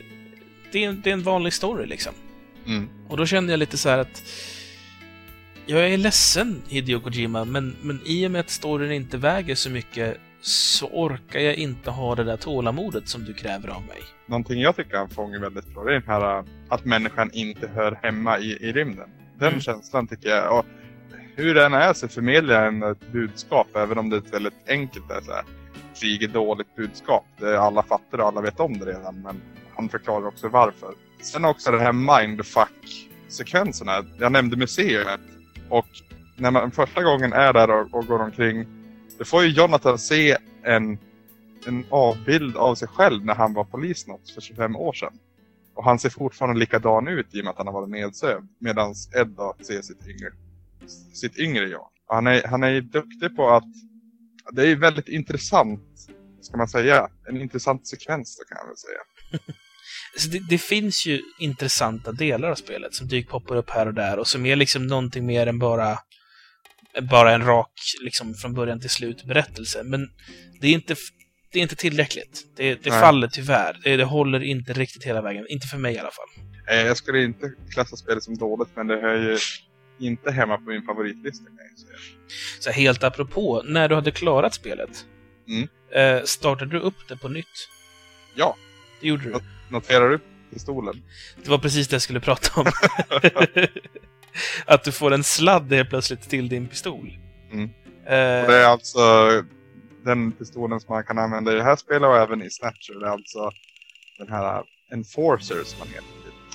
det, 0.71 0.83
är, 0.83 0.89
en, 0.89 1.01
det 1.01 1.09
är 1.09 1.13
en 1.13 1.23
vanlig 1.23 1.53
story 1.53 1.85
liksom. 1.85 2.13
Mm. 2.65 2.89
Och 3.07 3.17
då 3.17 3.25
känner 3.25 3.53
jag 3.53 3.57
lite 3.57 3.77
så 3.77 3.89
att 3.89 4.23
jag 5.65 5.89
är 5.89 5.97
ledsen, 5.97 6.61
Hideo 6.67 6.99
Kojima, 6.99 7.45
men, 7.45 7.75
men 7.81 8.01
i 8.05 8.27
och 8.27 8.31
med 8.31 8.39
att 8.39 8.49
storyn 8.49 8.91
inte 8.91 9.17
väger 9.17 9.55
så 9.55 9.69
mycket 9.69 10.17
så 10.41 10.87
orkar 10.87 11.39
jag 11.39 11.55
inte 11.55 11.91
ha 11.91 12.15
det 12.15 12.23
där 12.23 12.37
tålamodet 12.37 13.07
som 13.07 13.25
du 13.25 13.33
kräver 13.33 13.69
av 13.69 13.81
mig. 13.81 14.01
Någonting 14.25 14.61
jag 14.61 14.75
tycker 14.75 14.97
han 14.97 15.09
fångar 15.09 15.39
väldigt 15.39 15.73
bra, 15.73 15.83
det 15.83 15.89
är 15.89 15.93
den 15.99 16.09
här 16.09 16.45
att 16.69 16.85
människan 16.85 17.29
inte 17.33 17.67
hör 17.75 17.99
hemma 18.03 18.39
i, 18.39 18.51
i 18.51 18.71
rymden. 18.71 19.09
Den 19.39 19.47
mm. 19.47 19.61
känslan 19.61 20.07
tycker 20.07 20.29
jag, 20.29 20.59
och 20.59 20.65
hur 21.39 21.55
den 21.55 21.73
är 21.73 21.93
så 21.93 22.07
förmedlar 22.07 22.65
den 22.65 22.83
ett 22.83 23.03
eh, 23.03 23.09
budskap, 23.11 23.67
även 23.75 23.97
om 23.97 24.09
det 24.09 24.15
är 24.15 24.21
ett 24.21 24.33
väldigt 24.33 24.67
enkelt 24.67 25.11
är 25.11 25.21
så 25.21 25.31
här, 25.31 25.43
krig 25.99 26.23
är 26.23 26.27
dåligt 26.27 26.75
budskap. 26.75 27.25
Det 27.37 27.59
alla 27.59 27.83
fattar 27.83 28.17
och 28.17 28.27
alla 28.27 28.41
vet 28.41 28.59
om 28.59 28.79
det 28.79 28.85
redan, 28.85 29.21
men 29.21 29.41
han 29.75 29.89
förklarar 29.89 30.27
också 30.27 30.47
varför. 30.47 30.93
Sen 31.21 31.45
också 31.45 31.71
det 31.71 31.79
här 31.79 31.93
mindfuck-sekvenserna. 31.93 34.05
Jag 34.19 34.31
nämnde 34.31 34.57
museet 34.57 35.19
och 35.69 35.87
när 36.35 36.51
man 36.51 36.71
första 36.71 37.03
gången 37.03 37.33
är 37.33 37.53
där 37.53 37.69
och, 37.69 37.93
och 37.93 38.05
går 38.05 38.21
omkring, 38.21 38.65
då 39.17 39.25
får 39.25 39.43
ju 39.43 39.49
Jonathan 39.49 39.97
se 39.97 40.37
en, 40.63 40.97
en 41.67 41.85
avbild 41.89 42.57
av 42.57 42.75
sig 42.75 42.87
själv 42.87 43.25
när 43.25 43.35
han 43.35 43.53
var 43.53 43.63
polisnot 43.63 44.29
för 44.29 44.41
25 44.41 44.75
år 44.75 44.93
sedan. 44.93 45.13
Och 45.73 45.83
han 45.83 45.99
ser 45.99 46.09
fortfarande 46.09 46.59
likadan 46.59 47.07
ut 47.07 47.35
i 47.35 47.41
och 47.41 47.45
med 47.45 47.51
att 47.51 47.57
han 47.57 47.67
har 47.67 47.73
varit 47.73 47.89
nedsövd. 47.89 48.47
Medan 48.59 48.93
Ed 49.15 49.27
då 49.27 49.55
ser 49.61 49.81
sitt 49.81 50.07
yngre 50.07 50.31
sitt 51.13 51.37
yngre 51.37 51.67
jag. 51.67 51.87
Han 52.07 52.27
är, 52.27 52.43
han 52.47 52.63
är 52.63 52.81
duktig 52.81 53.35
på 53.35 53.49
att, 53.49 53.63
det 54.51 54.67
är 54.67 54.75
väldigt 54.75 55.07
intressant, 55.07 55.81
ska 56.41 56.57
man 56.57 56.67
säga, 56.67 57.07
en 57.29 57.41
intressant 57.41 57.87
sekvens 57.87 58.37
då 58.37 58.43
kan 58.43 58.57
jag 58.61 58.67
väl 58.67 58.77
säga. 58.77 59.49
det, 60.31 60.47
det, 60.49 60.57
finns 60.57 61.05
ju 61.05 61.21
intressanta 61.39 62.11
delar 62.11 62.51
av 62.51 62.55
spelet 62.55 62.93
som 62.93 63.07
dyker 63.07 63.29
poppar 63.29 63.55
upp 63.55 63.69
här 63.69 63.85
och 63.85 63.93
där 63.93 64.19
och 64.19 64.27
som 64.27 64.45
är 64.45 64.55
liksom 64.55 64.87
någonting 64.87 65.25
mer 65.25 65.47
än 65.47 65.59
bara 65.59 65.97
bara 67.01 67.33
en 67.33 67.45
rak, 67.45 67.71
liksom 68.01 68.33
från 68.33 68.53
början 68.53 68.79
till 68.79 68.89
slut 68.89 69.23
berättelse. 69.23 69.83
Men 69.83 70.09
det 70.61 70.67
är 70.67 70.73
inte, 70.73 70.95
det 71.51 71.59
är 71.59 71.63
inte 71.63 71.75
tillräckligt. 71.75 72.43
Det, 72.55 72.83
det 72.83 72.91
faller 72.91 73.27
tyvärr. 73.27 73.79
Det, 73.83 73.97
det 73.97 74.03
håller 74.03 74.43
inte 74.43 74.73
riktigt 74.73 75.03
hela 75.03 75.21
vägen. 75.21 75.45
Inte 75.49 75.67
för 75.67 75.77
mig 75.77 75.95
i 75.95 75.99
alla 75.99 76.11
fall. 76.11 76.45
Jag 76.67 76.97
skulle 76.97 77.23
inte 77.23 77.51
klassa 77.73 77.95
spelet 77.95 78.23
som 78.23 78.37
dåligt, 78.37 78.69
men 78.75 78.87
det 78.87 79.01
hör 79.01 79.15
ju 79.15 79.37
inte 79.99 80.31
hemma 80.31 80.57
på 80.57 80.69
min 80.69 80.83
favoritlista 80.83 81.45
kan 81.45 81.57
jag 81.69 81.79
säga. 81.79 81.97
Så 82.59 82.71
helt 82.71 83.03
apropå, 83.03 83.61
när 83.65 83.89
du 83.89 83.95
hade 83.95 84.11
klarat 84.11 84.53
spelet, 84.53 85.05
mm. 85.47 85.67
eh, 85.91 86.23
startade 86.23 86.71
du 86.71 86.79
upp 86.79 87.07
det 87.07 87.17
på 87.17 87.27
nytt? 87.27 87.69
Ja. 88.35 88.55
Det 89.01 89.07
gjorde 89.07 89.23
du? 89.23 89.31
Not 89.31 89.43
noterar 89.69 90.09
du 90.09 90.19
pistolen? 90.53 91.03
Det 91.43 91.49
var 91.49 91.57
precis 91.57 91.87
det 91.87 91.93
jag 91.93 92.01
skulle 92.01 92.19
prata 92.19 92.61
om. 92.61 92.65
att 94.65 94.83
du 94.83 94.91
får 94.91 95.13
en 95.13 95.23
sladd 95.23 95.73
helt 95.73 95.89
plötsligt 95.89 96.29
till 96.29 96.49
din 96.49 96.67
pistol. 96.67 97.17
Mm. 97.51 97.69
Eh, 98.05 98.41
Och 98.41 98.51
det 98.51 98.57
är 98.57 98.65
alltså 98.65 98.99
den 100.05 100.31
pistolen 100.31 100.79
som 100.79 100.93
man 100.93 101.03
kan 101.03 101.17
använda 101.17 101.51
i 101.51 101.55
det 101.55 101.63
här 101.63 101.75
spelet 101.75 102.07
och 102.07 102.17
även 102.17 102.41
i 102.41 102.49
Snatcher. 102.49 102.99
Det 102.99 103.05
är 103.05 103.11
alltså 103.11 103.51
den 104.17 104.29
här 104.29 104.63
Enforcer 104.91 105.63
som 105.63 105.79
man 105.79 105.87
heter. 105.87 106.05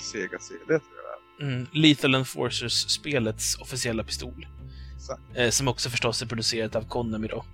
Sega 0.01 0.39
CD 0.39 0.79
mm, 1.41 1.67
Lethal 1.71 2.15
Enforcers-spelets 2.15 3.61
officiella 3.61 4.03
pistol. 4.03 4.47
Så. 4.99 5.39
Eh, 5.39 5.49
som 5.49 5.67
också 5.67 5.89
förstås 5.89 6.21
är 6.21 6.25
producerat 6.25 6.75
av 6.75 6.81
Konami 6.81 7.27
då. 7.27 7.45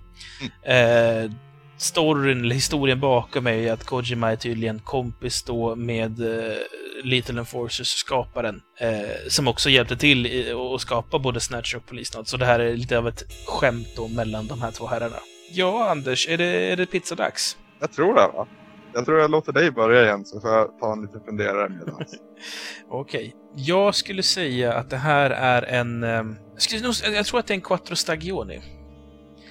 Eh, 0.72 1.30
storyn, 1.76 2.40
eller 2.40 2.54
historien 2.54 3.00
bakom 3.00 3.46
är 3.46 3.52
ju 3.52 3.68
att 3.68 3.84
Kojima 3.84 4.32
är 4.32 4.36
tydligen 4.36 4.78
kompis 4.78 5.42
då 5.42 5.76
med 5.76 6.20
eh, 6.20 6.56
Lethal 7.04 7.38
Enforcers 7.38 7.88
skaparen. 7.88 8.62
Eh, 8.80 9.28
som 9.28 9.48
också 9.48 9.70
hjälpte 9.70 9.96
till 9.96 10.26
i, 10.26 10.52
att 10.52 10.80
skapa 10.80 11.18
både 11.18 11.40
Snatcher 11.40 11.76
och 11.76 11.86
Police 11.86 12.18
Note. 12.18 12.30
Så 12.30 12.36
det 12.36 12.46
här 12.46 12.60
är 12.60 12.76
lite 12.76 12.98
av 12.98 13.08
ett 13.08 13.22
skämt 13.46 13.88
då 13.96 14.08
mellan 14.08 14.46
de 14.46 14.62
här 14.62 14.70
två 14.70 14.86
herrarna. 14.86 15.18
Ja, 15.50 15.90
Anders, 15.90 16.28
är 16.28 16.38
det, 16.38 16.44
är 16.72 16.76
det 16.76 16.86
pizzadags? 16.86 17.56
Jag 17.80 17.92
tror 17.92 18.14
det 18.14 18.36
va? 18.36 18.46
Jag 18.94 19.04
tror 19.04 19.20
jag 19.20 19.30
låter 19.30 19.52
dig 19.52 19.70
börja 19.70 20.04
igen 20.04 20.24
så 20.24 20.40
får 20.40 20.50
jag 20.50 20.78
ta 20.78 20.92
en 20.92 21.02
liten 21.02 21.24
funderare 21.24 21.68
medan. 21.68 22.04
Okej. 22.88 23.34
Jag 23.56 23.94
skulle 23.94 24.22
säga 24.22 24.74
att 24.74 24.90
det 24.90 24.96
här 24.96 25.30
är 25.30 25.62
en... 25.62 26.04
Eh, 26.04 26.10
jag, 26.52 26.62
skulle 26.62 26.82
nog, 26.82 26.94
jag 27.14 27.26
tror 27.26 27.40
att 27.40 27.46
det 27.46 27.52
är 27.52 27.56
en 27.56 27.60
Quattro 27.60 27.96
Stagioni. 27.96 28.60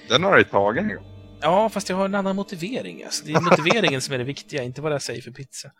Den 0.08 0.22
har 0.22 0.36
du 0.36 0.44
tagit 0.44 0.82
en 0.82 0.88
gång. 0.88 1.06
Ja, 1.40 1.68
fast 1.68 1.88
jag 1.88 1.96
har 1.96 2.04
en 2.04 2.14
annan 2.14 2.36
motivering. 2.36 3.04
Alltså. 3.04 3.24
Det 3.26 3.32
är 3.32 3.40
motiveringen 3.40 4.00
som 4.00 4.14
är 4.14 4.18
det 4.18 4.24
viktiga, 4.24 4.62
inte 4.62 4.82
vad 4.82 4.92
jag 4.92 5.02
säger 5.02 5.22
för 5.22 5.30
pizza. 5.30 5.70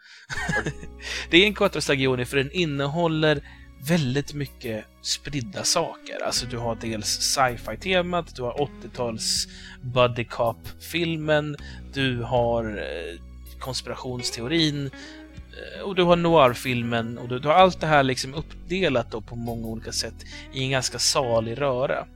det 1.31 1.37
är 1.37 1.47
en 1.47 1.55
Quattro 1.55 1.81
Stagioni 1.81 2.25
för 2.25 2.37
den 2.37 2.53
innehåller 2.53 3.43
väldigt 3.89 4.35
mycket 4.35 4.85
spridda 5.03 5.65
saker. 5.65 6.23
Alltså 6.27 6.47
du 6.47 6.59
har 6.59 6.79
dels 6.81 7.07
sci-fi-temat, 7.07 8.37
du 8.37 8.43
har 8.43 8.53
80-tals 8.53 9.47
buddy 9.83 10.25
cop-filmen, 10.25 11.57
du 11.93 12.23
har 12.23 12.65
eh, 12.65 13.32
konspirationsteorin 13.63 14.87
eh, 14.87 15.83
och 15.83 15.95
du 15.95 16.03
har 16.03 16.17
noir-filmen 16.17 17.19
och 17.19 17.29
du, 17.29 17.39
du 17.39 17.49
har 17.49 17.55
allt 17.55 17.81
det 17.81 17.87
här 17.87 18.03
liksom 18.03 18.35
uppdelat 18.35 19.11
då 19.11 19.21
på 19.21 19.37
många 19.37 19.67
olika 19.67 19.93
sätt 19.93 20.15
i 20.53 20.65
en 20.65 20.71
ganska 20.71 20.99
salig 20.99 21.61
röra. 21.61 22.07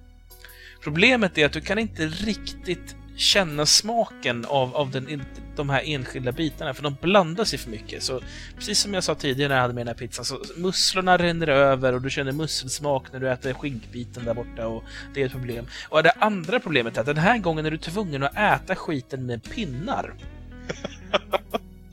Problemet 0.82 1.38
är 1.38 1.46
att 1.46 1.52
du 1.52 1.60
kan 1.60 1.78
inte 1.78 2.06
riktigt 2.06 2.96
känna 3.16 3.66
smaken 3.66 4.44
av, 4.44 4.76
av 4.76 4.90
den, 4.90 5.22
de 5.56 5.70
här 5.70 5.82
enskilda 5.84 6.32
bitarna, 6.32 6.74
för 6.74 6.82
de 6.82 6.96
blandar 7.00 7.44
sig 7.44 7.58
för 7.58 7.70
mycket. 7.70 8.02
Så 8.02 8.20
precis 8.56 8.78
som 8.78 8.94
jag 8.94 9.04
sa 9.04 9.14
tidigare 9.14 9.48
när 9.48 9.56
jag 9.56 9.62
hade 9.62 9.74
med 9.74 9.86
den 9.86 9.94
här 9.94 10.06
pizzan, 10.06 10.24
så 10.24 10.38
musslorna 10.56 11.16
rinner 11.16 11.48
över 11.48 11.92
och 11.92 12.02
du 12.02 12.10
känner 12.10 12.32
musselsmak 12.32 13.12
när 13.12 13.20
du 13.20 13.30
äter 13.30 13.52
skinkbiten 13.52 14.24
där 14.24 14.34
borta 14.34 14.66
och 14.66 14.84
det 15.14 15.22
är 15.22 15.26
ett 15.26 15.32
problem. 15.32 15.66
Och 15.88 16.02
det 16.02 16.12
andra 16.18 16.60
problemet 16.60 16.96
är 16.96 17.00
att 17.00 17.06
den 17.06 17.16
här 17.16 17.38
gången 17.38 17.66
är 17.66 17.70
du 17.70 17.78
tvungen 17.78 18.22
att 18.22 18.36
äta 18.36 18.74
skiten 18.74 19.26
med 19.26 19.42
pinnar. 19.42 20.14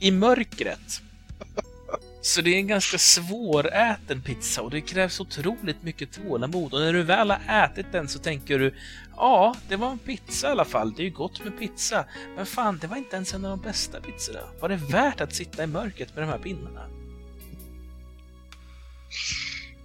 I 0.00 0.10
mörkret. 0.10 1.00
Så 2.20 2.40
det 2.40 2.54
är 2.54 2.56
en 2.56 2.66
ganska 2.66 2.98
svåräten 2.98 4.22
pizza 4.22 4.62
och 4.62 4.70
det 4.70 4.80
krävs 4.80 5.20
otroligt 5.20 5.82
mycket 5.82 6.12
tålamod. 6.12 6.74
Och 6.74 6.80
när 6.80 6.92
du 6.92 7.02
väl 7.02 7.30
har 7.30 7.64
ätit 7.64 7.86
den 7.92 8.08
så 8.08 8.18
tänker 8.18 8.58
du 8.58 8.74
Ja, 9.16 9.56
det 9.68 9.76
var 9.76 9.90
en 9.90 9.98
pizza 9.98 10.48
i 10.48 10.50
alla 10.50 10.64
fall. 10.64 10.92
Det 10.92 11.02
är 11.02 11.04
ju 11.04 11.10
gott 11.10 11.44
med 11.44 11.58
pizza. 11.58 12.04
Men 12.36 12.46
fan, 12.46 12.78
det 12.78 12.86
var 12.86 12.96
inte 12.96 13.16
ens 13.16 13.34
en 13.34 13.44
av 13.44 13.50
de 13.50 13.60
bästa 13.64 14.00
pizzorna. 14.00 14.40
Var 14.60 14.68
det 14.68 14.76
värt 14.76 15.20
att 15.20 15.34
sitta 15.34 15.64
i 15.64 15.66
mörkret 15.66 16.14
med 16.14 16.24
de 16.24 16.30
här 16.30 16.38
pinnarna? 16.38 16.86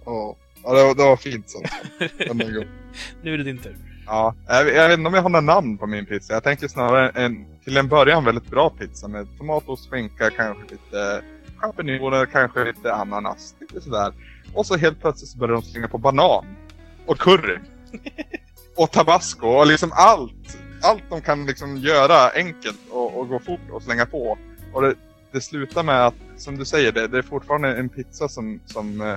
Ja, 0.04 0.36
ja 0.62 0.74
det, 0.74 0.84
var, 0.84 0.94
det 0.94 1.02
var 1.02 1.16
fint 1.16 1.52
god. 2.54 2.68
Nu 3.22 3.34
är 3.34 3.38
det 3.38 3.44
din 3.44 3.58
tur. 3.58 3.89
Ja, 4.10 4.34
jag, 4.46 4.74
jag 4.74 4.88
vet 4.88 4.98
inte 4.98 5.08
om 5.08 5.14
jag 5.14 5.22
har 5.22 5.28
några 5.28 5.54
namn 5.54 5.78
på 5.78 5.86
min 5.86 6.06
pizza. 6.06 6.32
Jag 6.32 6.42
tänker 6.42 6.68
snarare 6.68 7.08
en, 7.08 7.46
till 7.64 7.76
en 7.76 7.88
början 7.88 8.24
väldigt 8.24 8.50
bra 8.50 8.70
pizza 8.70 9.08
med 9.08 9.26
tomat, 9.38 9.64
skinka, 9.90 10.30
kanske 10.30 10.62
lite 10.62 11.22
champinjoner, 11.56 12.26
kanske 12.26 12.64
lite 12.64 12.94
ananas. 12.94 13.54
Lite 13.60 13.80
sådär. 13.80 14.12
Och 14.54 14.66
så 14.66 14.76
helt 14.76 15.00
plötsligt 15.00 15.30
så 15.30 15.38
börjar 15.38 15.54
de 15.54 15.62
slänga 15.62 15.88
på 15.88 15.98
banan. 15.98 16.44
Och 17.06 17.18
curry. 17.18 17.58
och 18.76 18.90
tabasco 18.90 19.46
och 19.46 19.66
liksom 19.66 19.90
allt. 19.92 20.58
Allt 20.82 21.02
de 21.10 21.20
kan 21.20 21.46
liksom 21.46 21.76
göra 21.76 22.30
enkelt 22.30 22.80
och, 22.90 23.18
och 23.18 23.28
gå 23.28 23.38
fort 23.38 23.70
och 23.70 23.82
slänga 23.82 24.06
på. 24.06 24.38
Och 24.72 24.82
det, 24.82 24.94
det 25.32 25.40
slutar 25.40 25.82
med 25.82 26.06
att, 26.06 26.14
som 26.36 26.58
du 26.58 26.64
säger, 26.64 26.92
det, 26.92 27.08
det 27.08 27.18
är 27.18 27.22
fortfarande 27.22 27.76
en 27.76 27.88
pizza 27.88 28.28
som, 28.28 28.60
som, 28.66 29.00
eh, 29.00 29.16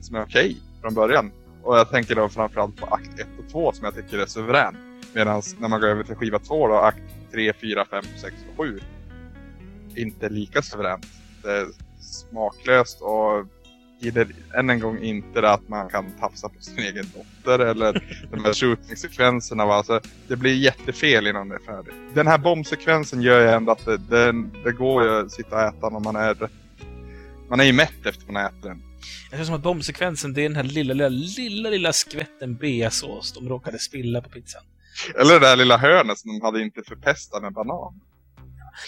som 0.00 0.16
är 0.16 0.22
okej 0.22 0.56
från 0.80 0.94
början. 0.94 1.30
Och 1.62 1.78
jag 1.78 1.90
tänker 1.90 2.14
då 2.14 2.28
framförallt 2.28 2.76
på 2.76 2.86
akt 2.86 3.20
1 3.20 3.26
och 3.38 3.52
2 3.52 3.72
som 3.72 3.84
jag 3.84 3.94
tycker 3.94 4.18
är 4.18 4.26
suverän. 4.26 4.76
Medan 5.12 5.42
när 5.58 5.68
man 5.68 5.80
går 5.80 5.88
över 5.88 6.04
till 6.04 6.14
skiva 6.14 6.38
2 6.38 6.68
då, 6.68 6.74
akt 6.74 7.02
3, 7.32 7.52
4, 7.60 7.84
5, 7.90 8.04
6 8.20 8.34
och 8.50 8.64
7. 8.64 8.80
Inte 9.96 10.28
lika 10.28 10.62
suveränt. 10.62 11.06
Det 11.42 11.52
är 11.52 11.66
smaklöst 12.00 13.00
och 13.00 13.46
gider 13.98 14.26
än 14.54 14.70
en 14.70 14.80
gång 14.80 14.98
inte 14.98 15.40
det 15.40 15.50
att 15.50 15.68
man 15.68 15.88
kan 15.88 16.10
tafsa 16.20 16.48
på 16.48 16.60
sin 16.60 16.78
egen 16.78 17.04
dotter 17.14 17.58
eller 17.58 17.92
de 18.30 18.44
här 18.44 18.52
shooting-sekvenserna. 18.52 19.66
va. 19.66 19.74
Alltså, 19.74 20.00
det 20.28 20.36
blir 20.36 20.54
jättefel 20.54 21.26
innan 21.26 21.48
det 21.48 21.54
är 21.54 21.58
färdigt. 21.58 21.94
Den 22.14 22.26
här 22.26 22.38
bombsekvensen 22.38 23.22
gör 23.22 23.40
ju 23.40 23.48
ändå 23.48 23.72
att 23.72 23.84
det, 23.84 23.96
det, 23.96 24.32
det 24.64 24.72
går 24.72 25.04
ju 25.04 25.20
att 25.20 25.32
sitta 25.32 25.56
och 25.56 25.62
äta 25.62 25.88
när 25.88 26.00
man 26.00 26.16
är 26.16 26.48
man 27.48 27.60
är 27.60 27.64
ju 27.64 27.72
mätt 27.72 28.06
efter 28.06 28.32
man 28.32 28.46
äter 28.46 28.68
den. 28.68 28.82
Jag 29.30 29.38
tror 29.38 29.44
som 29.44 29.54
att 29.54 29.62
bombsekvensen, 29.62 30.32
det 30.32 30.40
är 30.40 30.48
den 30.48 30.56
här 30.56 30.62
lilla, 30.62 30.94
lilla, 30.94 31.08
lilla, 31.08 31.70
lilla 31.70 31.92
skvätten 31.92 32.56
beasås 32.56 33.32
de 33.32 33.48
råkade 33.48 33.78
spilla 33.78 34.20
på 34.20 34.28
pizzan. 34.28 34.62
Eller 35.20 35.34
det 35.34 35.46
där 35.46 35.56
lilla 35.56 35.76
hörnet 35.76 36.18
som 36.18 36.38
de 36.38 36.46
hade 36.46 36.62
inte 36.62 36.82
förpestat 36.82 37.42
med 37.42 37.52
banan. 37.52 38.00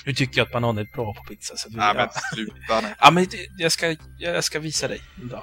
Nu 0.06 0.14
tycker 0.14 0.38
jag 0.38 0.46
att 0.46 0.52
banan 0.52 0.78
är 0.78 0.84
bra 0.94 1.14
på 1.14 1.22
pizza. 1.22 1.56
Så 1.56 1.68
att 1.68 1.74
vi, 1.74 1.78
Nej 1.78 1.94
men 1.94 2.08
sluta 2.34 2.80
nu. 2.80 2.94
Ja, 3.00 3.10
men 3.10 3.26
jag 3.58 3.72
ska, 3.72 3.96
jag 4.18 4.44
ska 4.44 4.60
visa 4.60 4.88
dig 4.88 5.00
en 5.22 5.28
dag. 5.28 5.42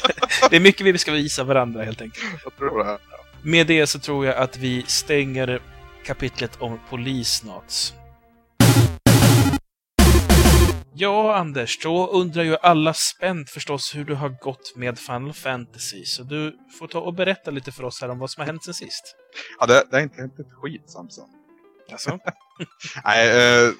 det 0.50 0.56
är 0.56 0.60
mycket 0.60 0.86
vi 0.86 0.98
ska 0.98 1.12
visa 1.12 1.44
varandra 1.44 1.84
helt 1.84 2.00
enkelt. 2.00 2.24
Jag 2.44 2.56
tror 2.56 2.84
det. 2.84 2.98
Med 3.42 3.66
det 3.66 3.86
så 3.86 3.98
tror 3.98 4.26
jag 4.26 4.36
att 4.36 4.56
vi 4.56 4.84
stänger 4.86 5.62
kapitlet 6.04 6.56
om 6.60 6.78
polisnats. 6.90 7.94
Ja, 10.94 11.36
Anders, 11.36 11.78
då 11.82 12.06
undrar 12.06 12.42
ju 12.42 12.56
alla 12.56 12.94
spänt 12.94 13.50
förstås 13.50 13.94
hur 13.94 14.04
det 14.04 14.14
har 14.14 14.28
gått 14.28 14.76
med 14.76 14.98
Final 14.98 15.32
Fantasy, 15.32 16.04
så 16.04 16.22
du 16.22 16.58
får 16.78 16.88
ta 16.88 17.00
och 17.00 17.14
berätta 17.14 17.50
lite 17.50 17.72
för 17.72 17.84
oss 17.84 18.00
här 18.00 18.08
om 18.08 18.18
vad 18.18 18.30
som 18.30 18.40
har 18.40 18.46
hänt 18.46 18.64
sen 18.64 18.74
sist. 18.74 19.16
Ja, 19.60 19.66
det, 19.66 19.84
det 19.90 19.96
är 19.96 20.00
inte 20.00 20.20
hänt 20.20 20.38
ett 20.38 20.52
skit 20.52 20.90
Samson. 20.90 21.28
Alltså? 21.92 22.18
Nej, 23.04 23.28
eh, 23.28 23.72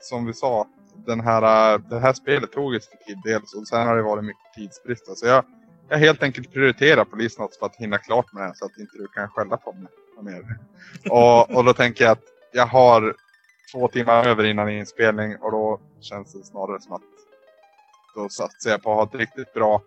som 0.00 0.26
vi 0.26 0.34
sa. 0.34 0.66
Den 1.06 1.20
här, 1.20 1.72
eh, 1.72 1.80
det 1.80 2.00
här 2.00 2.12
spelet 2.12 2.52
tog 2.52 2.74
ju 2.74 2.80
sin 2.80 2.98
tid 3.06 3.20
dels 3.24 3.54
och 3.54 3.68
sen 3.68 3.86
har 3.86 3.96
det 3.96 4.02
varit 4.02 4.24
mycket 4.24 4.54
tidsbrist. 4.54 5.18
Så 5.18 5.26
jag, 5.26 5.44
jag 5.88 5.98
helt 5.98 6.22
enkelt 6.22 6.52
prioriterar 6.52 7.04
polisnats 7.04 7.58
för 7.58 7.66
att 7.66 7.76
hinna 7.76 7.98
klart 7.98 8.32
med 8.32 8.42
den 8.42 8.54
så 8.54 8.64
att 8.64 8.78
inte 8.78 8.96
du 8.96 9.08
kan 9.08 9.28
skälla 9.28 9.56
på 9.56 9.72
mig. 9.72 9.92
Och, 11.10 11.50
och 11.50 11.64
då 11.64 11.72
tänker 11.72 12.04
jag 12.04 12.12
att 12.12 12.24
jag 12.52 12.66
har 12.66 13.16
två 13.72 13.88
timmar 13.88 14.26
över 14.26 14.44
innan 14.44 14.68
inspelning 14.70 15.36
och 15.36 15.52
då 15.52 15.80
känns 16.00 16.32
det 16.32 16.44
snarare 16.44 16.80
som 16.80 16.92
att 16.92 17.02
då 18.14 18.28
satsar 18.28 18.70
jag 18.70 18.82
på 18.82 18.90
att 18.90 18.96
ha 18.96 19.04
ett 19.04 19.20
riktigt 19.20 19.54
bra 19.54 19.82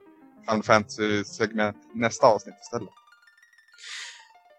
Final 0.46 0.64
Fantasy-segment 0.64 1.78
nästa 1.94 2.28
avsnitt 2.28 2.56
istället. 2.62 2.90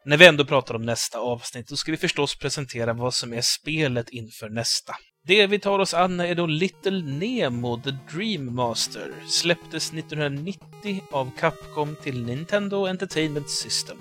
När 0.04 0.16
vi 0.16 0.26
ändå 0.26 0.44
pratar 0.44 0.74
om 0.74 0.82
nästa 0.82 1.18
avsnitt, 1.18 1.68
då 1.68 1.76
ska 1.76 1.90
vi 1.90 1.96
förstås 1.96 2.38
presentera 2.38 2.92
vad 2.92 3.14
som 3.14 3.32
är 3.32 3.40
spelet 3.40 4.08
inför 4.08 4.48
nästa. 4.48 4.94
Det 5.24 5.46
vi 5.46 5.58
tar 5.58 5.78
oss 5.78 5.94
an 5.94 6.20
är 6.20 6.34
då 6.34 6.46
Little 6.46 7.02
Nemo 7.02 7.80
The 7.80 7.90
Dream 7.90 8.54
Master. 8.54 9.12
Släpptes 9.26 9.92
1990 9.92 11.02
av 11.10 11.30
Capcom 11.38 11.96
till 12.02 12.24
Nintendo 12.24 12.86
Entertainment 12.86 13.50
System. 13.50 13.98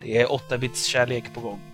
Det 0.00 0.18
är 0.18 0.26
8-bits 0.26 0.84
kärlek 0.84 1.34
på 1.34 1.40
gång. 1.40 1.73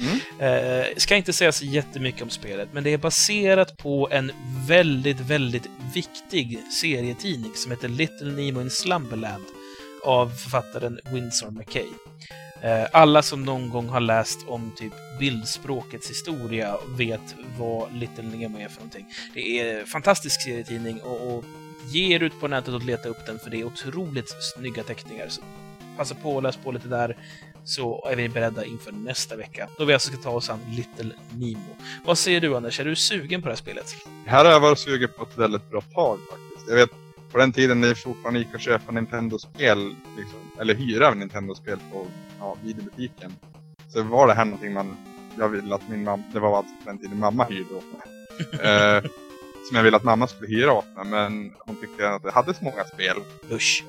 Mm. 0.00 0.82
Eh, 0.82 0.86
ska 0.96 1.16
inte 1.16 1.32
säga 1.32 1.52
så 1.52 1.64
jättemycket 1.64 2.22
om 2.22 2.30
spelet, 2.30 2.68
men 2.72 2.84
det 2.84 2.90
är 2.92 2.98
baserat 2.98 3.76
på 3.76 4.08
en 4.10 4.32
väldigt, 4.68 5.20
väldigt 5.20 5.68
viktig 5.94 6.58
serietidning 6.80 7.52
som 7.54 7.70
heter 7.70 7.88
Little 7.88 8.32
Nemo 8.32 8.60
in 8.60 8.70
Slumberland 8.70 9.44
av 10.04 10.28
författaren 10.28 11.00
Winsor 11.12 11.50
McKay. 11.50 11.88
Eh, 12.62 12.86
Alla 12.92 13.22
som 13.22 13.44
någon 13.44 13.70
gång 13.70 13.88
har 13.88 14.00
läst 14.00 14.38
om 14.48 14.72
typ 14.76 14.92
bildspråkets 15.18 16.10
historia 16.10 16.76
vet 16.88 17.34
vad 17.58 17.94
Little 17.94 18.24
Nemo 18.24 18.58
är 18.58 18.68
för 18.68 18.76
någonting. 18.76 19.06
Det 19.34 19.60
är 19.60 19.80
en 19.80 19.86
fantastisk 19.86 20.42
serietidning 20.42 21.00
och, 21.00 21.36
och 21.36 21.44
ge 21.92 22.14
er 22.14 22.22
ut 22.22 22.40
på 22.40 22.48
nätet 22.48 22.74
och 22.74 22.84
leta 22.84 23.08
upp 23.08 23.26
den 23.26 23.38
för 23.38 23.50
det 23.50 23.60
är 23.60 23.64
otroligt 23.64 24.34
snygga 24.54 24.82
teckningar. 24.82 25.28
Så 25.28 25.40
passa 25.96 26.14
på 26.14 26.36
att 26.36 26.42
läsa 26.42 26.58
på 26.64 26.72
lite 26.72 26.88
där 26.88 27.16
så 27.66 28.08
är 28.10 28.16
vi 28.16 28.28
beredda 28.28 28.64
inför 28.64 28.92
nästa 28.92 29.36
vecka 29.36 29.68
då 29.78 29.84
vi 29.84 29.92
alltså 29.92 30.12
ska 30.12 30.22
ta 30.22 30.30
oss 30.30 30.50
an 30.50 30.60
Little 30.70 31.14
Nemo. 31.30 31.76
Vad 32.04 32.18
säger 32.18 32.40
du 32.40 32.56
Anders, 32.56 32.80
är 32.80 32.84
du 32.84 32.96
sugen 32.96 33.42
på 33.42 33.48
det 33.48 33.52
här 33.52 33.56
spelet? 33.56 33.96
Det 34.24 34.30
här 34.30 34.44
har 34.44 34.52
jag 34.52 34.60
varit 34.60 34.78
sugen 34.78 35.08
på 35.16 35.22
ett 35.22 35.38
väldigt 35.38 35.70
bra 35.70 35.80
tag 35.80 36.18
faktiskt. 36.30 36.68
Jag 36.68 36.76
vet 36.76 36.90
på 37.32 37.38
den 37.38 37.52
tiden 37.52 37.80
när 37.80 37.88
det 37.88 37.94
fortfarande 37.94 38.40
gick 38.40 38.54
att 38.54 38.60
köpa 38.60 38.92
Nintendo-spel, 38.92 39.94
liksom, 40.16 40.50
eller 40.60 40.74
hyra 40.74 41.14
Nintendo-spel 41.14 41.78
på 41.92 42.06
ja, 42.38 42.56
videobutiken. 42.62 43.32
Så 43.88 44.02
var 44.02 44.26
det 44.26 44.34
här 44.34 44.44
någonting 44.44 44.72
man, 44.72 44.96
jag 45.38 45.48
ville 45.48 45.74
att 45.74 45.88
min 45.88 46.04
mamma, 46.04 46.22
det 46.32 46.40
var 46.40 46.56
alltså 46.58 46.74
på 46.84 46.90
den 46.90 46.98
tiden 46.98 47.18
mamma 47.18 47.44
hyrde 47.44 47.74
åt 47.74 47.84
mig. 47.92 48.06
eh, 48.96 49.10
som 49.68 49.76
jag 49.76 49.82
ville 49.82 49.96
att 49.96 50.04
mamma 50.04 50.26
skulle 50.26 50.48
hyra 50.48 50.72
åt 50.72 50.96
mig, 50.96 51.04
men 51.04 51.52
hon 51.58 51.76
tyckte 51.76 52.08
att 52.10 52.22
det 52.22 52.30
hade 52.30 52.54
så 52.54 52.64
många 52.64 52.84
spel. 52.84 53.16
Usch. 53.50 53.84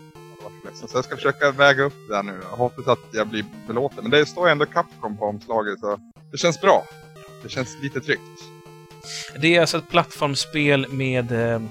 Så 0.73 0.97
jag 0.97 1.05
ska 1.05 1.15
försöka 1.15 1.51
väga 1.51 1.83
upp 1.83 2.07
det 2.09 2.15
här 2.15 2.23
nu. 2.23 2.39
Jag 2.51 2.57
hoppas 2.57 2.87
att 2.87 2.99
jag 3.11 3.27
blir 3.27 3.45
belåten. 3.67 3.97
Men 4.01 4.11
det 4.11 4.25
står 4.25 4.49
ändå 4.49 4.65
Capcom 4.65 5.17
på 5.17 5.25
omslaget 5.25 5.79
så 5.79 5.99
det 6.31 6.37
känns 6.37 6.61
bra. 6.61 6.85
Det 7.43 7.49
känns 7.49 7.77
lite 7.81 8.01
tryggt. 8.01 8.43
Det 9.41 9.55
är 9.55 9.61
alltså 9.61 9.77
ett 9.77 9.89
plattformsspel 9.89 10.87
med... 10.89 11.31
Eh, 11.31 11.61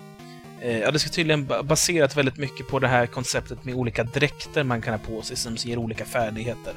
eh, 0.60 0.78
ja, 0.78 0.90
det 0.90 0.98
ska 0.98 1.10
tydligen 1.10 1.46
baserat 1.64 2.16
väldigt 2.16 2.36
mycket 2.36 2.68
på 2.68 2.78
det 2.78 2.88
här 2.88 3.06
konceptet 3.06 3.64
med 3.64 3.74
olika 3.74 4.04
dräkter 4.04 4.64
man 4.64 4.82
kan 4.82 4.92
ha 4.94 4.98
på 4.98 5.22
sig 5.22 5.36
som 5.36 5.56
ger 5.56 5.78
olika 5.78 6.04
färdigheter. 6.04 6.74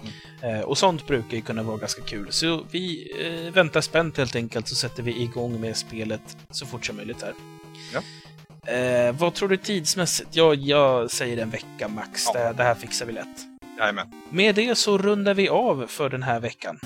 Mm. 0.00 0.56
Eh, 0.56 0.60
och 0.60 0.78
sånt 0.78 1.06
brukar 1.06 1.36
ju 1.36 1.42
kunna 1.42 1.62
vara 1.62 1.76
ganska 1.76 2.02
kul. 2.02 2.26
Så 2.30 2.64
vi 2.70 3.12
eh, 3.20 3.52
väntar 3.52 3.80
spänt 3.80 4.16
helt 4.16 4.36
enkelt 4.36 4.68
så 4.68 4.74
sätter 4.74 5.02
vi 5.02 5.22
igång 5.22 5.60
med 5.60 5.76
spelet 5.76 6.36
så 6.50 6.66
fort 6.66 6.86
som 6.86 6.96
möjligt 6.96 7.22
här. 7.22 7.34
Ja. 7.92 8.00
Eh, 8.66 9.12
vad 9.18 9.34
tror 9.34 9.48
du 9.48 9.56
tidsmässigt? 9.56 10.28
Ja, 10.32 10.54
jag 10.54 11.10
säger 11.10 11.42
en 11.42 11.50
vecka 11.50 11.88
max. 11.88 12.24
Ja. 12.34 12.40
Det, 12.40 12.52
det, 12.52 12.62
här 12.62 12.74
fixar 12.74 13.06
vi 13.06 13.12
lätt. 13.12 13.46
Jajamän. 13.78 14.06
Med 14.30 14.54
det 14.54 14.78
så 14.78 14.98
rundar 14.98 15.34
vi 15.34 15.48
av 15.48 15.86
för 15.88 16.08
den 16.08 16.22
här 16.22 16.40
veckan. 16.40 16.80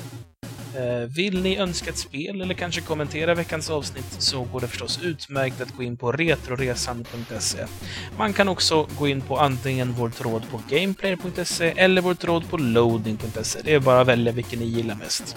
Eh, 0.77 1.09
vill 1.17 1.43
ni 1.43 1.57
önska 1.57 1.91
ett 1.91 1.99
spel 1.99 2.41
eller 2.41 2.55
kanske 2.55 2.81
kommentera 2.81 3.35
veckans 3.35 3.71
avsnitt 3.71 4.13
så 4.19 4.45
går 4.45 4.61
det 4.61 4.69
förstås 4.69 5.01
utmärkt 5.03 5.61
att 5.61 5.77
gå 5.77 5.83
in 5.83 5.97
på 5.97 6.13
retroresan.se. 6.13 7.67
Man 8.19 8.33
kan 8.33 8.49
också 8.49 8.89
gå 8.99 9.09
in 9.09 9.21
på 9.21 9.39
antingen 9.39 9.93
vår 9.93 10.11
tråd 10.11 10.43
på 10.51 10.61
gameplayer.se 10.71 11.73
eller 11.77 12.03
vår 12.03 12.15
tråd 12.15 12.51
på 12.51 12.57
loading.se. 12.57 13.61
Det 13.65 13.75
är 13.75 13.81
bara 13.81 14.01
att 14.01 14.07
välja 14.07 14.33
vilken 14.33 14.59
ni 14.59 14.65
gillar 14.65 14.95
mest. 14.95 15.37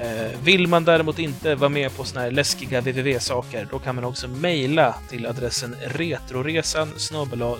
Eh, 0.00 0.40
vill 0.42 0.66
man 0.66 0.84
däremot 0.84 1.18
inte 1.18 1.54
vara 1.54 1.68
med 1.68 1.96
på 1.96 2.04
såna 2.04 2.20
här 2.20 2.30
läskiga 2.30 2.80
www-saker, 2.80 3.68
då 3.70 3.78
kan 3.78 3.94
man 3.94 4.04
också 4.04 4.28
mejla 4.28 4.94
till 5.08 5.26
adressen 5.26 5.76
retroresan 5.86 6.92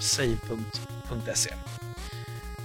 save.se. 0.01 1.51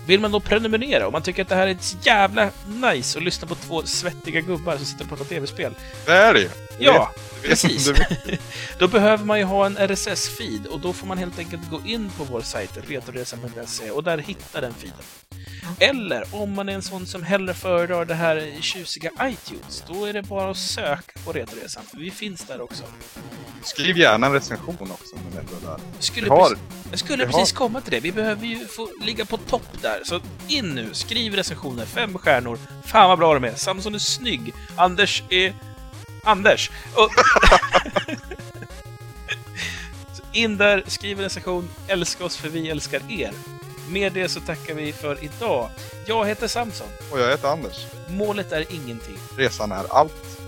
Vill 0.07 0.19
man 0.19 0.31
då 0.31 0.39
prenumerera 0.39 1.07
om 1.07 1.11
man 1.11 1.21
tycker 1.21 1.41
att 1.41 1.49
det 1.49 1.55
här 1.55 1.67
är 1.67 1.71
ett 1.71 2.05
jävla 2.05 2.51
nice 2.67 3.17
att 3.17 3.23
lyssna 3.23 3.47
på 3.47 3.55
två 3.55 3.83
svettiga 3.83 4.41
gubbar 4.41 4.77
som 4.77 4.85
sitter 4.85 5.03
och 5.03 5.09
pratar 5.09 5.25
tv-spel? 5.25 5.73
Det 6.05 6.11
är 6.11 6.33
det 6.33 6.39
ju! 6.39 6.49
Ja, 6.79 7.11
precis. 7.43 7.91
då 8.79 8.87
behöver 8.87 9.25
man 9.25 9.39
ju 9.39 9.45
ha 9.45 9.65
en 9.65 9.77
RSS-feed 9.77 10.65
och 10.65 10.79
då 10.79 10.93
får 10.93 11.07
man 11.07 11.17
helt 11.17 11.39
enkelt 11.39 11.69
gå 11.69 11.81
in 11.85 12.09
på 12.17 12.23
vår 12.23 12.41
sajt 12.41 12.77
retroresan.se 12.87 13.91
och 13.91 14.03
där 14.03 14.17
hitta 14.17 14.61
den 14.61 14.73
feeden. 14.73 15.03
Eller 15.79 16.23
om 16.31 16.55
man 16.55 16.69
är 16.69 16.73
en 16.73 16.81
sån 16.81 17.05
som 17.05 17.23
hellre 17.23 17.53
föredrar 17.53 18.05
det 18.05 18.13
här 18.13 18.61
tjusiga 18.61 19.11
iTunes, 19.21 19.83
då 19.87 20.05
är 20.05 20.13
det 20.13 20.21
bara 20.21 20.51
att 20.51 20.57
söka 20.57 21.19
på 21.25 21.31
Retoresan, 21.31 21.83
för 21.83 21.97
vi 21.97 22.11
finns 22.11 22.43
där 22.43 22.61
också. 22.61 22.83
Skriv 23.63 23.97
gärna 23.97 24.27
en 24.27 24.33
recension 24.33 24.91
också 24.91 25.15
om 25.15 25.21
den 25.33 25.45
är 25.45 25.69
där. 25.69 25.79
Skulle, 25.99 26.29
har, 26.29 26.57
jag 26.89 26.99
skulle 26.99 27.25
precis 27.25 27.53
har. 27.53 27.57
komma 27.57 27.81
till 27.81 27.91
det. 27.91 27.99
Vi 27.99 28.11
behöver 28.11 28.45
ju 28.45 28.67
få 28.67 28.89
ligga 29.01 29.25
på 29.25 29.37
topp 29.37 29.81
där. 29.81 30.01
Så 30.03 30.19
in 30.47 30.69
nu, 30.75 30.89
skriv 30.91 31.33
recensioner, 31.33 31.85
fem 31.85 32.17
stjärnor. 32.17 32.59
Fan 32.85 33.09
vad 33.09 33.19
bra 33.19 33.33
de 33.33 33.43
är. 33.43 33.55
Samson 33.55 33.95
är 33.95 33.99
snygg. 33.99 34.53
Anders 34.75 35.23
är... 35.29 35.53
Anders! 36.29 36.71
Och... 36.93 37.09
in 40.33 40.57
där, 40.57 40.83
skriv 40.87 41.17
en 41.17 41.23
recension, 41.23 41.69
älska 41.87 42.25
oss 42.25 42.37
för 42.37 42.49
vi 42.49 42.69
älskar 42.69 43.01
er. 43.09 43.31
Med 43.89 44.13
det 44.13 44.29
så 44.29 44.39
tackar 44.39 44.73
vi 44.73 44.93
för 44.93 45.23
idag. 45.23 45.69
Jag 46.07 46.27
heter 46.27 46.47
Samson. 46.47 46.87
Och 47.11 47.19
jag 47.19 47.31
heter 47.31 47.47
Anders. 47.47 47.85
Målet 48.09 48.51
är 48.51 48.65
ingenting. 48.73 49.17
Resan 49.37 49.71
är 49.71 49.85
allt. 49.89 50.39